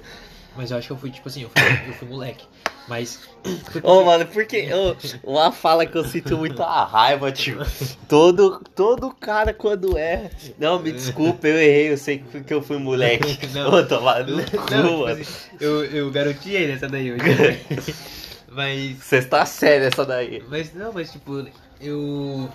Mas 0.55 0.71
eu 0.71 0.77
acho 0.77 0.89
que 0.89 0.93
eu 0.93 0.97
fui, 0.99 1.11
tipo 1.11 1.27
assim, 1.27 1.43
eu 1.43 1.49
fui, 1.49 1.89
eu 1.89 1.95
fui 1.95 2.07
moleque. 2.09 2.45
Mas. 2.87 3.19
Ô, 3.47 3.49
porque- 3.73 4.05
mano, 4.05 4.27
porque 4.27 4.69
ô, 4.75 4.95
uma 5.33 5.51
fala 5.51 5.87
que 5.87 5.97
eu 5.97 6.05
sinto 6.05 6.37
muita 6.37 6.67
raiva, 6.85 7.33
tio. 7.33 7.61
Todo, 8.07 8.61
todo 8.75 9.11
cara 9.19 9.55
quando 9.55 9.97
é. 9.97 10.31
Não, 10.59 10.79
me 10.79 10.93
desculpa, 10.93 11.49
eu 11.49 11.57
errei, 11.59 11.93
eu 11.93 11.97
sei 11.97 12.23
que 12.47 12.53
eu 12.53 12.61
fui 12.61 12.77
moleque. 12.77 13.39
Não. 13.57 13.73
Ô, 13.73 13.83
tomar 13.87 14.23
no 14.27 14.43
cu, 14.45 14.57
Não, 14.71 14.83
tipo 14.83 14.99
mano. 14.99 15.21
assim, 15.23 15.25
eu, 15.59 15.85
eu 15.87 16.11
garoteei 16.11 16.67
nessa 16.69 16.87
daí 16.87 17.11
hoje. 17.11 17.23
mas. 18.55 18.97
Você 18.99 19.19
está 19.19 19.45
sério 19.45 19.87
essa 19.87 20.05
daí. 20.05 20.43
Mas 20.49 20.73
não, 20.75 20.93
mas 20.93 21.13
tipo, 21.13 21.47
eu 21.81 22.49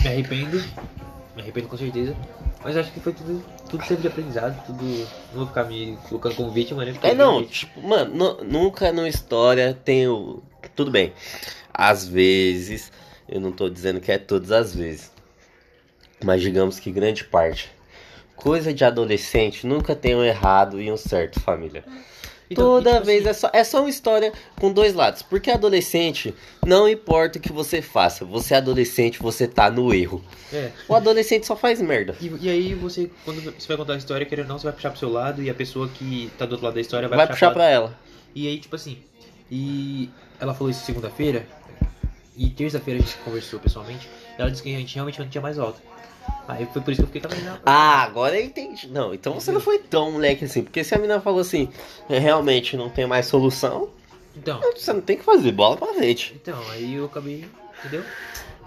me 0.00 0.08
arrependo. 0.08 0.56
me 1.36 1.42
arrependo 1.42 1.68
com 1.68 1.76
certeza. 1.76 2.16
Mas 2.64 2.76
acho 2.76 2.92
que 2.92 3.00
foi 3.00 3.12
tudo, 3.12 3.44
tudo 3.68 3.84
sempre 3.84 4.02
de 4.02 4.08
aprendizado, 4.08 4.64
tudo. 4.66 4.84
Não 5.30 5.38
vou 5.38 5.46
ficar 5.46 5.64
me 5.64 5.98
colocando 6.08 6.34
como 6.36 6.50
vítima, 6.52 6.84
né? 6.84 6.92
Porque 6.92 7.06
É, 7.08 7.14
não, 7.14 7.44
tipo, 7.44 7.80
mano, 7.82 8.14
nu- 8.14 8.44
nunca 8.44 8.92
numa 8.92 9.08
história 9.08 9.74
tem 9.84 10.06
o. 10.08 10.42
Tudo 10.76 10.90
bem. 10.90 11.12
Às 11.74 12.06
vezes, 12.06 12.92
eu 13.28 13.40
não 13.40 13.50
tô 13.50 13.68
dizendo 13.68 14.00
que 14.00 14.12
é 14.12 14.18
todas 14.18 14.52
as 14.52 14.74
vezes. 14.74 15.10
Mas 16.24 16.40
digamos 16.40 16.78
que 16.78 16.92
grande 16.92 17.24
parte. 17.24 17.70
Coisa 18.36 18.72
de 18.72 18.84
adolescente 18.84 19.66
nunca 19.66 19.94
tem 19.96 20.14
um 20.14 20.22
errado 20.24 20.80
e 20.80 20.90
um 20.90 20.96
certo, 20.96 21.40
família. 21.40 21.84
Então, 22.52 22.64
Toda 22.64 22.90
e, 22.90 22.94
tipo 22.94 23.06
vez 23.06 23.26
assim, 23.26 23.30
é 23.30 23.32
só, 23.32 23.50
é 23.52 23.64
só 23.64 23.80
uma 23.80 23.90
história 23.90 24.32
com 24.60 24.72
dois 24.72 24.94
lados. 24.94 25.22
Porque 25.22 25.50
adolescente, 25.50 26.34
não 26.64 26.88
importa 26.88 27.38
o 27.38 27.42
que 27.42 27.52
você 27.52 27.82
faça, 27.82 28.24
você 28.24 28.54
é 28.54 28.58
adolescente, 28.58 29.18
você 29.18 29.46
tá 29.46 29.70
no 29.70 29.92
erro. 29.92 30.22
É. 30.52 30.70
O 30.88 30.94
adolescente 30.94 31.46
só 31.46 31.56
faz 31.56 31.80
merda. 31.80 32.14
E, 32.20 32.30
e 32.40 32.50
aí 32.50 32.74
você, 32.74 33.10
quando 33.24 33.42
você 33.42 33.68
vai 33.68 33.76
contar 33.76 33.94
a 33.94 33.96
história, 33.96 34.26
querendo 34.26 34.46
ou 34.46 34.52
não, 34.52 34.58
você 34.58 34.64
vai 34.64 34.72
puxar 34.72 34.90
pro 34.90 34.98
seu 34.98 35.10
lado 35.10 35.42
e 35.42 35.50
a 35.50 35.54
pessoa 35.54 35.88
que 35.88 36.30
tá 36.38 36.46
do 36.46 36.52
outro 36.52 36.66
lado 36.66 36.74
da 36.74 36.80
história 36.80 37.08
vai, 37.08 37.16
Vai 37.18 37.26
puxar 37.26 37.48
pro 37.48 37.56
pra 37.56 37.68
ela. 37.68 37.98
E 38.34 38.46
aí, 38.46 38.58
tipo 38.58 38.76
assim, 38.76 38.98
e 39.50 40.08
ela 40.40 40.54
falou 40.54 40.70
isso 40.70 40.84
segunda-feira, 40.84 41.46
e 42.36 42.48
terça-feira 42.48 43.00
a 43.00 43.02
gente 43.02 43.16
conversou 43.18 43.60
pessoalmente, 43.60 44.08
ela 44.38 44.50
disse 44.50 44.62
que 44.62 44.74
a 44.74 44.78
gente 44.78 44.94
realmente 44.94 45.20
não 45.20 45.28
tinha 45.28 45.42
mais 45.42 45.56
volta. 45.56 45.80
Aí 46.48 46.66
foi 46.72 46.82
por 46.82 46.90
isso 46.92 47.02
que 47.02 47.04
eu 47.04 47.06
fiquei 47.06 47.20
também 47.20 47.40
na. 47.44 47.58
Ah, 47.64 48.02
agora 48.02 48.38
eu 48.38 48.44
entendi. 48.44 48.88
Não, 48.88 49.14
então 49.14 49.34
você 49.34 49.52
não 49.52 49.60
foi 49.60 49.78
tão 49.78 50.10
moleque 50.12 50.44
assim. 50.44 50.62
Porque 50.62 50.82
se 50.82 50.94
a 50.94 50.98
mina 50.98 51.20
falou 51.20 51.40
assim, 51.40 51.68
"É, 52.08 52.18
realmente 52.18 52.76
não 52.76 52.90
tem 52.90 53.06
mais 53.06 53.26
solução, 53.26 53.88
Então, 54.36 54.60
você 54.74 54.92
não 54.92 55.00
tem 55.00 55.16
que 55.18 55.24
fazer 55.24 55.52
bola 55.52 55.76
pra 55.76 55.88
frente. 55.94 56.32
então, 56.34 56.58
aí 56.70 56.94
eu 56.94 57.04
acabei, 57.04 57.44
entendeu? 57.80 58.02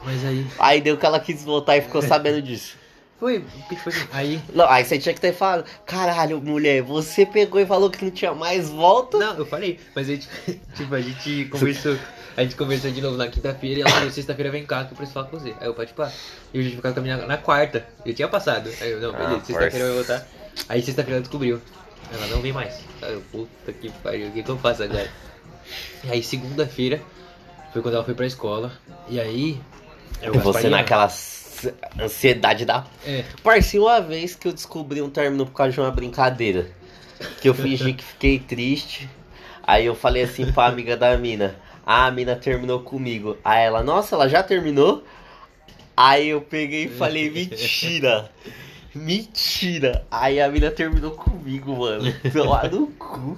Mas 0.03 0.23
aí. 0.23 0.45
Aí 0.59 0.81
deu 0.81 0.95
que 0.97 1.05
ela 1.05 1.19
quis 1.19 1.43
voltar 1.43 1.75
e 1.77 1.81
ficou 1.81 2.01
sabendo 2.01 2.41
disso. 2.41 2.77
Foi, 3.19 3.39
porque 3.67 3.89
assim, 3.89 4.07
aí. 4.11 4.41
Não, 4.53 4.69
aí 4.69 4.83
você 4.85 4.99
tinha 4.99 5.13
que 5.15 5.21
ter 5.21 5.33
falado, 5.33 5.65
caralho, 5.85 6.39
mulher, 6.41 6.81
você 6.83 7.25
pegou 7.25 7.59
e 7.61 7.65
falou 7.65 7.89
que 7.89 8.03
não 8.03 8.11
tinha 8.11 8.33
mais 8.33 8.69
volta. 8.69 9.17
Não, 9.17 9.37
eu 9.37 9.45
falei, 9.45 9.79
mas 9.95 10.09
aí, 10.09 10.19
tipo, 10.75 10.93
a 10.93 11.01
gente 11.01 11.45
conversou. 11.45 11.97
A 12.37 12.43
gente 12.43 12.55
conversou 12.55 12.91
de 12.91 13.01
novo 13.01 13.15
na 13.17 13.27
quinta-feira 13.27 13.79
e 13.79 13.81
ela 13.81 13.89
falou, 13.91 14.11
sexta-feira 14.11 14.51
vem 14.51 14.65
cá 14.65 14.83
que 14.83 14.91
eu 14.91 14.97
preciso 14.97 15.13
falar 15.13 15.27
com 15.27 15.39
você. 15.39 15.55
Aí 15.59 15.67
eu 15.67 15.73
pode 15.73 15.93
pá. 15.93 16.11
E 16.53 16.59
a 16.59 16.61
gente 16.61 16.75
ficava 16.75 16.93
caminhando 16.93 17.21
na, 17.21 17.27
na 17.27 17.37
quarta. 17.37 17.85
Eu 18.05 18.13
tinha 18.13 18.27
passado. 18.27 18.69
Aí 18.81 18.91
eu, 18.91 18.99
não, 18.99 19.09
Ah, 19.15 19.17
beleza, 19.17 19.45
sexta-feira 19.45 19.69
parça. 19.69 19.85
vai 19.85 19.93
voltar. 19.93 20.27
Aí 20.67 20.81
sexta-feira 20.81 21.17
ela 21.17 21.21
descobriu. 21.21 21.61
Ela 22.13 22.27
não 22.27 22.41
vem 22.41 22.51
mais. 22.51 22.79
Aí 23.01 23.13
eu, 23.13 23.21
puta 23.31 23.71
que 23.71 23.89
pariu, 24.03 24.27
o 24.27 24.31
que, 24.31 24.43
que 24.43 24.49
eu 24.49 24.57
faço 24.57 24.83
agora? 24.83 25.09
E 26.03 26.11
aí 26.11 26.21
segunda-feira 26.21 27.01
foi 27.71 27.81
quando 27.81 27.95
ela 27.95 28.03
foi 28.03 28.13
pra 28.13 28.25
escola. 28.25 28.71
E 29.07 29.19
aí. 29.19 29.61
eu 30.21 30.35
E 30.35 30.37
você 30.37 30.69
naquela 30.69 31.09
ansiedade 31.99 32.65
da. 32.65 32.85
É, 33.05 33.23
Parecia 33.43 33.81
uma 33.81 34.01
vez 34.01 34.35
que 34.35 34.47
eu 34.47 34.53
descobri 34.53 35.01
um 35.01 35.09
término 35.09 35.45
por 35.45 35.53
causa 35.53 35.71
de 35.71 35.79
uma 35.79 35.91
brincadeira. 35.91 36.67
Que 37.41 37.47
eu 37.47 37.53
fingi 37.53 37.93
que 37.93 38.03
fiquei 38.03 38.39
triste. 38.39 39.09
Aí 39.63 39.85
eu 39.85 39.95
falei 39.95 40.23
assim 40.23 40.51
pra 40.51 40.65
amiga 40.67 40.95
da 40.97 41.17
mina. 41.17 41.55
Ah, 41.85 42.07
a 42.07 42.11
mina 42.11 42.35
terminou 42.35 42.79
comigo. 42.79 43.37
Aí 43.43 43.63
ela, 43.63 43.83
nossa, 43.83 44.15
ela 44.15 44.27
já 44.27 44.41
terminou? 44.41 45.03
Aí 45.95 46.29
eu 46.29 46.41
peguei 46.41 46.85
e 46.85 46.89
falei, 46.89 47.29
mentira. 47.29 48.29
Mentira. 48.93 50.05
Aí 50.09 50.41
a 50.41 50.49
mina 50.49 50.71
terminou 50.71 51.11
comigo, 51.11 51.77
mano. 51.77 52.11
Lá 52.33 52.67
no 52.67 52.87
cu. 52.87 53.37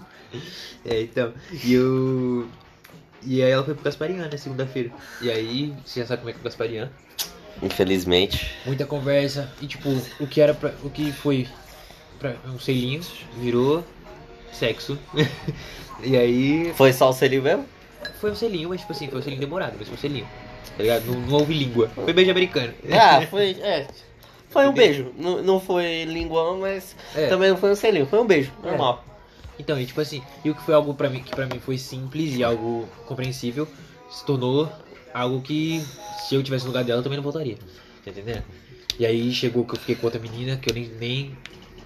É, 0.86 1.02
então, 1.02 1.34
e 1.64 1.74
eu. 1.74 2.48
E 3.24 3.43
aí 3.43 3.52
ela 3.52 3.64
foi 3.64 3.74
pro 3.74 3.84
Gasparian 3.84 4.30
na 4.30 4.38
segunda-feira. 4.38 4.91
E 5.22 5.30
aí, 5.30 5.74
você 5.86 6.00
já 6.00 6.08
sabe 6.08 6.22
como 6.22 6.30
é 6.30 6.34
que 6.34 6.39
é 6.39 6.41
o 6.41 6.43
Gasparian. 6.43 6.89
Infelizmente. 7.62 8.56
Muita 8.66 8.86
conversa. 8.86 9.52
E 9.62 9.68
tipo, 9.68 9.89
o 10.20 10.28
que 10.28 10.39
era 10.39 10.54
pra. 10.54 10.74
O 10.84 10.89
que 10.89 11.12
foi 11.12 11.48
pra 12.20 12.36
um 12.45 12.60
selinho 12.60 13.02
virou 13.39 13.84
sexo. 14.54 14.98
e 16.02 16.16
aí. 16.16 16.74
Foi 16.76 16.93
só 16.93 17.10
o 17.10 17.14
selinho 17.14 17.43
mesmo? 17.43 17.76
Foi 18.20 18.32
um 18.32 18.36
selinho, 18.36 18.70
mas 18.70 18.82
tipo 18.82 18.93
assim, 18.93 19.08
foi 19.08 19.20
um 19.20 19.22
selinho 19.22 19.39
demorado, 19.41 19.76
mas 19.78 19.88
foi 19.88 19.98
um 19.98 20.00
selinho. 20.00 20.28
Tá 20.76 20.84
ligado? 20.84 21.06
Não, 21.06 21.20
não 21.22 21.34
houve 21.39 21.54
língua. 21.54 21.89
Foi 21.89 22.14
beijo 22.14 22.32
americano. 22.32 22.74
Ah, 22.91 23.26
foi. 23.28 23.52
É. 23.62 23.88
Foi 24.50 24.68
um 24.68 24.74
beijo. 24.74 25.12
Não, 25.18 25.41
não 25.43 25.60
foi 25.60 26.04
linguão, 26.06 26.60
mas 26.60 26.95
É. 27.16 27.28
também 27.28 27.50
não 27.50 27.58
foi 27.58 27.72
um 27.72 27.76
selinho. 27.76 28.06
Foi 28.06 28.20
um 28.20 28.26
beijo, 28.26 28.52
normal. 28.64 29.04
Então, 29.60 29.80
e 29.80 29.86
tipo 29.86 30.00
assim, 30.00 30.22
e 30.45 30.50
o 30.50 30.56
que 30.56 30.62
foi 30.62 30.74
algo 30.76 30.93
pra 30.93 31.10
mim 31.10 31.22
que 31.22 31.32
para 31.32 31.45
mim 31.48 31.60
foi 31.60 31.78
simples 31.78 32.36
e 32.36 32.43
algo 32.43 32.88
compreensível, 33.08 33.68
se 34.10 34.24
tornou 34.26 34.72
algo 35.14 35.41
que 35.41 35.84
se 36.28 36.36
eu 36.36 36.43
tivesse 36.43 36.64
no 36.66 36.70
lugar 36.70 36.84
dela 36.84 37.00
eu 37.00 37.04
também 37.04 37.18
não 37.18 37.24
voltaria. 37.24 37.56
Tá 38.06 38.12
entendendo? 38.12 38.43
E 39.00 39.06
aí 39.06 39.32
chegou 39.32 39.66
que 39.66 39.74
eu 39.74 39.80
fiquei 39.80 39.95
com 39.95 40.06
outra 40.08 40.20
menina 40.22 40.58
que 40.58 40.70
eu 40.70 40.74
nem, 40.76 40.88
nem 41.00 41.38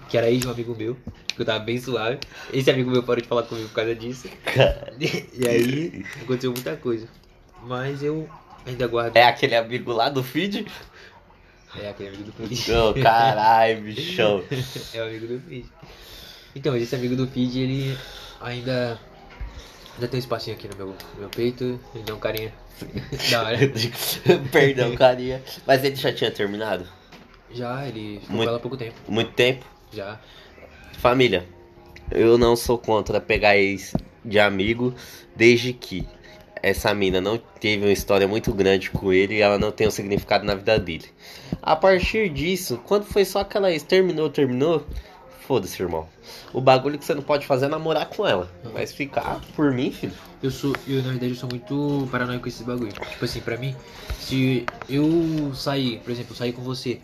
que 0.08 0.16
era 0.18 0.30
ex 0.30 0.40
de 0.40 0.48
um 0.48 0.50
amigo 0.50 0.74
meu, 0.76 0.96
que 1.34 1.40
eu 1.40 1.44
tava 1.46 1.58
bem 1.60 1.78
suave. 1.80 2.18
Esse 2.52 2.70
amigo 2.70 2.90
meu 2.90 3.02
parou 3.02 3.22
de 3.22 3.28
falar 3.28 3.42
comigo 3.44 3.68
por 3.68 3.74
causa 3.74 3.94
disso. 3.94 4.28
E 5.34 5.48
aí 5.48 6.04
aconteceu 6.22 6.52
muita 6.52 6.76
coisa. 6.76 7.08
Mas 7.64 8.02
eu 8.02 8.28
ainda 8.66 8.86
guardo. 8.86 9.16
É 9.16 9.24
aquele 9.24 9.54
amigo 9.54 9.92
lá 9.92 10.08
do 10.08 10.22
feed? 10.22 10.66
É 11.80 11.88
aquele 11.88 12.10
amigo 12.10 12.24
do 12.24 12.32
feed. 12.32 12.72
Ô, 12.72 12.94
caralho, 12.94 13.80
bichão. 13.82 14.42
É 14.92 15.00
o 15.00 15.06
amigo 15.06 15.26
do 15.26 15.40
feed. 15.40 15.66
Então, 16.54 16.76
esse 16.76 16.94
amigo 16.94 17.16
do 17.16 17.26
feed, 17.26 17.58
ele 17.58 17.98
ainda. 18.40 18.98
Ainda 19.94 20.08
tem 20.08 20.18
um 20.18 20.20
espacinho 20.20 20.56
aqui 20.56 20.68
no 20.68 20.76
meu, 20.76 20.86
no 20.86 21.20
meu 21.20 21.28
peito, 21.28 21.78
ele 21.94 22.04
deu 22.04 22.16
um 22.16 22.18
carinha 22.18 22.52
da 23.30 23.42
hora. 23.42 23.58
Perdão, 24.50 24.94
carinha. 24.96 25.42
Mas 25.66 25.84
ele 25.84 25.96
já 25.96 26.10
tinha 26.12 26.30
terminado? 26.30 26.86
Já, 27.52 27.86
ele 27.86 28.18
ficou 28.20 28.36
Muito- 28.36 28.54
há 28.54 28.58
pouco 28.58 28.76
tempo. 28.76 28.94
Muito 29.06 29.32
tempo? 29.32 29.64
Já. 29.92 30.18
Família, 30.98 31.46
eu 32.10 32.38
não 32.38 32.56
sou 32.56 32.78
contra 32.78 33.20
pegar 33.20 33.56
ex 33.56 33.92
de 34.24 34.38
amigo, 34.38 34.94
desde 35.34 35.72
que 35.72 36.06
essa 36.62 36.94
mina 36.94 37.20
não 37.20 37.36
teve 37.60 37.84
uma 37.84 37.92
história 37.92 38.28
muito 38.28 38.52
grande 38.52 38.90
com 38.90 39.12
ele 39.12 39.34
e 39.36 39.40
ela 39.40 39.58
não 39.58 39.72
tem 39.72 39.88
um 39.88 39.90
significado 39.90 40.44
na 40.44 40.54
vida 40.54 40.78
dele. 40.78 41.06
A 41.60 41.74
partir 41.74 42.28
disso, 42.28 42.80
quando 42.86 43.04
foi 43.04 43.24
só 43.24 43.40
aquela 43.40 43.70
ex, 43.72 43.82
terminou, 43.82 44.30
terminou, 44.30 44.86
foda-se, 45.40 45.82
irmão. 45.82 46.08
O 46.52 46.60
bagulho 46.60 46.98
que 46.98 47.04
você 47.04 47.14
não 47.14 47.22
pode 47.22 47.46
fazer 47.46 47.66
é 47.66 47.68
namorar 47.68 48.06
com 48.06 48.26
ela. 48.26 48.50
Mas 48.72 48.92
ficar 48.92 49.40
por 49.56 49.72
mim, 49.72 49.90
filho. 49.90 50.12
Eu 50.42 50.50
sou, 50.50 50.72
eu 50.86 51.02
na 51.02 51.10
verdade 51.10 51.32
eu 51.32 51.36
sou 51.36 51.48
muito 51.48 52.08
paranoico 52.10 52.42
com 52.42 52.48
esses 52.48 52.62
bagulho. 52.62 52.92
Tipo 52.92 53.24
assim, 53.24 53.40
pra 53.40 53.56
mim, 53.56 53.74
se 54.18 54.64
eu 54.88 55.52
sair, 55.54 55.98
por 56.00 56.10
exemplo, 56.10 56.32
eu 56.32 56.36
sair 56.36 56.52
com 56.52 56.62
você, 56.62 57.00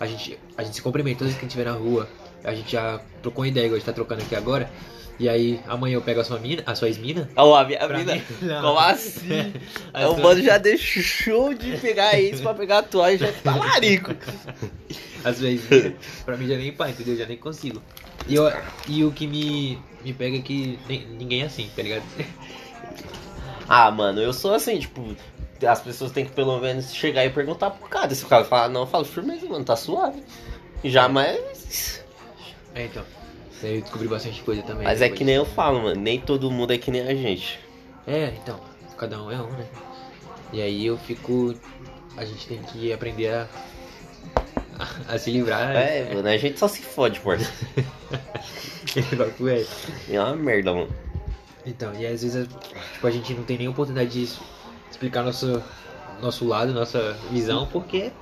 a 0.00 0.06
gente, 0.06 0.38
a 0.56 0.62
gente 0.62 0.74
se 0.76 0.82
cumprimenta, 0.82 1.18
todas 1.20 1.32
as 1.34 1.38
que 1.38 1.44
a 1.44 1.48
gente 1.48 1.56
vê 1.56 1.64
na 1.64 1.72
rua, 1.72 2.08
a 2.42 2.54
gente 2.54 2.72
já 2.72 3.00
trocou 3.22 3.42
uma 3.42 3.48
ideia, 3.48 3.66
igual 3.66 3.76
a 3.76 3.78
gente 3.78 3.86
tá 3.86 3.92
trocando 3.92 4.22
aqui 4.22 4.34
agora, 4.34 4.70
e 5.18 5.28
aí 5.28 5.60
amanhã 5.68 5.94
eu 5.94 6.02
pego 6.02 6.20
a 6.20 6.24
sua 6.24 6.38
mina, 6.40 6.62
a 6.66 6.74
sua 6.74 6.88
ex-mina, 6.88 7.28
Ó, 7.36 7.54
a 7.56 7.64
minha 7.64 7.86
mina. 7.88 8.20
Como 8.60 8.78
assim? 8.78 9.52
A 9.92 10.08
o 10.08 10.20
mano 10.20 10.42
já 10.42 10.58
deixou 10.58 11.54
de 11.54 11.76
pegar 11.78 12.18
isso 12.18 12.42
pra 12.42 12.52
pegar 12.54 12.78
a 12.78 12.82
tua 12.82 13.12
e 13.12 13.18
já 13.18 13.30
tá 13.32 13.54
larico. 13.54 14.12
Às 15.24 15.40
vezes, 15.40 15.94
pra 16.24 16.36
mim 16.36 16.46
já 16.48 16.56
nem 16.56 16.70
pá, 16.72 16.90
entendeu? 16.90 17.16
Já 17.16 17.24
nem 17.26 17.36
consigo. 17.38 17.80
E, 18.28 18.34
eu, 18.34 18.52
e 18.88 19.04
o 19.04 19.10
que 19.12 19.26
me, 19.26 19.78
me 20.04 20.12
pega 20.12 20.36
é 20.36 20.40
que 20.40 20.78
nem- 20.88 21.06
ninguém 21.06 21.42
é 21.42 21.46
assim, 21.46 21.70
tá 21.74 21.82
ligado? 21.82 22.02
Ah, 23.68 23.90
mano, 23.90 24.20
eu 24.20 24.32
sou 24.32 24.52
assim, 24.54 24.78
tipo, 24.78 25.16
as 25.66 25.80
pessoas 25.80 26.12
têm 26.12 26.24
que 26.24 26.32
pelo 26.32 26.58
menos 26.58 26.92
chegar 26.92 27.24
e 27.24 27.30
perguntar 27.30 27.70
pro 27.70 27.88
cara. 27.88 28.14
Se 28.14 28.24
o 28.24 28.28
cara 28.28 28.44
falar, 28.44 28.68
não, 28.68 28.82
eu 28.82 28.86
falo, 28.86 29.04
firmeza, 29.04 29.46
mano, 29.46 29.64
tá 29.64 29.76
suave. 29.76 30.22
Jamais. 30.82 32.04
É, 32.74 32.84
então. 32.84 33.04
Daí 33.62 33.76
eu 33.76 33.80
descobri 33.80 34.08
bastante 34.08 34.42
coisa 34.42 34.62
também. 34.62 34.84
Mas 34.84 35.00
é 35.00 35.08
que 35.08 35.24
nem 35.24 35.36
eu 35.36 35.46
falo, 35.46 35.82
mano, 35.82 36.00
nem 36.00 36.20
todo 36.20 36.50
mundo 36.50 36.72
é 36.72 36.78
que 36.78 36.90
nem 36.90 37.02
a 37.02 37.14
gente. 37.14 37.58
É, 38.06 38.34
então. 38.42 38.60
Cada 38.98 39.22
um 39.22 39.30
é 39.30 39.40
um, 39.40 39.50
né? 39.50 39.66
E 40.52 40.62
aí 40.62 40.86
eu 40.86 40.96
fico. 40.98 41.54
A 42.16 42.24
gente 42.24 42.46
tem 42.46 42.62
que 42.62 42.92
aprender 42.92 43.28
a. 43.28 43.48
a, 44.78 45.14
a 45.14 45.18
se 45.18 45.30
livrar. 45.30 45.74
É, 45.74 46.14
mano, 46.14 46.28
a 46.28 46.36
gente 46.36 46.58
só 46.58 46.68
se 46.68 46.82
fode, 46.82 47.20
porra. 47.20 47.38
Papo 49.16 49.48
é. 49.48 49.64
É 50.10 50.20
uma 50.20 50.36
merda, 50.36 50.72
mano. 50.72 50.94
Então, 51.66 51.92
e 51.94 52.06
às 52.06 52.22
vezes 52.22 52.46
tipo, 52.92 53.06
a 53.06 53.10
gente 53.10 53.32
não 53.34 53.42
tem 53.42 53.56
nem 53.56 53.68
oportunidade 53.68 54.10
de 54.10 54.28
explicar 54.94 55.22
nosso, 55.22 55.62
nosso 56.22 56.46
lado, 56.46 56.72
nossa 56.72 57.16
visão, 57.30 57.66
porque 57.66 58.12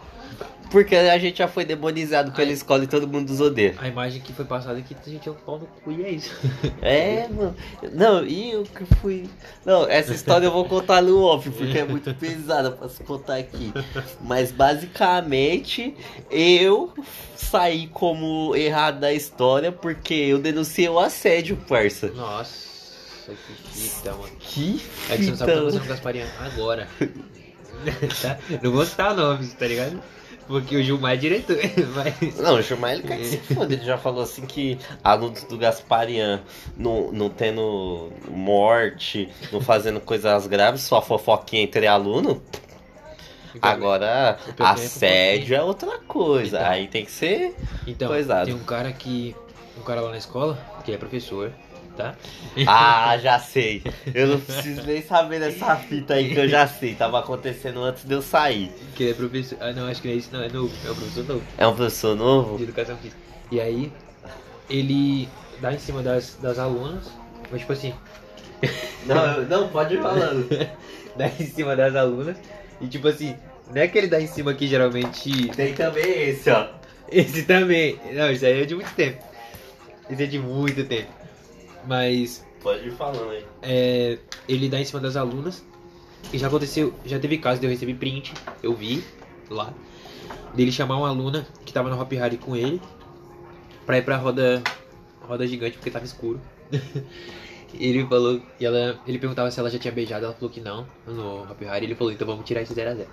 Porque 0.70 0.96
a 0.96 1.18
gente 1.18 1.36
já 1.38 1.46
foi 1.46 1.66
demonizado 1.66 2.32
pela 2.32 2.50
escola 2.50 2.84
e 2.84 2.86
todo 2.86 3.06
mundo 3.06 3.28
nos 3.28 3.42
odeia. 3.42 3.74
a 3.78 3.86
imagem 3.88 4.22
que 4.22 4.32
foi 4.32 4.46
passada 4.46 4.78
é 4.78 4.82
que 4.82 4.96
a 4.98 5.10
gente 5.10 5.28
é 5.28 5.30
um 5.32 5.34
pau 5.34 5.58
no 5.58 5.66
cu 5.66 5.92
e 5.92 6.02
é 6.02 6.10
isso. 6.10 6.34
É, 6.80 7.28
mano. 7.28 7.54
Não, 7.92 8.24
e 8.24 8.52
eu 8.52 8.62
que 8.64 8.84
fui. 8.96 9.28
Não, 9.66 9.86
essa 9.86 10.14
história 10.14 10.46
eu 10.46 10.50
vou 10.50 10.64
contar 10.64 11.02
no 11.02 11.22
off, 11.22 11.50
porque 11.50 11.78
é 11.78 11.84
muito 11.84 12.14
pesada 12.14 12.70
pra 12.70 12.88
se 12.88 13.04
contar 13.04 13.36
aqui. 13.36 13.70
Mas 14.22 14.50
basicamente, 14.50 15.94
eu 16.30 16.90
saí 17.36 17.86
como 17.88 18.56
errado 18.56 18.98
da 19.00 19.12
história 19.12 19.70
porque 19.70 20.14
eu 20.14 20.38
denunciei 20.38 20.88
o 20.88 20.98
assédio, 20.98 21.56
parça. 21.68 22.08
Nossa, 22.08 22.71
que 23.26 23.80
fita, 23.80 24.12
mano. 24.12 24.32
Que 24.40 24.82
É 25.10 25.16
que 25.16 25.24
você 25.24 25.30
não 25.30 25.36
sabe 25.36 25.52
o 25.52 25.54
que 25.54 25.60
tá 25.60 25.60
fita. 25.60 25.64
fazendo 25.64 25.88
Gaspariano 25.88 26.30
agora. 26.40 26.88
tá? 28.20 28.38
Não 28.62 28.72
vou 28.72 28.84
citar 28.84 29.14
nomes, 29.14 29.52
tá 29.54 29.66
ligado? 29.66 30.02
Porque 30.46 30.76
o 30.76 30.82
Gilmar 30.82 31.12
é 31.12 31.16
diretor, 31.16 31.56
mas... 31.94 32.36
Não, 32.38 32.56
o 32.56 32.62
Gilmar 32.62 32.92
ele 32.92 33.02
quer 33.04 33.16
que 33.16 33.24
se 33.24 33.36
foda. 33.38 33.72
Ele 33.72 33.84
já 33.84 33.96
falou 33.96 34.22
assim 34.24 34.42
que 34.44 34.76
alunos 35.02 35.44
do 35.44 35.56
Gasparian 35.56 36.42
não, 36.76 37.12
não 37.12 37.30
tendo 37.30 38.10
morte, 38.28 39.28
não 39.52 39.60
fazendo 39.60 40.00
coisas 40.00 40.46
graves, 40.48 40.82
só 40.82 41.00
fofoquinha 41.00 41.62
entre 41.62 41.86
aluno. 41.86 42.42
Agora, 43.60 44.38
o 44.48 44.52
problema 44.54 44.80
é 44.80 44.84
assédio 44.86 45.54
é 45.56 45.62
outra 45.62 45.98
coisa. 46.00 46.58
Então. 46.58 46.70
Aí 46.70 46.88
tem 46.88 47.04
que 47.04 47.12
ser. 47.12 47.54
Então, 47.86 48.08
Coisado. 48.08 48.46
tem 48.46 48.54
um 48.54 48.64
cara 48.64 48.92
que... 48.92 49.36
Um 49.78 49.82
cara 49.82 50.00
lá 50.00 50.10
na 50.10 50.18
escola, 50.18 50.58
que 50.84 50.92
é 50.92 50.96
professor, 50.98 51.52
tá? 51.96 52.14
Ah, 52.66 53.16
já 53.18 53.38
sei. 53.38 53.82
Eu 54.14 54.26
não 54.28 54.40
preciso 54.40 54.82
nem 54.82 55.02
saber 55.02 55.40
dessa 55.40 55.76
fita 55.76 56.14
aí 56.14 56.32
que 56.32 56.38
eu 56.38 56.48
já 56.48 56.66
sei. 56.66 56.94
Tava 56.94 57.18
acontecendo 57.18 57.82
antes 57.82 58.04
de 58.04 58.14
eu 58.14 58.22
sair. 58.22 58.72
Que 58.94 59.04
ele 59.04 59.12
é 59.12 59.14
professor... 59.14 59.58
Ah, 59.60 59.72
não, 59.72 59.86
acho 59.86 60.02
que 60.02 60.08
não 60.08 60.14
é 60.14 60.18
isso, 60.18 60.30
não. 60.32 60.42
É 60.42 60.48
novo. 60.48 60.74
É 60.86 60.90
o 60.90 60.94
professor 60.94 61.24
novo. 61.24 61.42
É 61.58 61.66
um 61.66 61.74
professor 61.74 62.16
novo? 62.16 62.56
de 62.56 62.64
educação 62.64 62.96
física. 62.96 63.20
E 63.50 63.60
aí, 63.60 63.92
ele 64.68 65.28
dá 65.60 65.72
em 65.72 65.78
cima 65.78 66.02
das, 66.02 66.36
das 66.40 66.58
alunas, 66.58 67.12
mas 67.50 67.60
tipo 67.60 67.72
assim, 67.72 67.94
Não, 69.06 69.42
não, 69.42 69.68
pode 69.68 69.94
ir 69.94 70.02
falando. 70.02 70.48
dá 71.16 71.26
em 71.26 71.46
cima 71.46 71.76
das 71.76 71.94
alunas, 71.94 72.36
e 72.80 72.86
tipo 72.86 73.08
assim, 73.08 73.36
não 73.72 73.82
é 73.82 73.88
que 73.88 73.98
ele 73.98 74.06
dá 74.06 74.20
em 74.20 74.26
cima 74.26 74.54
que 74.54 74.66
geralmente. 74.66 75.48
Tem 75.48 75.74
também 75.74 76.30
esse, 76.30 76.50
ó. 76.50 76.68
Esse 77.10 77.42
também. 77.42 77.98
Não, 78.12 78.30
isso 78.30 78.44
aí 78.44 78.62
é 78.62 78.64
de 78.64 78.74
muito 78.74 78.94
tempo. 78.94 79.22
Isso 80.08 80.22
é 80.22 80.26
de 80.26 80.38
muito 80.38 80.84
tempo. 80.84 81.10
Mas 81.86 82.46
Pode 82.62 82.86
ir 82.86 82.92
falando 82.92 83.30
aí. 83.30 83.44
é, 83.62 84.18
ele 84.48 84.68
dá 84.68 84.80
em 84.80 84.84
cima 84.84 85.00
das 85.00 85.16
alunas. 85.16 85.64
E 86.32 86.38
já 86.38 86.46
aconteceu, 86.46 86.94
já 87.04 87.18
teve 87.18 87.36
caso 87.38 87.60
de 87.60 87.66
eu 87.66 87.70
receber 87.70 87.94
print, 87.94 88.32
eu 88.62 88.74
vi 88.74 89.02
lá, 89.50 89.74
dele 90.54 90.70
chamar 90.70 90.96
uma 90.96 91.08
aluna 91.08 91.46
que 91.66 91.72
tava 91.72 91.90
no 91.90 92.00
Hop 92.00 92.12
Harry 92.12 92.38
com 92.38 92.54
ele 92.56 92.80
pra 93.84 93.98
ir 93.98 94.04
pra 94.04 94.16
roda, 94.16 94.62
roda 95.22 95.46
gigante 95.46 95.76
porque 95.76 95.90
tava 95.90 96.04
escuro. 96.04 96.40
ele 97.74 98.06
falou, 98.06 98.40
e 98.60 98.64
ela, 98.64 99.00
ele 99.06 99.18
perguntava 99.18 99.50
se 99.50 99.58
ela 99.58 99.68
já 99.68 99.78
tinha 99.78 99.92
beijado, 99.92 100.24
ela 100.24 100.34
falou 100.34 100.48
que 100.48 100.60
não 100.60 100.86
no 101.06 101.42
Hop 101.42 101.60
Harry, 101.62 101.86
ele 101.86 101.94
falou, 101.96 102.12
então 102.12 102.26
vamos 102.26 102.46
tirar 102.46 102.62
esse 102.62 102.72
0x0. 102.72 103.04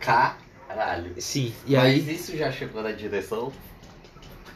Caralho. 0.00 1.14
Sim, 1.18 1.54
e 1.66 1.76
Mas 1.76 1.84
aí, 1.84 2.14
isso 2.14 2.36
já 2.36 2.50
chegou 2.50 2.82
na 2.82 2.92
direção? 2.92 3.52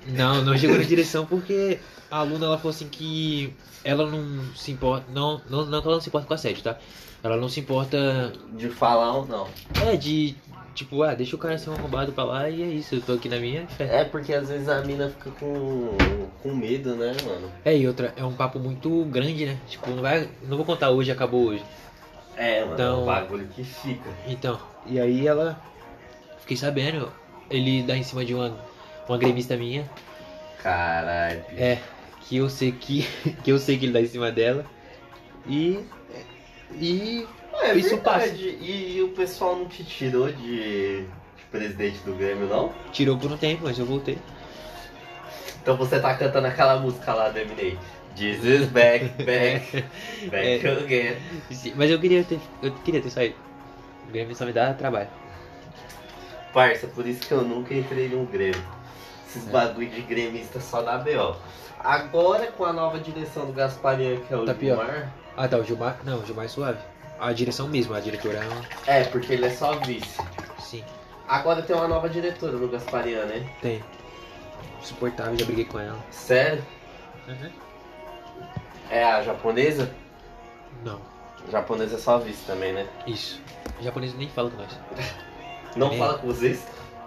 Não, 0.08 0.42
não 0.42 0.56
chegou 0.58 0.76
na 0.76 0.82
direção 0.84 1.26
porque 1.26 1.78
a 2.10 2.18
aluna 2.18 2.46
ela 2.46 2.56
falou 2.58 2.70
assim 2.70 2.88
que 2.88 3.52
ela 3.84 4.06
não 4.10 4.54
se 4.54 4.72
importa, 4.72 5.04
não, 5.12 5.40
não, 5.48 5.64
não 5.66 5.80
que 5.80 5.86
ela 5.86 5.96
não 5.96 6.00
se 6.00 6.08
importa 6.08 6.26
com 6.26 6.34
assédio, 6.34 6.62
tá? 6.62 6.78
Ela 7.22 7.36
não 7.36 7.48
se 7.48 7.60
importa 7.60 8.32
De 8.52 8.68
falar 8.68 9.12
ou 9.16 9.26
não? 9.26 9.48
É, 9.84 9.96
de 9.96 10.36
tipo, 10.74 11.02
ah, 11.02 11.14
deixa 11.14 11.34
o 11.34 11.38
cara 11.38 11.56
ser 11.56 11.70
um 11.70 11.72
arrombado 11.72 12.12
pra 12.12 12.22
lá 12.22 12.50
e 12.50 12.62
é 12.62 12.66
isso, 12.66 12.96
eu 12.96 13.00
tô 13.00 13.14
aqui 13.14 13.28
na 13.28 13.38
minha 13.38 13.66
fé. 13.66 14.02
É 14.02 14.04
porque 14.04 14.34
às 14.34 14.48
vezes 14.48 14.68
a 14.68 14.82
mina 14.82 15.08
fica 15.08 15.30
com, 15.30 15.96
com 16.42 16.54
medo, 16.54 16.94
né, 16.94 17.16
mano? 17.24 17.50
É, 17.64 17.76
e 17.76 17.88
outra, 17.88 18.12
é 18.16 18.22
um 18.22 18.34
papo 18.34 18.58
muito 18.58 19.04
grande, 19.06 19.46
né? 19.46 19.58
Tipo, 19.66 19.88
não 19.90 20.02
vai. 20.02 20.28
Não 20.46 20.56
vou 20.56 20.66
contar 20.66 20.90
hoje, 20.90 21.10
acabou 21.10 21.46
hoje. 21.46 21.64
É, 22.36 22.60
mano, 22.60 22.74
Então- 22.74 22.98
é 22.98 23.02
um 23.02 23.06
bagulho 23.06 23.48
que 23.48 23.64
fica. 23.64 24.10
Então, 24.28 24.58
e 24.84 25.00
aí 25.00 25.26
ela. 25.26 25.58
Fiquei 26.40 26.56
sabendo, 26.58 27.10
ele 27.50 27.82
dá 27.82 27.96
em 27.96 28.02
cima 28.04 28.24
de 28.24 28.34
uma, 28.34 28.54
uma 29.08 29.18
gremista 29.18 29.56
minha. 29.56 29.88
Caralho. 30.62 31.44
É, 31.56 31.78
que 32.22 32.36
eu 32.36 32.48
sei 32.48 32.72
que. 32.72 33.06
Que 33.42 33.50
eu 33.52 33.58
sei 33.58 33.78
que 33.78 33.86
ele 33.86 33.92
dá 33.92 34.00
em 34.00 34.06
cima 34.06 34.30
dela. 34.30 34.64
E. 35.46 35.78
E. 36.74 37.26
É 37.62 37.74
Isso 37.74 37.90
verdade. 37.90 38.58
E, 38.60 39.00
o 39.02 39.08
pessoal 39.08 39.56
não 39.56 39.66
te 39.66 39.82
tirou 39.82 40.30
de, 40.30 41.02
de 41.02 41.44
presidente 41.50 41.98
do 42.00 42.14
Grêmio, 42.14 42.46
não? 42.46 42.72
Tirou 42.92 43.16
por 43.16 43.32
um 43.32 43.36
tempo, 43.36 43.62
mas 43.64 43.78
eu 43.78 43.86
voltei. 43.86 44.18
Então 45.62 45.76
você 45.76 45.98
tá 45.98 46.14
cantando 46.14 46.46
aquela 46.46 46.78
música 46.78 47.14
lá 47.14 47.28
do 47.30 47.38
Eminem. 47.38 47.78
Jesus 48.14 48.68
back, 48.68 49.04
back, 49.24 49.84
back 50.30 50.66
É. 50.66 50.72
again. 50.72 51.16
Mas 51.74 51.90
eu 51.90 51.98
queria 51.98 52.24
ter. 52.24 52.38
Eu 52.62 52.72
queria 52.72 53.00
ter 53.00 53.10
saído. 53.10 53.34
O 54.08 54.12
Grêmio 54.12 54.34
só 54.34 54.44
me 54.44 54.52
dá 54.52 54.72
trabalho. 54.74 55.08
Parça, 56.52 56.86
por 56.86 57.06
isso 57.06 57.26
que 57.26 57.32
eu 57.32 57.42
nunca 57.42 57.74
entrei 57.74 58.08
num 58.08 58.24
Grêmio. 58.26 58.62
Esses 59.36 59.48
bagulho 59.50 59.90
de 59.90 60.02
gremista 60.02 60.60
só 60.60 60.82
dá 60.82 60.98
B.O. 60.98 61.36
Agora 61.78 62.50
com 62.52 62.64
a 62.64 62.72
nova 62.72 62.98
direção 62.98 63.46
do 63.46 63.52
Gasparian, 63.52 64.20
que 64.20 64.32
é 64.32 64.36
o 64.36 64.44
Tá 64.44 64.54
pior. 64.54 64.76
Gilmar. 64.84 65.12
Ah 65.36 65.46
tá, 65.48 65.56
o 65.58 65.64
Gilmar. 65.64 65.98
Não, 66.04 66.18
o 66.18 66.26
Gilmar 66.26 66.44
é 66.46 66.48
suave. 66.48 66.78
A 67.20 67.32
direção 67.32 67.68
mesmo, 67.68 67.94
a 67.94 68.00
diretora 68.00 68.38
é 68.38 68.48
uma. 68.48 68.62
É, 68.86 69.04
porque 69.04 69.32
ele 69.32 69.46
é 69.46 69.50
só 69.50 69.72
vice. 69.76 70.20
Sim, 70.58 70.84
Agora 71.28 71.60
tem 71.62 71.74
uma 71.74 71.88
nova 71.88 72.08
diretora 72.08 72.52
no 72.52 72.68
Gasparian, 72.68 73.24
né? 73.26 73.48
tem. 73.60 73.82
Suportável, 74.82 75.36
já 75.38 75.44
briguei 75.44 75.64
com 75.64 75.78
ela. 75.80 75.98
Sério? 76.10 76.62
É 78.90 79.02
a 79.04 79.22
japonesa? 79.22 79.90
Não, 80.84 81.00
A 81.46 81.50
japonesa 81.50 81.96
é 81.96 81.98
só 81.98 82.18
vice 82.18 82.44
também, 82.46 82.72
né? 82.72 82.86
isso. 83.06 83.40
O 83.80 83.82
japonês 83.82 84.14
nem 84.14 84.28
fala 84.28 84.50
com 84.50 84.56
nós. 84.58 84.78
Não 85.74 85.92
É. 85.92 85.98
fala 85.98 86.18
com 86.18 86.26
vocês? 86.28 86.64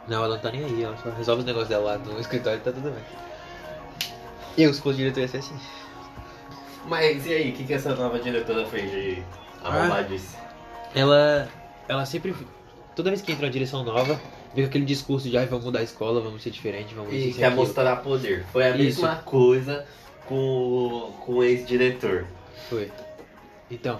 Não, 0.10 0.24
ela 0.24 0.36
não 0.36 0.41
tá 0.41 0.51
nem 0.51 0.64
aí, 0.66 0.84
ela 0.84 0.97
só 0.97 1.10
resolve 1.12 1.41
os 1.41 1.45
negócios 1.45 1.70
dela 1.70 1.91
lá 1.91 1.97
no 1.99 2.20
escritório 2.20 2.60
e 2.60 2.64
tá 2.64 2.72
tudo 2.72 2.89
bem. 2.91 3.03
Eu, 4.57 4.74
se 4.74 4.82
fosse 4.82 4.97
diretor, 4.97 5.22
ia 5.22 5.28
ser 5.28 5.38
assim. 5.38 5.55
Mas 6.86 7.26
e 7.28 7.34
aí, 7.34 7.49
o 7.51 7.53
que, 7.53 7.64
que 7.64 7.74
essa 7.74 7.93
nova 7.95 8.20
diretora 8.20 8.66
fez 8.66 8.89
de 8.89 9.24
arrombadice? 9.64 10.36
Ela. 10.95 11.47
Ela 11.88 12.05
sempre. 12.05 12.36
Toda 12.95 13.10
vez 13.12 13.22
que 13.22 13.32
entra 13.32 13.45
uma 13.45 13.51
direção 13.51 13.84
nova, 13.84 14.20
vem 14.53 14.66
aquele 14.66 14.86
discurso 14.86 15.30
de 15.30 15.38
ai, 15.38 15.45
vamos 15.45 15.66
mudar 15.66 15.80
a 15.80 15.84
escola, 15.84 16.20
vamos 16.20 16.41
ser 16.41 16.49
diferente, 16.49 16.93
vamos 16.93 17.14
E 17.14 17.32
quer 17.34 17.45
aquilo." 17.45 17.62
mostrar 17.62 17.95
poder. 17.97 18.45
Foi 18.51 18.64
a 18.64 18.70
Isso. 18.76 19.01
mesma 19.01 19.16
coisa 19.18 19.86
com, 20.26 21.14
com 21.26 21.34
o 21.34 21.43
ex-diretor. 21.43 22.26
Foi. 22.70 22.91
Então, 23.70 23.99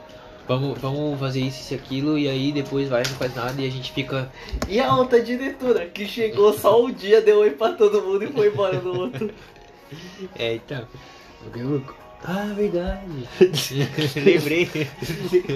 vamos, 0.50 0.80
vamos 0.80 1.20
fazer 1.20 1.42
isso, 1.42 1.72
e 1.72 1.78
aquilo, 1.78 2.18
e 2.18 2.28
aí 2.28 2.52
depois 2.52 2.90
vai, 2.90 3.04
não 3.04 3.12
faz 3.12 3.36
nada 3.36 3.62
e 3.62 3.68
a 3.68 3.70
gente 3.70 3.92
fica. 3.92 4.32
E 4.68 4.80
a 4.80 4.96
outra 4.96 5.22
diretora, 5.22 5.86
que 5.86 6.08
chegou 6.08 6.52
só 6.52 6.84
um 6.84 6.92
dia, 6.92 7.22
deu 7.22 7.40
oi 7.40 7.52
pra 7.52 7.74
todo 7.74 8.02
mundo 8.02 8.24
e 8.24 8.28
foi 8.28 8.48
embora 8.48 8.82
no 8.82 8.98
outro. 8.98 9.30
É, 10.38 10.54
então. 10.54 10.88
Ah, 12.24 12.54
verdade. 12.56 13.28
Lembrei. 14.24 14.70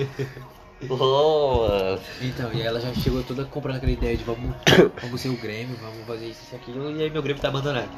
Boa. 0.87 1.99
Então, 2.19 2.51
e 2.51 2.63
ela 2.63 2.79
já 2.79 2.91
chegou 2.95 3.21
toda 3.21 3.45
comprando 3.45 3.75
aquela 3.75 3.91
ideia 3.91 4.17
de 4.17 4.23
vamos, 4.23 4.55
vamos 4.99 5.21
ser 5.21 5.29
o 5.29 5.37
Grêmio, 5.37 5.77
vamos 5.79 6.03
fazer 6.07 6.25
isso 6.25 6.41
e 6.51 6.55
aquilo, 6.55 6.97
e 6.97 7.03
aí 7.03 7.11
meu 7.11 7.21
Grêmio 7.21 7.39
tá 7.39 7.49
abandonado. 7.49 7.91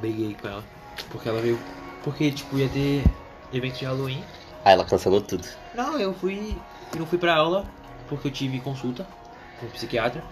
Briguei 0.00 0.36
com 0.42 0.48
ela. 0.48 0.64
Porque 1.08 1.28
ela 1.28 1.40
veio. 1.40 1.56
Porque, 2.02 2.32
tipo, 2.32 2.58
ia 2.58 2.68
ter 2.68 3.04
evento 3.52 3.78
de 3.78 3.84
Halloween. 3.84 4.24
Aí 4.66 4.72
ela 4.72 4.84
cancelou 4.84 5.20
tudo. 5.20 5.46
Não, 5.76 5.96
eu 5.96 6.12
fui. 6.12 6.56
Eu 6.92 6.98
não 6.98 7.06
fui 7.06 7.18
pra 7.18 7.36
aula 7.36 7.64
porque 8.08 8.26
eu 8.26 8.32
tive 8.32 8.58
consulta 8.58 9.06
com 9.60 9.66
o 9.66 9.68
psiquiatra. 9.70 10.24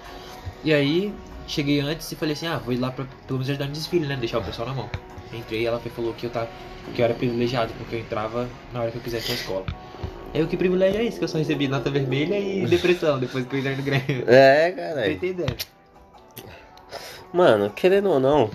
E 0.64 0.74
aí 0.74 1.14
cheguei 1.46 1.78
antes 1.78 2.10
e 2.10 2.16
falei 2.16 2.32
assim, 2.32 2.48
ah, 2.48 2.58
vou 2.58 2.74
ir 2.74 2.78
lá 2.78 2.90
pra 2.90 3.04
pelo 3.28 3.38
menos 3.38 3.48
ajudar 3.50 3.66
no 3.66 3.72
desfile, 3.72 4.08
né? 4.08 4.16
Deixar 4.16 4.38
o 4.38 4.42
pessoal 4.42 4.66
na 4.66 4.74
mão. 4.74 4.90
Entrei 5.32 5.62
e 5.62 5.66
ela 5.66 5.78
falou 5.78 6.12
que 6.14 6.26
eu 6.26 6.30
tava. 6.30 6.48
que 6.92 7.00
eu 7.00 7.04
era 7.04 7.14
privilegiado, 7.14 7.72
porque 7.74 7.94
eu 7.94 8.00
entrava 8.00 8.48
na 8.72 8.80
hora 8.80 8.90
que 8.90 8.98
eu 8.98 9.02
quisesse 9.02 9.28
na 9.28 9.34
escola. 9.36 9.66
Eu 10.34 10.48
que 10.48 10.56
privilégio 10.56 11.00
é 11.00 11.04
isso, 11.04 11.18
que 11.18 11.24
eu 11.24 11.28
só 11.28 11.38
recebi 11.38 11.68
nota 11.68 11.88
vermelha 11.88 12.36
e 12.36 12.66
depressão 12.66 13.20
depois 13.20 13.46
que 13.46 13.54
eu 13.54 13.60
entrei 13.60 13.76
no 13.76 13.82
Grêmio. 13.84 14.24
É, 14.26 15.12
entendendo. 15.12 15.64
Mano, 17.32 17.70
querendo 17.70 18.10
ou 18.10 18.18
não, 18.18 18.50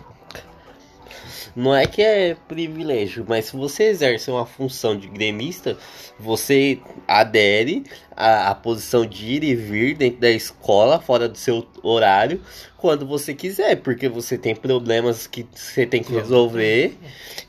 não 1.56 1.76
é 1.76 1.86
que 1.86 2.02
é 2.02 2.36
privilégio, 2.48 3.26
mas 3.28 3.46
se 3.46 3.56
você 3.56 3.86
exerce 3.86 4.30
uma 4.30 4.46
função 4.46 4.98
de 4.98 5.08
gremista, 5.08 5.78
você 6.20 6.80
adere 7.08 7.84
à, 8.16 8.50
à 8.50 8.56
posição 8.56 9.06
de 9.06 9.26
ir 9.26 9.44
e 9.44 9.56
vir 9.56 9.96
dentro 9.96 10.20
da 10.20 10.30
escola, 10.30 11.00
fora 11.00 11.28
do 11.28 11.38
seu 11.38 11.66
horário, 11.84 12.42
quando 12.78 13.06
você 13.06 13.34
quiser, 13.34 13.76
porque 13.78 14.08
você 14.08 14.38
tem 14.38 14.56
problemas 14.56 15.28
que 15.28 15.46
você 15.54 15.86
tem 15.86 16.02
que 16.02 16.14
resolver 16.14 16.98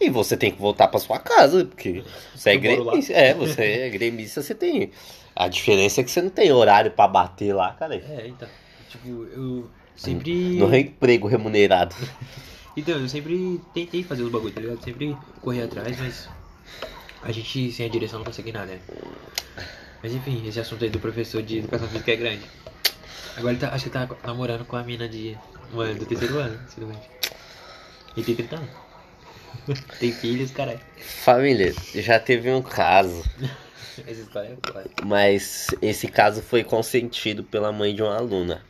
e 0.00 0.10
você 0.10 0.36
tem 0.36 0.50
que 0.50 0.60
voltar 0.60 0.88
pra 0.88 0.98
sua 0.98 1.18
casa, 1.18 1.64
porque 1.64 2.02
você 2.34 2.50
é 2.50 2.58
moro 2.58 2.84
lá. 2.84 2.92
gremista. 2.92 3.12
É, 3.12 3.34
você 3.34 3.62
é 3.62 3.90
gremista, 3.90 4.42
você 4.42 4.54
tem. 4.54 4.90
A 5.34 5.48
diferença 5.48 6.00
é 6.00 6.04
que 6.04 6.10
você 6.10 6.20
não 6.20 6.30
tem 6.30 6.50
horário 6.50 6.90
pra 6.90 7.06
bater 7.06 7.54
lá, 7.54 7.72
cara. 7.72 7.94
É, 7.94 8.26
então. 8.26 8.48
Tipo, 8.88 9.08
eu 9.08 9.70
sempre. 9.94 10.32
No 10.32 10.74
emprego 10.74 11.28
remunerado. 11.28 11.94
Então, 12.76 12.98
eu 12.98 13.08
sempre 13.08 13.60
tentei 13.74 14.02
fazer 14.02 14.22
os 14.22 14.30
bagulho, 14.30 14.52
tá 14.52 14.60
ligado? 14.60 14.82
Sempre 14.82 15.16
corri 15.40 15.62
atrás, 15.62 15.98
mas 15.98 16.28
a 17.22 17.32
gente 17.32 17.72
sem 17.72 17.86
a 17.86 17.88
direção 17.88 18.20
não 18.20 18.26
consegue 18.26 18.52
nada, 18.52 18.66
né? 18.66 18.80
Mas 20.02 20.14
enfim, 20.14 20.46
esse 20.46 20.58
assunto 20.58 20.84
aí 20.84 20.90
do 20.90 20.98
professor 20.98 21.42
de 21.42 21.58
educação 21.58 21.88
física 21.88 22.12
é 22.12 22.16
grande. 22.16 22.42
Agora 23.36 23.52
ele 23.52 23.60
tá, 23.60 23.68
acho 23.74 23.90
que 23.90 23.96
ele 23.96 24.06
tá 24.06 24.16
namorando 24.24 24.64
com 24.64 24.76
a 24.76 24.82
mina 24.82 25.08
de. 25.08 25.36
Mano, 25.72 25.94
do 25.94 26.06
terceiro 26.06 26.38
ano, 26.38 26.58
ensino 26.66 26.86
médio. 26.86 27.02
E 28.16 28.22
tem 28.22 28.34
30 28.34 28.56
anos. 28.56 28.70
tem 30.00 30.12
filhos, 30.12 30.50
caralho. 30.50 30.80
Família, 30.96 31.74
já 31.94 32.18
teve 32.18 32.50
um 32.50 32.62
caso 32.62 33.22
Essa 34.06 34.20
história 34.20 34.48
é 34.48 34.72
foda. 34.72 34.90
Mas 35.04 35.68
esse 35.82 36.08
caso 36.08 36.42
foi 36.42 36.64
consentido 36.64 37.44
pela 37.44 37.72
mãe 37.72 37.94
de 37.94 38.02
uma 38.02 38.16
aluna. 38.16 38.62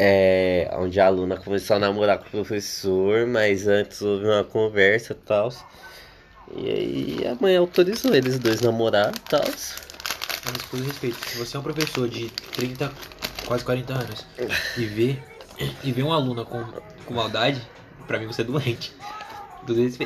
É, 0.00 0.70
onde 0.74 1.00
a 1.00 1.06
aluna 1.06 1.36
começou 1.36 1.74
a 1.76 1.78
namorar 1.80 2.18
com 2.18 2.26
o 2.28 2.30
professor, 2.30 3.26
mas 3.26 3.66
antes 3.66 4.00
houve 4.00 4.26
uma 4.26 4.44
conversa 4.44 5.12
e 5.12 5.16
tal. 5.16 5.52
E 6.54 6.70
aí 6.70 7.26
a 7.26 7.34
mãe 7.40 7.56
autorizou 7.56 8.14
eles 8.14 8.38
dois 8.38 8.60
namorar 8.60 9.12
e 9.14 9.20
tal. 9.28 9.42
Mas 9.44 10.62
com 10.70 10.76
respeito, 10.76 11.16
se 11.28 11.36
você 11.36 11.56
é 11.56 11.60
um 11.60 11.64
professor 11.64 12.08
de 12.08 12.30
30, 12.30 12.92
quase 13.44 13.64
40 13.64 13.92
anos 13.92 14.24
e 14.76 14.84
vê, 14.84 15.18
e 15.82 15.90
vê 15.90 16.02
um 16.04 16.12
aluno 16.12 16.44
com, 16.46 16.64
com 17.04 17.14
maldade, 17.14 17.60
pra 18.06 18.18
mim 18.20 18.26
você 18.26 18.42
é 18.42 18.44
doente. 18.44 18.94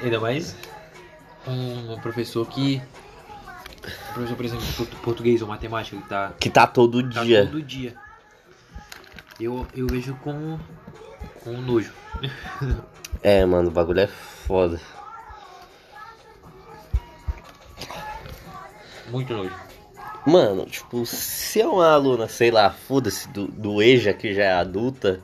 Ainda 0.02 0.18
mais 0.18 0.56
um 1.46 1.98
professor 2.00 2.48
que. 2.48 2.80
Um 4.10 4.12
professor, 4.14 4.36
por 4.36 4.44
exemplo, 4.46 4.64
de 4.64 4.72
portu- 4.72 4.96
português 4.96 5.42
ou 5.42 5.48
matemática 5.48 5.96
que 5.96 6.08
tá, 6.08 6.32
Que 6.40 6.50
tá 6.50 6.66
todo 6.66 7.02
tá 7.10 7.22
dia. 7.22 7.44
todo 7.44 7.60
dia. 7.62 7.94
Eu, 9.42 9.66
eu 9.74 9.88
vejo 9.88 10.14
com, 10.22 10.56
com 11.42 11.50
nojo. 11.52 11.92
É, 13.24 13.44
mano, 13.44 13.68
o 13.68 13.70
bagulho 13.70 14.00
é 14.00 14.06
foda. 14.08 14.80
Muito 19.08 19.32
nojo. 19.32 19.54
Mano, 20.26 20.66
tipo, 20.66 21.04
se 21.06 21.60
é 21.60 21.66
uma 21.66 21.92
aluna, 21.92 22.26
sei 22.26 22.50
lá, 22.50 22.70
foda-se, 22.70 23.28
do, 23.28 23.46
do 23.46 23.82
EJA, 23.82 24.12
que 24.12 24.34
já 24.34 24.44
é 24.44 24.52
adulta, 24.52 25.20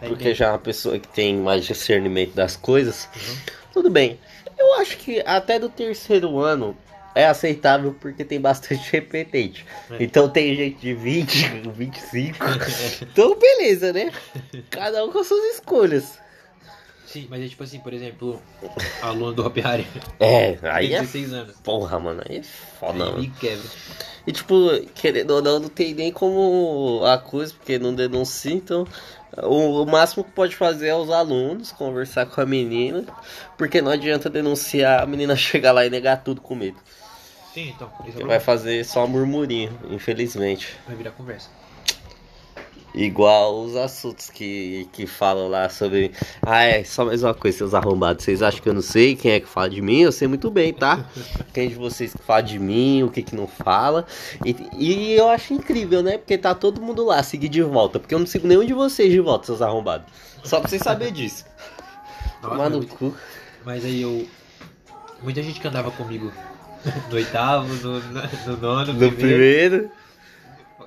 porque 0.00 0.34
já 0.34 0.46
é 0.46 0.50
uma 0.50 0.58
pessoa 0.58 0.98
que 0.98 1.06
tem 1.06 1.36
mais 1.36 1.64
discernimento 1.64 2.34
das 2.34 2.56
coisas, 2.56 3.08
tudo 3.72 3.90
bem. 3.90 4.18
Eu 4.58 4.74
acho 4.80 4.96
que 4.96 5.20
até 5.20 5.58
do 5.58 5.68
terceiro 5.68 6.38
ano 6.38 6.76
é 7.14 7.26
aceitável 7.26 7.94
porque 8.00 8.24
tem 8.24 8.40
bastante 8.40 8.90
repetente. 8.92 9.64
É. 9.90 10.02
Então 10.02 10.28
tem 10.28 10.54
gente 10.54 10.80
de 10.80 10.94
20, 10.94 11.48
25. 11.74 12.38
então 13.02 13.38
beleza, 13.38 13.92
né? 13.92 14.12
Cada 14.70 15.04
um 15.04 15.12
com 15.12 15.22
suas 15.22 15.54
escolhas. 15.54 16.18
Sim, 17.06 17.28
mas 17.30 17.44
é 17.44 17.46
tipo 17.46 17.62
assim, 17.62 17.78
por 17.78 17.92
exemplo, 17.92 18.42
aluno 19.00 19.32
do 19.32 19.46
Hop 19.46 19.56
Harry. 19.58 19.86
É, 20.18 20.58
aí 20.62 20.88
tem 20.88 20.96
é 20.96 21.00
16 21.02 21.32
anos. 21.32 21.56
porra, 21.62 22.00
mano, 22.00 22.22
aí 22.28 22.38
é 22.38 22.42
foda, 22.42 23.04
Aí 23.04 23.12
mano. 23.12 23.32
quebra. 23.38 23.64
E 24.26 24.32
tipo, 24.32 24.54
querendo 24.96 25.30
ou 25.30 25.40
não, 25.40 25.60
não 25.60 25.68
tem 25.68 25.94
nem 25.94 26.10
como 26.10 27.04
a 27.04 27.16
coisa, 27.16 27.54
porque 27.54 27.78
não 27.78 27.94
denuncia, 27.94 28.52
então 28.52 28.84
o, 29.42 29.82
o 29.82 29.86
máximo 29.86 30.24
que 30.24 30.32
pode 30.32 30.56
fazer 30.56 30.88
é 30.88 30.96
os 30.96 31.08
alunos 31.10 31.70
conversar 31.70 32.26
com 32.26 32.40
a 32.40 32.46
menina, 32.46 33.04
porque 33.56 33.80
não 33.80 33.92
adianta 33.92 34.28
denunciar 34.28 35.02
a 35.02 35.06
menina 35.06 35.36
chegar 35.36 35.70
lá 35.70 35.86
e 35.86 35.90
negar 35.90 36.24
tudo 36.24 36.40
com 36.40 36.56
medo. 36.56 36.78
Sim, 37.54 37.72
então. 37.72 37.88
É 38.04 38.24
vai 38.24 38.40
fazer 38.40 38.84
só 38.84 39.06
murmurinho, 39.06 39.78
infelizmente. 39.88 40.76
Vai 40.88 40.96
virar 40.96 41.12
conversa. 41.12 41.48
Igual 42.92 43.62
os 43.62 43.76
assuntos 43.76 44.28
que, 44.28 44.88
que 44.92 45.06
falam 45.06 45.46
lá 45.48 45.68
sobre. 45.68 46.10
Ah, 46.42 46.64
é, 46.64 46.82
só 46.82 47.04
mais 47.04 47.22
uma 47.22 47.32
coisa, 47.32 47.58
seus 47.58 47.72
arrombados. 47.72 48.24
Vocês 48.24 48.42
acham 48.42 48.60
que 48.60 48.68
eu 48.68 48.74
não 48.74 48.82
sei 48.82 49.14
quem 49.14 49.32
é 49.32 49.40
que 49.40 49.46
fala 49.46 49.70
de 49.70 49.80
mim? 49.80 50.00
Eu 50.00 50.10
sei 50.10 50.26
muito 50.26 50.50
bem, 50.50 50.72
tá? 50.72 51.08
Quem 51.54 51.68
de 51.68 51.76
vocês 51.76 52.12
que 52.12 52.22
fala 52.22 52.40
de 52.40 52.58
mim, 52.58 53.04
o 53.04 53.10
que 53.10 53.22
que 53.22 53.36
não 53.36 53.46
fala. 53.46 54.04
E, 54.44 54.56
e 54.76 55.12
eu 55.12 55.28
acho 55.28 55.54
incrível, 55.54 56.02
né? 56.02 56.18
Porque 56.18 56.36
tá 56.36 56.56
todo 56.56 56.80
mundo 56.80 57.04
lá, 57.04 57.22
seguir 57.22 57.48
de 57.48 57.62
volta. 57.62 58.00
Porque 58.00 58.14
eu 58.14 58.18
não 58.18 58.26
sigo 58.26 58.48
nenhum 58.48 58.64
de 58.64 58.74
vocês 58.74 59.12
de 59.12 59.20
volta, 59.20 59.46
seus 59.46 59.62
arrombados. 59.62 60.06
Só 60.42 60.58
pra 60.58 60.68
vocês 60.68 60.82
saberem 60.82 61.12
disso. 61.12 61.44
Tomar 62.42 62.68
no 62.68 62.84
cu. 62.84 63.14
Mas 63.64 63.84
aí 63.84 64.02
eu. 64.02 64.26
Muita 65.22 65.40
gente 65.40 65.60
que 65.60 65.66
andava 65.68 65.90
comigo 65.92 66.32
no 67.08 67.16
oitavo, 67.16 67.74
no, 67.76 68.00
no 68.46 68.56
nono, 68.56 68.92
No 68.94 69.10
primeiro. 69.16 69.90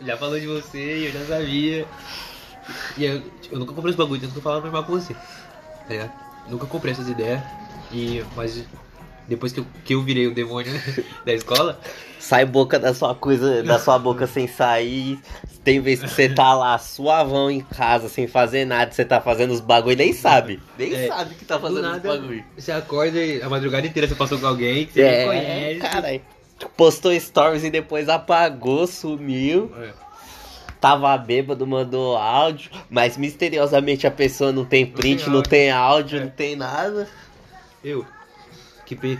já 0.01 0.17
falou 0.17 0.39
de 0.39 0.47
você 0.47 0.99
e 0.99 1.05
eu 1.05 1.11
já 1.11 1.25
sabia. 1.25 1.87
E 2.97 3.03
eu, 3.05 3.21
tipo, 3.39 3.55
eu 3.55 3.59
nunca 3.59 3.73
comprei 3.73 3.91
esse 3.91 3.97
bagulho, 3.97 4.19
tanto 4.21 4.33
que 4.33 4.37
eu 4.39 4.43
falava 4.43 4.63
normal 4.63 4.85
com 4.85 4.93
você. 4.93 5.13
Tá 5.13 5.93
ligado? 5.93 6.11
Nunca 6.49 6.67
comprei 6.67 6.93
essas 6.93 7.07
ideias. 7.09 7.41
E, 7.91 8.23
mas 8.35 8.69
depois 9.27 9.51
que 9.51 9.59
eu, 9.59 9.67
que 9.85 9.93
eu 9.95 10.01
virei 10.01 10.27
o 10.27 10.33
demônio 10.33 10.71
da 11.25 11.33
escola, 11.33 11.79
Sai 12.19 12.45
boca 12.45 12.77
da 12.79 12.93
sua 12.93 13.13
coisa, 13.15 13.63
da 13.63 13.79
sua 13.79 13.97
boca 13.97 14.27
sem 14.27 14.47
sair. 14.47 15.17
Tem 15.63 15.79
vezes 15.79 16.03
que 16.03 16.09
você 16.09 16.27
tá 16.27 16.53
lá 16.53 16.77
suavão 16.77 17.49
em 17.49 17.61
casa, 17.61 18.09
sem 18.09 18.27
fazer 18.27 18.65
nada, 18.65 18.91
você 18.91 19.05
tá 19.05 19.21
fazendo 19.21 19.51
os 19.51 19.61
bagulho 19.61 19.93
e 19.93 19.95
nem 19.95 20.13
sabe. 20.13 20.59
Nem 20.77 20.93
É, 20.93 21.07
sabe 21.07 21.35
que 21.35 21.45
tá 21.45 21.55
do 21.57 21.61
fazendo 21.61 21.77
os 21.85 21.91
nada 21.91 22.09
bagulho. 22.09 22.43
você 22.57 22.71
acorda 22.71 23.17
e 23.17 23.41
a 23.41 23.47
madrugada 23.47 23.85
inteira 23.87 24.07
você 24.09 24.15
passou 24.15 24.39
com 24.39 24.47
alguém 24.47 24.85
que 24.87 24.93
você 24.93 25.01
É, 25.03 25.25
conhece. 25.25 25.79
caralho. 25.79 26.21
Postou 26.75 27.17
stories 27.17 27.63
e 27.63 27.69
depois 27.69 28.09
apagou, 28.09 28.87
sumiu. 28.87 29.71
É. 29.79 29.91
Tava 30.81 31.15
bêbado, 31.17 31.65
mandou 31.65 32.17
áudio, 32.17 32.71
mas 32.89 33.15
misteriosamente 33.15 34.05
a 34.05 34.11
pessoa 34.11 34.51
não 34.51 34.65
tem 34.65 34.85
print, 34.85 35.23
tem 35.25 35.33
não 35.33 35.41
tem 35.43 35.71
áudio, 35.71 36.19
É. 36.19 36.23
não 36.23 36.29
tem 36.29 36.55
nada. 36.55 37.07
Eu, 37.83 38.05
que 38.95 39.19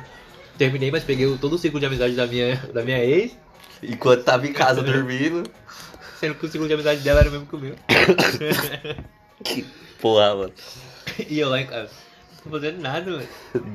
terminei, 0.57 0.89
mas 0.91 1.03
peguei 1.03 1.27
todo 1.37 1.53
o 1.53 1.57
ciclo 1.57 1.79
de 1.79 1.85
amizade 1.85 2.15
da 2.15 2.25
minha, 2.25 2.55
da 2.73 2.83
minha 2.83 3.03
ex, 3.03 3.37
Enquanto 3.83 4.23
tava 4.23 4.47
em 4.47 4.53
casa 4.53 4.81
dormindo. 4.81 5.43
sendo 6.19 6.33
que 6.35 6.45
o 6.45 6.49
ciclo 6.49 6.67
de 6.67 6.73
amizade 6.73 7.01
dela 7.01 7.19
era 7.19 7.29
o 7.29 7.31
mesmo 7.31 7.45
que 7.47 7.55
o 7.55 7.59
meu. 7.59 7.75
Que 9.43 9.63
porra, 10.01 10.35
mano. 10.35 10.53
e 11.29 11.39
eu 11.39 11.49
lá 11.49 11.61
em 11.61 11.67
casa, 11.67 11.91
não 12.37 12.43
tô 12.43 12.49
fazendo 12.49 12.81
nada, 12.81 13.11
mano. 13.11 13.27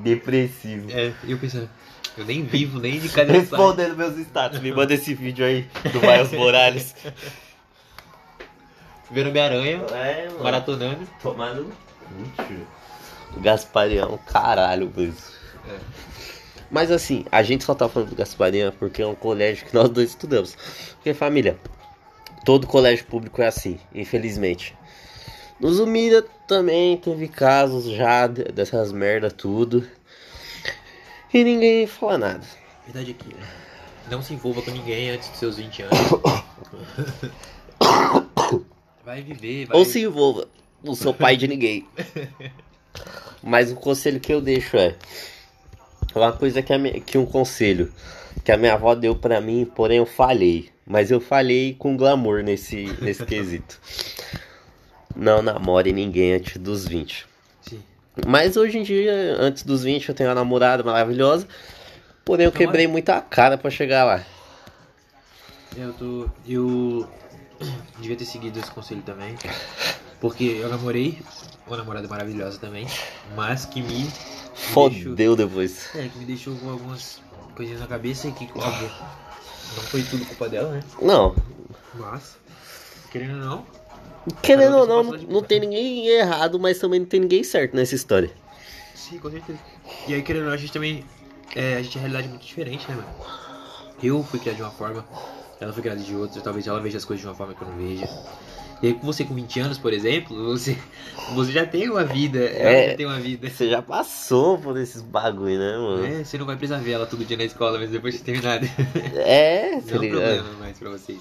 Depressivo. 0.03 0.91
É, 0.91 1.13
e 1.23 1.31
eu 1.31 1.39
pensando, 1.39 1.71
eu 2.19 2.25
nem 2.25 2.43
vivo, 2.45 2.81
nem 2.81 2.99
de 2.99 3.09
saio. 3.09 3.31
Respondendo 3.31 3.97
meus 3.97 4.17
status, 4.19 4.59
me 4.61 4.73
manda 4.73 4.93
esse 4.93 5.15
vídeo 5.15 5.45
aí 5.47 5.69
do 5.93 6.01
Miles 6.01 6.33
Morales. 6.33 6.95
Vendo 9.11 9.29
Homem-Aranha, 9.29 9.83
É, 9.93 10.29
mano. 10.31 10.43
maratonando. 10.43 11.07
Tomando. 11.23 11.73
Mentira. 12.11 12.67
O 13.37 13.41
Gasparian 13.41 14.07
um 14.09 14.19
caralho 14.19 14.93
mesmo. 14.97 15.15
É. 15.69 15.79
Mas 16.71 16.91
assim, 16.91 17.25
a 17.31 17.43
gente 17.43 17.65
só 17.65 17.75
tá 17.75 17.89
falando 17.89 18.11
do 18.11 18.17
Gasparian 18.17 18.73
porque 18.79 19.03
é 19.03 19.07
um 19.07 19.15
colégio 19.15 19.67
que 19.67 19.75
nós 19.75 19.89
dois 19.91 20.11
estudamos. 20.11 20.57
Porque 20.95 21.13
família, 21.13 21.59
todo 22.45 22.67
colégio 22.67 23.05
público 23.07 23.43
é 23.43 23.47
assim, 23.47 23.79
infelizmente. 23.95 24.75
No 25.61 25.73
Zumira 25.73 26.23
também 26.49 26.97
teve 26.97 27.29
casos 27.29 27.85
já 27.85 28.27
de- 28.27 28.45
dessas 28.45 28.91
merda 28.91 29.31
tudo. 29.31 29.87
E 31.33 31.45
ninguém 31.45 31.87
fala 31.87 32.19
nada. 32.19 32.47
Verdade 32.87 33.11
aqui, 33.13 33.35
né? 33.35 33.47
Não 34.11 34.21
se 34.23 34.35
envolva 34.35 34.61
com 34.63 34.71
ninguém 34.71 35.11
antes 35.11 35.29
dos 35.29 35.39
seus 35.39 35.57
20 35.57 35.83
anos. 35.83 35.99
Vai 39.05 39.21
viver, 39.23 39.67
vai. 39.67 39.77
Ou 39.77 39.85
se 39.85 40.01
envolva, 40.01 40.47
não 40.83 40.95
sou 40.95 41.13
pai 41.13 41.37
de 41.37 41.49
ninguém. 41.49 41.87
Mas 43.43 43.73
o 43.73 43.75
conselho 43.75 44.21
que 44.21 44.33
eu 44.33 44.41
deixo 44.41 44.77
é 44.77 44.95
uma 46.21 46.33
coisa 46.33 46.63
que, 46.63 46.77
minha- 46.79 47.01
que 47.01 47.17
um 47.19 47.27
conselho 47.27 47.93
que 48.45 48.51
a 48.53 48.57
minha 48.57 48.75
avó 48.75 48.95
deu 48.95 49.15
pra 49.15 49.41
mim, 49.41 49.65
porém 49.65 49.99
eu 49.99 50.07
falhei. 50.07 50.71
Mas 50.87 51.11
eu 51.11 51.21
falhei 51.21 51.75
com 51.79 51.97
glamour 51.97 52.43
nesse, 52.43 52.85
nesse 53.01 53.25
quesito. 53.25 53.79
Não 55.15 55.41
namore 55.43 55.93
ninguém 55.93 56.35
antes 56.35 56.57
dos 56.57 56.87
20. 56.87 57.27
Sim. 57.61 57.83
Mas 58.27 58.57
hoje 58.57 58.79
em 58.79 58.83
dia, 58.83 59.37
antes 59.39 59.63
dos 59.63 59.85
20, 59.85 60.09
eu 60.09 60.15
tenho 60.15 60.29
uma 60.29 60.35
namorada 60.35 60.83
maravilhosa. 60.83 61.47
Porém, 62.25 62.47
eu 62.47 62.51
Namora? 62.51 62.67
quebrei 62.67 62.87
muita 62.87 63.21
cara 63.21 63.57
pra 63.59 63.71
chegar 63.71 64.05
lá. 64.05 64.25
Eu 65.77 65.93
tô. 65.93 66.29
Eu 66.47 67.09
devia 68.01 68.17
ter 68.17 68.25
seguido 68.25 68.59
esse 68.59 68.71
conselho 68.71 69.03
também. 69.03 69.37
Porque 70.21 70.45
eu 70.61 70.69
namorei 70.69 71.19
uma 71.67 71.77
namorada 71.77 72.09
maravilhosa 72.09 72.59
também. 72.59 72.87
Mas 73.35 73.65
que 73.65 73.83
me. 73.83 74.09
Fodeu 74.55 75.35
depois. 75.35 75.95
É, 75.95 76.09
que 76.09 76.19
me 76.19 76.25
deixou 76.25 76.55
com 76.57 76.71
algumas 76.71 77.21
coisinhas 77.57 77.81
na 77.81 77.87
cabeça 77.87 78.29
e 78.29 78.33
que, 78.33 78.49
óbvio, 78.55 78.91
não 79.77 79.83
foi 79.85 80.03
tudo 80.03 80.25
culpa 80.27 80.49
dela, 80.49 80.71
né? 80.73 80.85
Não, 81.01 81.35
Mas, 81.95 82.37
querendo 83.11 83.35
ou 83.35 83.41
não, 83.41 83.67
querendo 84.43 84.77
ou 84.77 84.87
não, 84.87 85.03
não, 85.03 85.19
não 85.19 85.43
tem 85.43 85.61
ninguém 85.61 86.07
errado, 86.09 86.59
mas 86.59 86.79
também 86.79 87.01
não 87.01 87.07
tem 87.07 87.21
ninguém 87.21 87.43
certo 87.43 87.75
nessa 87.75 87.95
história. 87.95 88.31
sim, 88.95 89.19
com 89.19 89.31
certeza. 89.31 89.59
E 90.07 90.15
aí, 90.15 90.23
querendo 90.23 90.43
ou 90.43 90.49
não, 90.49 90.55
a 90.55 90.59
gente 90.59 90.73
também. 90.73 91.05
É, 91.55 91.77
a 91.77 91.83
gente 91.83 91.93
tem 91.93 92.01
realidade 92.01 92.29
muito 92.29 92.47
diferente, 92.47 92.89
né, 92.89 92.95
mano? 92.95 93.09
Eu 94.03 94.23
fui 94.25 94.39
criado 94.41 94.57
de 94.57 94.63
uma 94.63 94.71
forma, 94.71 95.05
ela 95.61 95.73
foi 95.73 95.83
criada 95.83 96.01
de 96.01 96.15
outra, 96.15 96.41
talvez 96.41 96.67
ela 96.67 96.81
veja 96.81 96.99
as 96.99 97.05
coisas 97.05 97.21
de 97.21 97.29
uma 97.29 97.35
forma 97.35 97.55
que 97.55 97.63
eu 97.63 97.69
não 97.69 97.77
veja. 97.77 98.09
E 98.83 98.89
aí, 98.89 98.95
com 98.95 99.07
você 99.07 99.25
com 99.25 99.33
20 99.35 99.61
anos, 99.61 99.79
por 99.79 99.93
exemplo, 99.93 100.37
você, 100.45 100.77
você 101.37 101.53
já 101.53 101.65
tem 101.65 101.89
uma 101.89 102.05
vida, 102.05 102.41
ela 102.41 102.71
É. 102.71 102.91
já 102.91 102.97
tem 102.97 103.07
uma 103.07 103.21
vida. 103.21 103.49
Você 103.49 103.69
já 103.71 103.81
passou 103.81 104.59
por 104.59 104.77
esses 104.77 105.01
bagulho, 105.01 105.57
né, 105.59 105.77
mano? 105.77 106.05
É, 106.05 106.25
você 106.25 106.37
não 106.37 106.47
vai 106.47 106.57
precisar 106.57 106.79
ver 106.79 106.93
ela 106.93 107.07
todo 107.07 107.25
dia 107.25 107.37
na 107.37 107.45
escola, 107.45 107.79
mas 107.79 107.91
depois 107.91 108.15
de 108.15 108.21
terminado. 108.21 108.69
É, 109.15 109.77
Não 109.81 109.83
tá 109.83 109.95
é 109.95 109.99
um 109.99 110.11
problema 110.11 110.53
mais 110.59 110.79
pra 110.79 110.91
vocês. 110.91 111.21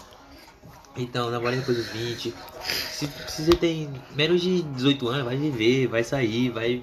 Então, 0.97 1.29
namora 1.29 1.55
depois 1.55 1.77
dos 1.77 1.87
20. 1.87 2.33
Se, 2.63 3.07
se 3.27 3.45
você 3.45 3.51
tem 3.51 3.89
menos 4.15 4.41
de 4.41 4.61
18 4.63 5.07
anos, 5.07 5.23
vai 5.25 5.37
viver, 5.37 5.87
vai 5.87 6.03
sair, 6.03 6.49
vai. 6.49 6.81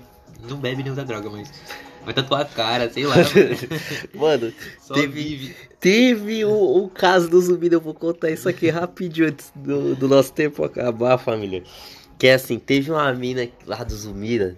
Não 0.48 0.56
bebe 0.58 0.82
nem 0.84 0.92
usa 0.92 1.04
droga, 1.04 1.28
mas 1.28 1.52
Vai 2.08 2.14
tatuar 2.14 2.40
a 2.40 2.44
cara, 2.46 2.88
sei 2.88 3.04
lá. 3.04 3.16
mano. 4.16 4.50
Teve- 4.94 5.06
vive. 5.08 5.56
teve 5.78 6.42
o, 6.46 6.84
o 6.84 6.88
caso 6.88 7.28
do 7.28 7.38
zumbi, 7.38 7.70
eu 7.70 7.82
vou 7.82 7.92
contar 7.92 8.30
isso 8.30 8.48
aqui 8.48 8.70
rapidinho 8.70 9.28
antes 9.28 9.52
do, 9.54 9.94
do 9.94 10.08
nosso 10.08 10.32
tempo 10.32 10.64
acabar, 10.64 11.18
família. 11.18 11.62
Que 12.18 12.28
é 12.28 12.32
assim, 12.34 12.58
teve 12.58 12.90
uma 12.90 13.12
mina 13.12 13.46
lá 13.66 13.84
do 13.84 13.94
Zumira 13.94 14.56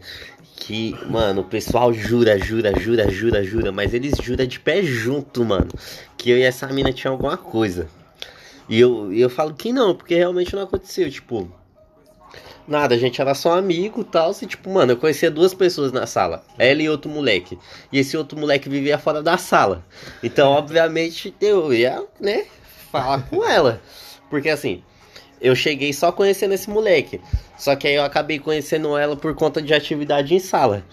que, 0.54 0.94
mano, 1.10 1.40
o 1.40 1.44
pessoal 1.44 1.92
jura, 1.92 2.38
jura, 2.38 2.72
jura, 2.78 3.10
jura, 3.10 3.42
jura, 3.42 3.72
mas 3.72 3.92
eles 3.94 4.14
juram 4.22 4.46
de 4.46 4.60
pé 4.60 4.80
junto, 4.84 5.44
mano, 5.44 5.70
que 6.16 6.30
eu 6.30 6.38
e 6.38 6.42
essa 6.42 6.68
mina 6.68 6.92
tinha 6.92 7.10
alguma 7.10 7.36
coisa. 7.36 7.88
E 8.68 8.78
eu, 8.78 9.12
e 9.12 9.20
eu 9.20 9.28
falo 9.28 9.52
que 9.54 9.72
não, 9.72 9.92
porque 9.92 10.14
realmente 10.14 10.54
não 10.54 10.62
aconteceu, 10.62 11.10
tipo. 11.10 11.50
Nada, 12.66 12.94
a 12.94 12.98
gente 12.98 13.20
era 13.20 13.34
só 13.34 13.58
amigo 13.58 14.02
e 14.02 14.04
tal. 14.04 14.32
E, 14.40 14.46
tipo, 14.46 14.70
mano, 14.70 14.92
eu 14.92 14.96
conhecia 14.96 15.30
duas 15.30 15.52
pessoas 15.52 15.92
na 15.92 16.06
sala. 16.06 16.44
Ela 16.58 16.82
e 16.82 16.88
outro 16.88 17.10
moleque. 17.10 17.58
E 17.92 17.98
esse 17.98 18.16
outro 18.16 18.38
moleque 18.38 18.68
vivia 18.68 18.98
fora 18.98 19.22
da 19.22 19.36
sala. 19.36 19.84
Então, 20.22 20.50
obviamente, 20.52 21.34
eu 21.40 21.72
ia, 21.72 22.04
né, 22.20 22.46
falar 22.90 23.22
com 23.28 23.44
ela. 23.48 23.80
Porque 24.28 24.48
assim, 24.48 24.82
eu 25.40 25.54
cheguei 25.56 25.92
só 25.92 26.12
conhecendo 26.12 26.54
esse 26.54 26.70
moleque. 26.70 27.20
Só 27.56 27.74
que 27.74 27.88
aí 27.88 27.94
eu 27.94 28.04
acabei 28.04 28.38
conhecendo 28.38 28.96
ela 28.96 29.16
por 29.16 29.34
conta 29.34 29.60
de 29.60 29.74
atividade 29.74 30.34
em 30.34 30.38
sala. 30.38 30.84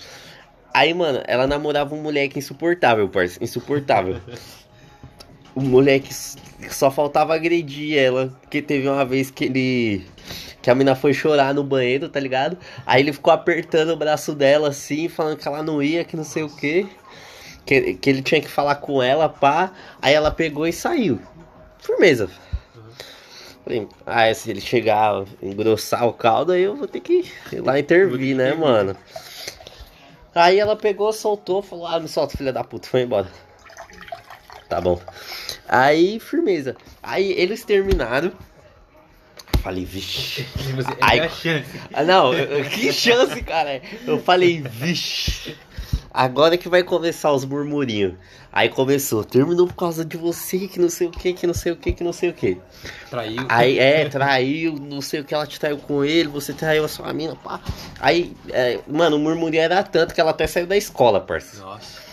Aí, 0.73 0.93
mano, 0.93 1.23
ela 1.27 1.47
namorava 1.47 1.95
um 1.95 2.01
moleque 2.01 2.39
insuportável, 2.39 3.07
parça. 3.09 3.43
Insuportável. 3.43 4.19
O 5.57 5.61
moleque 5.61 6.13
só 6.69 6.91
faltava 6.91 7.33
agredir 7.33 7.97
ela. 7.97 8.31
Porque 8.41 8.61
teve 8.61 8.87
uma 8.87 9.03
vez 9.03 9.31
que 9.31 9.45
ele. 9.45 10.05
Que 10.61 10.69
a 10.69 10.75
mina 10.75 10.93
foi 10.93 11.15
chorar 11.15 11.51
no 11.51 11.63
banheiro, 11.63 12.07
tá 12.07 12.19
ligado? 12.19 12.55
Aí 12.85 13.01
ele 13.01 13.11
ficou 13.11 13.33
apertando 13.33 13.89
o 13.89 13.97
braço 13.97 14.35
dela 14.35 14.69
assim, 14.69 15.09
falando 15.09 15.35
que 15.35 15.47
ela 15.47 15.63
não 15.63 15.81
ia, 15.81 16.03
que 16.03 16.15
não 16.15 16.23
sei 16.23 16.43
o 16.43 16.55
quê. 16.55 16.85
Que, 17.65 17.95
que 17.95 18.07
ele 18.07 18.21
tinha 18.21 18.39
que 18.39 18.47
falar 18.47 18.75
com 18.75 19.01
ela, 19.01 19.27
pá. 19.27 19.73
Aí 19.99 20.13
ela 20.13 20.29
pegou 20.29 20.67
e 20.67 20.71
saiu. 20.71 21.19
Firmeza. 21.79 22.29
Falei, 23.63 23.87
ah, 24.05 24.31
se 24.31 24.51
ele 24.51 24.61
chegar, 24.61 25.25
engrossar 25.41 26.07
o 26.07 26.13
caldo, 26.13 26.51
aí 26.51 26.61
eu 26.61 26.75
vou 26.75 26.87
ter 26.87 26.99
que 26.99 27.25
ir 27.51 27.61
lá 27.61 27.79
intervir, 27.79 28.35
né, 28.35 28.53
mano? 28.53 28.95
Aí 30.35 30.59
ela 30.59 30.75
pegou, 30.75 31.11
soltou, 31.11 31.63
falou, 31.63 31.87
ah, 31.87 31.99
me 31.99 32.07
solta, 32.07 32.37
filha 32.37 32.53
da 32.53 32.63
puta, 32.63 32.87
foi 32.87 33.01
embora. 33.01 33.27
Tá 34.69 34.81
bom. 34.81 34.99
Aí, 35.67 36.19
firmeza. 36.19 36.75
Aí 37.01 37.31
eles 37.31 37.63
terminaram. 37.63 38.31
Falei, 39.63 39.85
vixe. 39.85 40.45
E 40.69 40.73
você, 40.73 40.89
Ai. 41.01 41.19
é 41.19 41.29
chance. 41.29 41.81
Ah, 41.93 42.03
não, 42.03 42.33
eu- 42.33 42.63
que 42.69 42.91
chance, 42.93 43.41
cara. 43.41 43.81
Eu 44.05 44.19
falei, 44.21 44.61
vixe. 44.61 45.55
Agora 46.13 46.57
que 46.57 46.67
vai 46.69 46.83
começar 46.83 47.31
os 47.31 47.45
murmurinhos. 47.45 48.13
Aí 48.51 48.69
começou, 48.69 49.23
terminou 49.23 49.67
por 49.67 49.75
causa 49.75 50.03
de 50.03 50.17
você, 50.17 50.67
que 50.67 50.79
não 50.79 50.89
sei 50.89 51.07
o 51.07 51.11
que, 51.11 51.31
que 51.33 51.45
não 51.45 51.53
sei 51.53 51.71
o 51.73 51.75
que, 51.75 51.91
que 51.91 52.03
não 52.03 52.13
sei 52.13 52.29
o 52.29 52.33
que. 52.33 52.57
Traiu. 53.09 53.45
Aí, 53.49 53.77
é, 53.77 54.09
traiu, 54.09 54.73
não 54.73 54.99
sei 55.01 55.19
o 55.19 55.23
que, 55.23 55.33
ela 55.33 55.45
te 55.45 55.59
traiu 55.59 55.77
com 55.77 56.03
ele, 56.03 56.27
você 56.27 56.53
traiu 56.53 56.83
a 56.83 56.87
sua 56.87 57.13
mina, 57.13 57.35
pá. 57.35 57.59
Aí, 57.99 58.35
é, 58.49 58.79
mano, 58.87 59.17
o 59.17 59.19
murmurinho 59.19 59.61
era 59.61 59.83
tanto 59.83 60.13
que 60.13 60.19
ela 60.19 60.31
até 60.31 60.47
saiu 60.47 60.65
da 60.65 60.75
escola, 60.77 61.19
parça. 61.19 61.61
Nossa. 61.61 62.06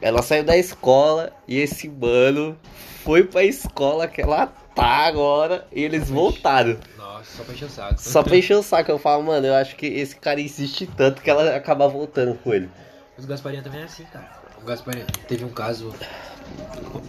Ela 0.00 0.22
saiu 0.22 0.44
da 0.44 0.56
escola 0.56 1.32
e 1.46 1.58
esse 1.58 1.88
mano 1.88 2.58
foi 3.04 3.24
pra 3.24 3.44
escola 3.44 4.06
que 4.06 4.20
ela 4.20 4.46
tá 4.74 5.06
agora 5.06 5.66
e 5.72 5.82
eles 5.82 6.08
voltaram. 6.08 6.78
Nossa, 6.96 7.38
só 7.38 7.44
pra 7.44 7.54
encher 7.54 7.64
o 7.64 7.70
saco. 7.70 8.00
Só 8.00 8.22
pra 8.22 8.36
encher 8.36 8.56
o 8.56 8.62
saco, 8.62 8.90
eu 8.90 8.98
falo, 8.98 9.24
mano, 9.24 9.46
eu 9.46 9.54
acho 9.54 9.76
que 9.76 9.86
esse 9.86 10.16
cara 10.16 10.40
insiste 10.40 10.86
tanto 10.86 11.22
que 11.22 11.30
ela 11.30 11.56
acaba 11.56 11.88
voltando 11.88 12.34
com 12.38 12.54
ele. 12.54 12.68
Os 13.16 13.24
Gasparinha 13.24 13.62
também 13.62 13.80
é 13.80 13.84
assim, 13.84 14.04
cara. 14.04 14.30
O 14.62 14.64
Gasparinha 14.64 15.06
teve 15.26 15.44
um 15.44 15.50
caso 15.50 15.94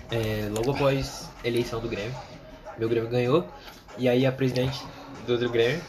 é, 0.10 0.48
logo 0.50 0.72
após 0.72 1.30
a 1.44 1.48
eleição 1.48 1.80
do 1.80 1.88
Grêmio. 1.88 2.16
Meu 2.78 2.90
Grêmio 2.90 3.10
ganhou. 3.10 3.46
E 3.98 4.08
aí 4.08 4.26
a 4.26 4.32
presidente 4.32 4.82
do 5.26 5.34
outro 5.34 5.50
Grêmio 5.50 5.82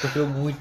sofreu 0.00 0.26
muito, 0.26 0.58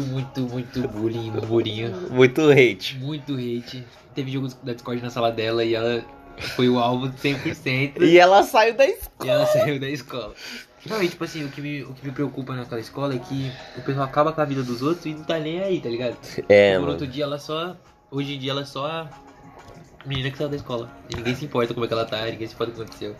muito, 0.00 0.40
muito 0.42 0.88
bullying, 0.88 1.30
murmurinho. 1.30 1.90
Muito 2.10 2.50
hate. 2.50 2.96
Muito 2.98 3.34
hate. 3.34 3.84
Teve 4.14 4.30
jogos 4.30 4.54
da 4.62 4.72
Discord 4.72 5.02
na 5.02 5.10
sala 5.10 5.30
dela 5.30 5.64
e 5.64 5.74
ela 5.74 6.04
foi 6.56 6.68
o 6.68 6.78
alvo 6.78 7.08
100%. 7.08 8.00
E 8.02 8.18
ela 8.18 8.42
saiu 8.42 8.74
da 8.74 8.86
escola. 8.86 9.10
E 9.24 9.28
ela 9.28 9.46
saiu 9.46 9.80
da 9.80 9.88
escola. 9.88 10.34
Não, 10.86 11.02
e 11.02 11.08
tipo 11.08 11.22
assim, 11.22 11.44
o 11.44 11.48
que, 11.48 11.60
me, 11.60 11.82
o 11.84 11.92
que 11.94 12.04
me 12.06 12.12
preocupa 12.12 12.54
naquela 12.54 12.80
escola 12.80 13.14
é 13.14 13.18
que 13.18 13.52
o 13.76 13.82
pessoal 13.82 14.04
acaba 14.04 14.32
com 14.32 14.40
a 14.40 14.44
vida 14.44 14.62
dos 14.62 14.82
outros 14.82 15.06
e 15.06 15.14
não 15.14 15.22
tá 15.22 15.38
nem 15.38 15.60
aí, 15.60 15.80
tá 15.80 15.88
ligado? 15.88 16.16
É, 16.48 16.72
Por 16.74 16.80
mano. 16.80 16.92
outro 16.92 17.06
dia 17.06 17.24
ela 17.24 17.38
só. 17.38 17.76
Hoje 18.10 18.34
em 18.34 18.38
dia 18.38 18.50
ela 18.50 18.62
é 18.62 18.64
só 18.64 18.86
a 18.86 19.10
menina 20.04 20.30
que 20.30 20.38
saiu 20.38 20.48
da 20.48 20.56
escola. 20.56 20.90
E 21.08 21.16
ninguém 21.16 21.34
se 21.36 21.44
importa 21.44 21.72
como 21.72 21.84
é 21.84 21.88
que 21.88 21.94
ela 21.94 22.04
tá, 22.04 22.24
ninguém 22.26 22.48
se 22.48 22.54
importa 22.54 22.72
o 22.72 22.74
que 22.74 22.82
aconteceu. 22.82 23.16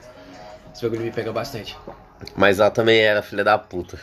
Esse 0.75 0.83
bagulho 0.83 1.03
me 1.03 1.13
pega 1.13 1.33
bastante. 1.33 1.77
Mas 2.37 2.59
ela 2.59 2.71
também 2.71 3.01
era 3.01 3.23
filha 3.23 3.45
da 3.45 3.57
puta. 3.59 3.99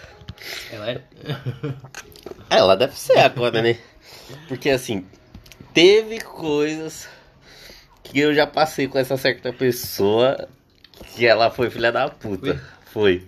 Ela 0.72 0.92
é. 0.92 1.04
Ela 2.50 2.76
deve 2.76 2.98
ser 2.98 3.20
agora, 3.20 3.62
né? 3.62 3.78
Porque 4.48 4.70
assim, 4.70 5.06
teve 5.74 6.20
coisas 6.22 7.08
que 8.04 8.20
eu 8.20 8.34
já 8.34 8.48
passei 8.48 8.88
com 8.88 8.98
essa 8.98 9.18
certa 9.18 9.54
pessoa 9.54 10.48
que 11.16 11.26
ela 11.26 11.52
foi 11.52 11.70
filha 11.70 11.92
da 11.92 12.10
puta. 12.10 12.62
Foi. 12.86 13.28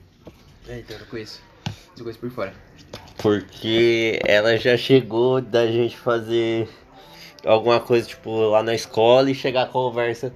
É, 0.67 0.79
então 0.79 0.95
eu 0.95 1.01
não 1.01 1.07
conheço. 1.07 1.41
Eu 1.97 2.03
conheço 2.03 2.19
por 2.19 2.31
fora. 2.31 2.53
Porque 3.17 4.19
ela 4.25 4.57
já 4.57 4.75
chegou 4.75 5.39
da 5.39 5.67
gente 5.67 5.95
fazer 5.95 6.67
alguma 7.45 7.79
coisa, 7.79 8.07
tipo, 8.07 8.31
lá 8.49 8.63
na 8.63 8.73
escola 8.73 9.29
e 9.29 9.35
chegar 9.35 9.63
a 9.63 9.67
conversa 9.67 10.33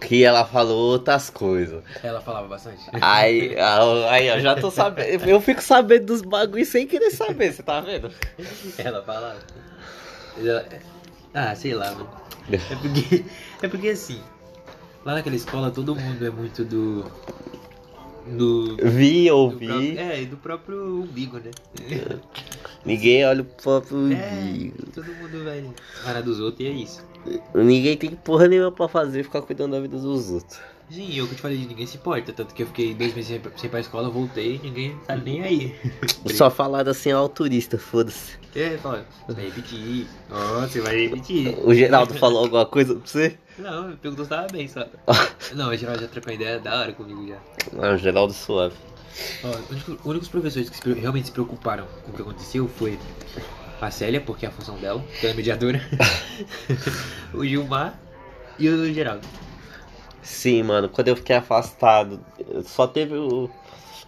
que 0.00 0.24
ela 0.24 0.44
falou 0.44 0.92
outras 0.92 1.30
coisas. 1.30 1.82
Ela 2.02 2.20
falava 2.20 2.48
bastante. 2.48 2.80
Aí, 3.00 3.54
aí 4.10 4.28
eu 4.28 4.40
já 4.40 4.54
tô 4.56 4.70
sabendo. 4.70 5.28
Eu 5.28 5.40
fico 5.40 5.62
sabendo 5.62 6.06
dos 6.06 6.22
bagulhos 6.22 6.68
sem 6.68 6.86
querer 6.86 7.10
saber, 7.10 7.52
você 7.52 7.62
tá 7.62 7.80
vendo? 7.80 8.10
Ela 8.78 9.02
falava. 9.02 9.38
Ela- 10.38 10.66
Ah, 11.34 11.54
sei 11.54 11.74
lá, 11.74 11.90
mano. 11.92 12.10
É 12.50 12.74
porque, 12.76 13.24
é 13.62 13.68
porque 13.68 13.88
assim, 13.90 14.20
lá 15.04 15.14
naquela 15.14 15.36
escola 15.36 15.70
todo 15.70 15.94
mundo 15.94 16.26
é 16.26 16.30
muito 16.30 16.64
do. 16.64 17.04
Do. 18.26 18.76
Vi, 18.76 19.28
do 19.28 19.36
ouvi. 19.36 19.66
próprio- 19.66 19.98
é, 19.98 20.22
e 20.22 20.26
do 20.26 20.36
próprio 20.36 21.00
umbigo, 21.02 21.38
né? 21.38 21.50
Ninguém 22.84 23.24
olha 23.26 23.42
o 23.42 23.44
próprio 23.44 24.12
É, 24.12 24.32
umbigo. 24.42 24.86
todo 24.94 25.06
mundo 25.14 25.44
vai 25.44 25.64
na 26.04 26.20
dos 26.20 26.40
outros 26.40 26.60
e 26.60 26.66
é 26.68 26.72
isso. 26.72 27.04
Ninguém 27.54 27.96
tem 27.96 28.10
porra 28.10 28.48
nenhuma 28.48 28.72
pra 28.72 28.88
fazer 28.88 29.22
ficar 29.22 29.42
cuidando 29.42 29.72
da 29.72 29.80
vida 29.80 29.96
dos 29.98 30.30
outros. 30.30 30.58
Sim, 30.92 31.14
eu 31.16 31.26
que 31.26 31.34
te 31.36 31.40
falei, 31.40 31.56
ninguém 31.58 31.86
se 31.86 31.96
importa. 31.96 32.32
Tanto 32.32 32.54
que 32.54 32.62
eu 32.62 32.66
fiquei 32.66 32.92
dois 32.92 33.14
meses 33.14 33.28
sem, 33.30 33.40
sem 33.56 33.66
ir 33.66 33.70
pra 33.70 33.80
escola, 33.80 34.10
voltei 34.10 34.60
ninguém 34.62 34.96
tá 35.06 35.16
nem 35.16 35.42
aí. 35.42 35.74
Só 36.34 36.50
falaram 36.50 36.90
assim 36.90 37.10
ao 37.10 37.28
turista, 37.28 37.78
foda-se. 37.78 38.32
É, 38.54 38.76
fala, 38.76 39.06
vai 39.28 39.46
repetir. 39.46 40.06
Ó, 40.30 40.60
você 40.60 40.80
vai 40.82 41.06
repetir. 41.06 41.56
O 41.64 41.72
Geraldo 41.74 42.12
falou 42.14 42.44
alguma 42.44 42.66
coisa 42.66 42.94
pra 42.94 43.06
você? 43.06 43.38
Não, 43.58 43.88
me 43.88 43.96
perguntou 43.96 44.24
se 44.26 44.28
tava 44.30 44.46
bem, 44.48 44.68
só. 44.68 44.86
Não, 45.54 45.70
a 45.70 45.76
Geraldo 45.76 46.02
já 46.02 46.08
trocou 46.08 46.32
ideia 46.32 46.58
da 46.58 46.78
hora 46.80 46.92
comigo 46.92 47.26
já. 47.26 47.38
Não, 47.72 47.96
Geraldo 47.96 48.34
suave. 48.34 48.74
Ó, 49.44 49.48
os 49.48 49.70
únicos- 49.70 49.94
os 50.00 50.06
únicos 50.06 50.28
professores 50.28 50.68
que 50.68 50.76
se 50.76 50.92
realmente 50.92 51.26
se 51.26 51.32
preocuparam 51.32 51.86
com 52.04 52.10
o 52.12 52.14
que 52.14 52.20
aconteceu 52.22 52.68
foi 52.68 52.98
a 53.80 53.90
Célia, 53.90 54.20
porque 54.20 54.44
é 54.44 54.48
a 54.48 54.52
função 54.52 54.76
dela, 54.76 55.02
que 55.18 55.26
ela 55.26 55.32
é 55.34 55.36
mediadora, 55.36 55.80
o 57.34 57.44
Gilmar 57.44 57.98
e 58.58 58.68
o 58.68 58.92
Geraldo. 58.92 59.26
Sim, 60.22 60.62
mano, 60.62 60.88
quando 60.88 61.08
eu 61.08 61.16
fiquei 61.16 61.34
afastado, 61.34 62.24
só 62.64 62.86
teve 62.86 63.16
o, 63.16 63.50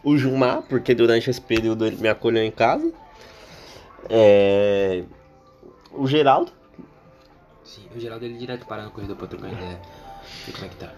o 0.03 0.17
Jumar, 0.17 0.63
porque 0.63 0.95
durante 0.95 1.29
esse 1.29 1.41
período 1.41 1.85
ele 1.85 1.97
me 1.97 2.09
acolheu 2.09 2.45
em 2.45 2.53
casa. 2.53 2.93
É, 4.09 5.03
o 5.93 6.07
Geraldo. 6.07 6.53
Sim, 7.65 7.83
o 7.95 8.01
Geraldo 8.01 8.25
ele 8.25 8.39
direto 8.39 8.65
para 8.67 8.85
no 8.85 8.91
corredor 8.93 9.17
pra 9.17 9.27
trocar 9.27 9.53
ideia. 9.53 9.81
Ver 10.47 10.53
como 10.53 10.67
é 10.67 10.69
que 10.69 10.77
tá. 10.77 10.93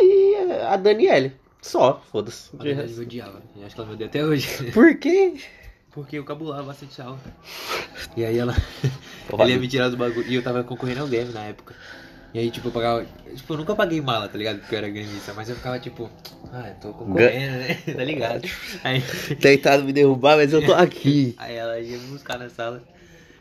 E 0.00 0.36
a 0.62 0.76
Daniele. 0.76 1.34
Só, 1.60 2.00
foda-se. 2.12 2.50
A 2.58 2.62
resto. 2.62 2.98
me 2.98 3.04
odiava, 3.04 3.42
eu 3.56 3.66
acho 3.66 3.74
que 3.74 3.80
ela 3.80 3.88
me 3.88 3.94
odeia 3.94 4.08
até 4.08 4.24
hoje. 4.24 4.46
Por 4.70 4.96
quê? 4.96 5.34
Porque 5.90 6.16
eu 6.16 6.24
cabulava 6.24 6.62
bastante 6.62 7.00
aula. 7.02 7.18
E 8.16 8.24
aí 8.24 8.38
ela. 8.38 8.54
Ela 9.32 9.50
ia 9.50 9.58
me 9.58 9.66
tirar 9.66 9.88
do 9.88 9.96
bagulho. 9.96 10.28
E 10.28 10.34
eu 10.34 10.42
tava 10.42 10.62
concorrendo 10.62 11.00
ao 11.00 11.08
game 11.08 11.32
na 11.32 11.44
época. 11.44 11.74
E 12.32 12.38
aí, 12.38 12.50
tipo, 12.50 12.68
eu 12.68 12.72
pagava. 12.72 13.06
Tipo, 13.34 13.54
eu 13.54 13.58
nunca 13.58 13.74
paguei 13.74 14.00
mala, 14.00 14.28
tá 14.28 14.36
ligado? 14.36 14.58
Porque 14.58 14.74
eu 14.74 14.78
era 14.78 14.88
gremista. 14.88 15.32
Mas 15.34 15.48
eu 15.48 15.56
ficava 15.56 15.78
tipo, 15.78 16.10
ah, 16.52 16.68
eu 16.68 16.74
tô 16.74 16.92
concorrendo, 16.92 17.58
né? 17.58 17.74
tá 17.94 18.04
ligado? 18.04 18.48
Aí, 18.84 19.02
Tentaram 19.40 19.84
me 19.84 19.92
derrubar, 19.92 20.36
mas 20.36 20.52
eu 20.52 20.64
tô 20.64 20.74
aqui. 20.74 21.34
aí 21.38 21.54
ela 21.54 21.80
ia 21.80 21.96
me 21.96 22.08
buscar 22.08 22.38
na 22.38 22.50
sala. 22.50 22.82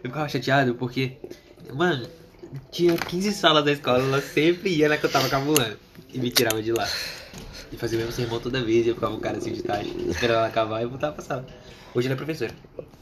Eu 0.04 0.10
ficava 0.10 0.30
chateado 0.30 0.76
porque, 0.76 1.18
mano, 1.74 2.08
tinha 2.72 2.96
15 2.96 3.34
salas 3.34 3.66
da 3.66 3.72
escola, 3.72 4.00
ela 4.00 4.22
sempre 4.22 4.70
ia 4.70 4.88
na 4.88 4.98
que 4.98 5.06
eu 5.06 5.12
tava 5.12 5.28
cabulando. 5.28 5.78
E 6.14 6.18
me 6.18 6.32
tirava 6.32 6.62
de 6.62 6.72
lá. 6.72 6.88
E 7.72 7.76
fazia 7.76 7.98
o 7.98 8.02
mesmo 8.02 8.14
sermão 8.14 8.40
toda 8.40 8.64
vez. 8.64 8.86
E 8.86 8.90
eu 8.90 8.96
ficava 8.96 9.14
um 9.14 9.20
cara 9.20 9.38
assim 9.38 9.52
de 9.52 9.62
tarde, 9.64 9.94
esperando 10.08 10.38
ela 10.38 10.48
acabar 10.48 10.82
e 10.82 10.86
voltava 10.86 11.14
pra 11.14 11.24
sala. 11.24 11.46
Hoje 11.94 12.08
ela 12.08 12.14
é 12.14 12.18
professora. 12.18 12.54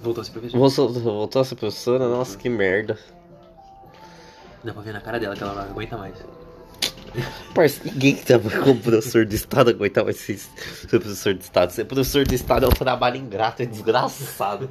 Voltou 0.02 0.22
a 0.22 0.26
ser 0.26 0.32
professor. 0.32 0.58
Voltou, 0.58 0.90
voltou 0.90 1.42
a 1.42 1.46
ser 1.46 1.56
professora? 1.56 2.08
Nossa, 2.08 2.38
que 2.38 2.50
merda. 2.50 2.98
Dá 4.66 4.74
pra 4.74 4.82
ver 4.82 4.94
na 4.94 5.02
cara 5.02 5.20
dela 5.20 5.36
que 5.36 5.44
ela 5.44 5.54
não 5.54 5.62
aguenta 5.62 5.96
mais. 5.96 6.16
Parça, 7.54 7.82
ninguém 7.86 8.16
que 8.16 8.26
tava 8.26 8.50
como 8.62 8.80
professor 8.80 9.24
de 9.24 9.36
Estado 9.36 9.70
aguentava 9.70 10.12
ser, 10.12 10.40
ser 10.40 11.00
professor 11.00 11.36
de 11.36 11.44
Estado. 11.44 11.72
Ser 11.72 11.86
professor 11.86 12.26
de 12.26 12.34
Estado 12.34 12.66
é 12.66 12.68
um 12.68 12.72
trabalho 12.72 13.18
ingrato, 13.18 13.62
é 13.62 13.66
desgraçado. 13.66 14.68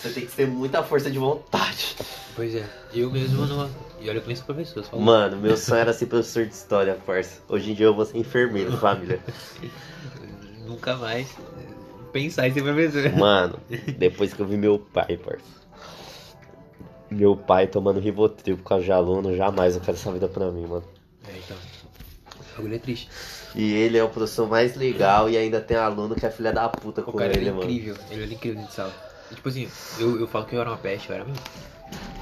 Você 0.00 0.10
tem 0.10 0.26
que 0.26 0.32
ter 0.32 0.46
muita 0.46 0.80
força 0.84 1.10
de 1.10 1.18
vontade. 1.18 1.96
Pois 2.36 2.54
é, 2.54 2.64
eu 2.94 3.10
mesmo 3.10 3.44
não. 3.46 3.68
E 4.00 4.08
olha 4.08 4.22
nem 4.24 4.36
sou 4.36 4.44
professor, 4.46 4.84
só 4.84 4.96
Mano, 4.96 5.36
meu 5.38 5.56
sonho 5.56 5.80
era 5.80 5.92
ser 5.92 6.06
professor 6.06 6.46
de 6.46 6.54
história, 6.54 6.94
parça. 7.04 7.40
Hoje 7.48 7.72
em 7.72 7.74
dia 7.74 7.86
eu 7.86 7.94
vou 7.94 8.04
ser 8.04 8.18
enfermeiro, 8.18 8.76
família. 8.78 9.18
nunca 10.64 10.96
mais 10.96 11.28
pensar 12.12 12.46
em 12.46 12.52
ser 12.52 12.62
professor. 12.62 13.10
Mano, 13.18 13.58
depois 13.98 14.32
que 14.32 14.40
eu 14.40 14.46
vi 14.46 14.56
meu 14.56 14.78
pai, 14.78 15.16
parça. 15.16 15.65
Meu 17.10 17.36
pai 17.36 17.66
tomando 17.66 18.00
Rivotril 18.00 18.56
por 18.56 18.64
causa 18.64 18.84
de 18.84 18.92
aluno, 18.92 19.36
jamais 19.36 19.74
eu 19.74 19.80
quero 19.80 19.96
essa 19.96 20.10
vida 20.12 20.28
pra 20.28 20.50
mim, 20.50 20.66
mano. 20.66 20.84
É, 21.28 21.32
então. 21.38 21.56
O 22.36 22.56
bagulho 22.56 22.74
é 22.74 22.78
triste. 22.78 23.08
E 23.54 23.72
ele 23.72 23.96
é 23.96 24.02
o 24.04 24.08
professor 24.08 24.48
mais 24.48 24.76
legal 24.76 25.30
e 25.30 25.36
ainda 25.36 25.60
tem 25.60 25.76
aluno 25.76 26.14
que 26.14 26.26
é 26.26 26.30
filha 26.30 26.52
da 26.52 26.68
puta 26.68 27.00
O 27.00 27.04
com 27.04 27.12
cara 27.12 27.32
ele, 27.32 27.46
era 27.46 27.54
mano. 27.54 27.70
incrível, 27.70 27.96
ele 28.10 28.22
era 28.22 28.32
incrível 28.32 28.56
dentro 28.58 28.70
de 28.70 28.76
sala. 28.76 28.92
E, 29.30 29.34
tipo 29.34 29.48
assim, 29.48 29.68
eu, 29.98 30.20
eu 30.20 30.26
falo 30.26 30.44
que 30.44 30.54
eu 30.54 30.60
era 30.60 30.70
uma 30.70 30.76
peste, 30.76 31.08
eu 31.10 31.16
era 31.16 31.24
mesmo. 31.24 31.42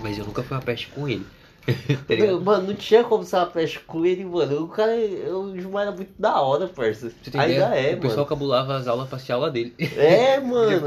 Mas 0.03 0.18
eu 0.18 0.24
nunca 0.24 0.43
fui 0.43 0.57
uma 0.57 0.62
peste 0.62 0.89
com 0.89 1.09
ele. 1.09 1.26
tá 2.07 2.14
ligado? 2.14 2.41
Mano, 2.43 2.68
não 2.68 2.74
tinha 2.74 3.03
como 3.03 3.24
ser 3.24 3.37
uma 3.37 3.47
peste 3.47 3.80
com 3.80 4.05
ele, 4.05 4.24
mano. 4.24 4.64
O 4.64 4.68
cara, 4.68 4.93
o 4.93 5.59
Gilmar 5.59 5.87
era 5.87 5.97
muito 5.97 6.12
da 6.18 6.41
hora, 6.41 6.66
parça. 6.68 7.11
Ainda 7.35 7.74
é, 7.74 7.95
o 7.95 8.01
pessoal 8.01 8.18
mano. 8.18 8.28
cabulava 8.28 8.76
as 8.76 8.87
aulas 8.87 9.09
pra 9.09 9.16
assistir 9.16 9.32
a 9.32 9.37
aula 9.37 9.51
dele. 9.51 9.74
É, 9.97 10.39
mano. 10.41 10.87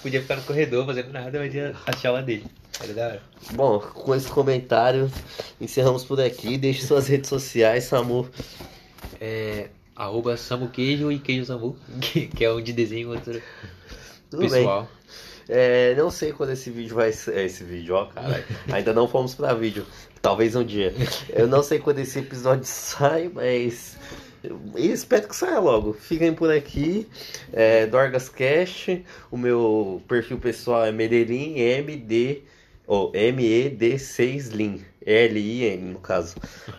Podia 0.00 0.20
ficar 0.20 0.36
no 0.36 0.42
corredor 0.42 0.86
fazendo 0.86 1.12
nada, 1.12 1.38
mas 1.38 1.54
ia 1.54 1.74
assistir 1.86 2.06
a 2.06 2.10
aula 2.10 2.22
dele. 2.22 2.44
Era 2.82 2.94
da 2.94 3.06
hora. 3.06 3.22
Bom, 3.52 3.78
com 3.78 4.14
esse 4.14 4.28
comentário, 4.28 5.10
encerramos 5.60 6.04
por 6.04 6.20
aqui. 6.20 6.56
Deixe 6.56 6.86
suas 6.86 7.06
redes 7.08 7.28
sociais, 7.28 7.84
Samu. 7.84 8.28
É. 9.20 9.68
Arroba 9.94 10.36
Samu 10.36 10.68
Queijo 10.70 11.12
e 11.12 11.18
Queijo 11.18 11.44
Samu, 11.44 11.76
que, 12.00 12.26
que 12.28 12.44
é 12.44 12.50
onde 12.50 12.72
desenho 12.72 13.10
outro 13.10 13.40
Tudo 14.30 14.40
bem. 14.40 14.50
pessoal. 14.50 14.88
É, 15.46 15.94
não 15.96 16.10
sei 16.10 16.32
quando 16.32 16.50
esse 16.50 16.70
vídeo 16.70 16.94
vai 16.94 17.12
ser. 17.12 17.36
Esse 17.44 17.64
vídeo, 17.64 17.94
ó, 17.94 18.06
caralho. 18.06 18.44
Ainda 18.72 18.94
não 18.94 19.08
fomos 19.08 19.34
pra 19.34 19.52
vídeo. 19.52 19.84
Talvez 20.22 20.54
um 20.54 20.64
dia. 20.64 20.94
Eu 21.28 21.48
não 21.48 21.62
sei 21.62 21.78
quando 21.80 21.98
esse 21.98 22.18
episódio 22.20 22.64
sai, 22.66 23.28
mas. 23.28 23.96
E 24.76 24.90
espero 24.90 25.28
que 25.28 25.36
saia 25.36 25.58
logo. 25.58 25.92
Fiquem 25.92 26.32
por 26.32 26.50
aqui. 26.50 27.06
É, 27.52 27.86
Dorgas 27.86 28.28
Cash. 28.28 29.00
O 29.30 29.36
meu 29.36 30.02
perfil 30.08 30.38
pessoal 30.38 30.84
é 30.86 30.92
Medellín 30.92 31.58
MD. 31.58 32.42
Ou 32.86 33.12
MED6Lin. 33.12 34.80
L-I-N, 35.04 35.92
no 35.92 35.98
caso. 35.98 36.36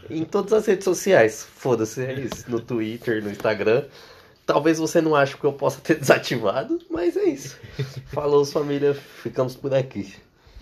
Em 0.09 0.23
todas 0.23 0.53
as 0.53 0.65
redes 0.65 0.85
sociais. 0.85 1.43
Foda-se, 1.55 2.01
é 2.03 2.13
isso. 2.13 2.45
No 2.49 2.59
Twitter, 2.59 3.23
no 3.23 3.31
Instagram. 3.31 3.85
Talvez 4.45 4.79
você 4.79 4.99
não 5.01 5.15
ache 5.15 5.37
que 5.37 5.43
eu 5.43 5.53
possa 5.53 5.79
ter 5.81 5.95
desativado, 5.99 6.79
mas 6.89 7.15
é 7.15 7.25
isso. 7.25 7.57
Falou, 8.07 8.43
família. 8.45 8.93
Ficamos 8.93 9.55
por 9.55 9.73
aqui. 9.73 10.13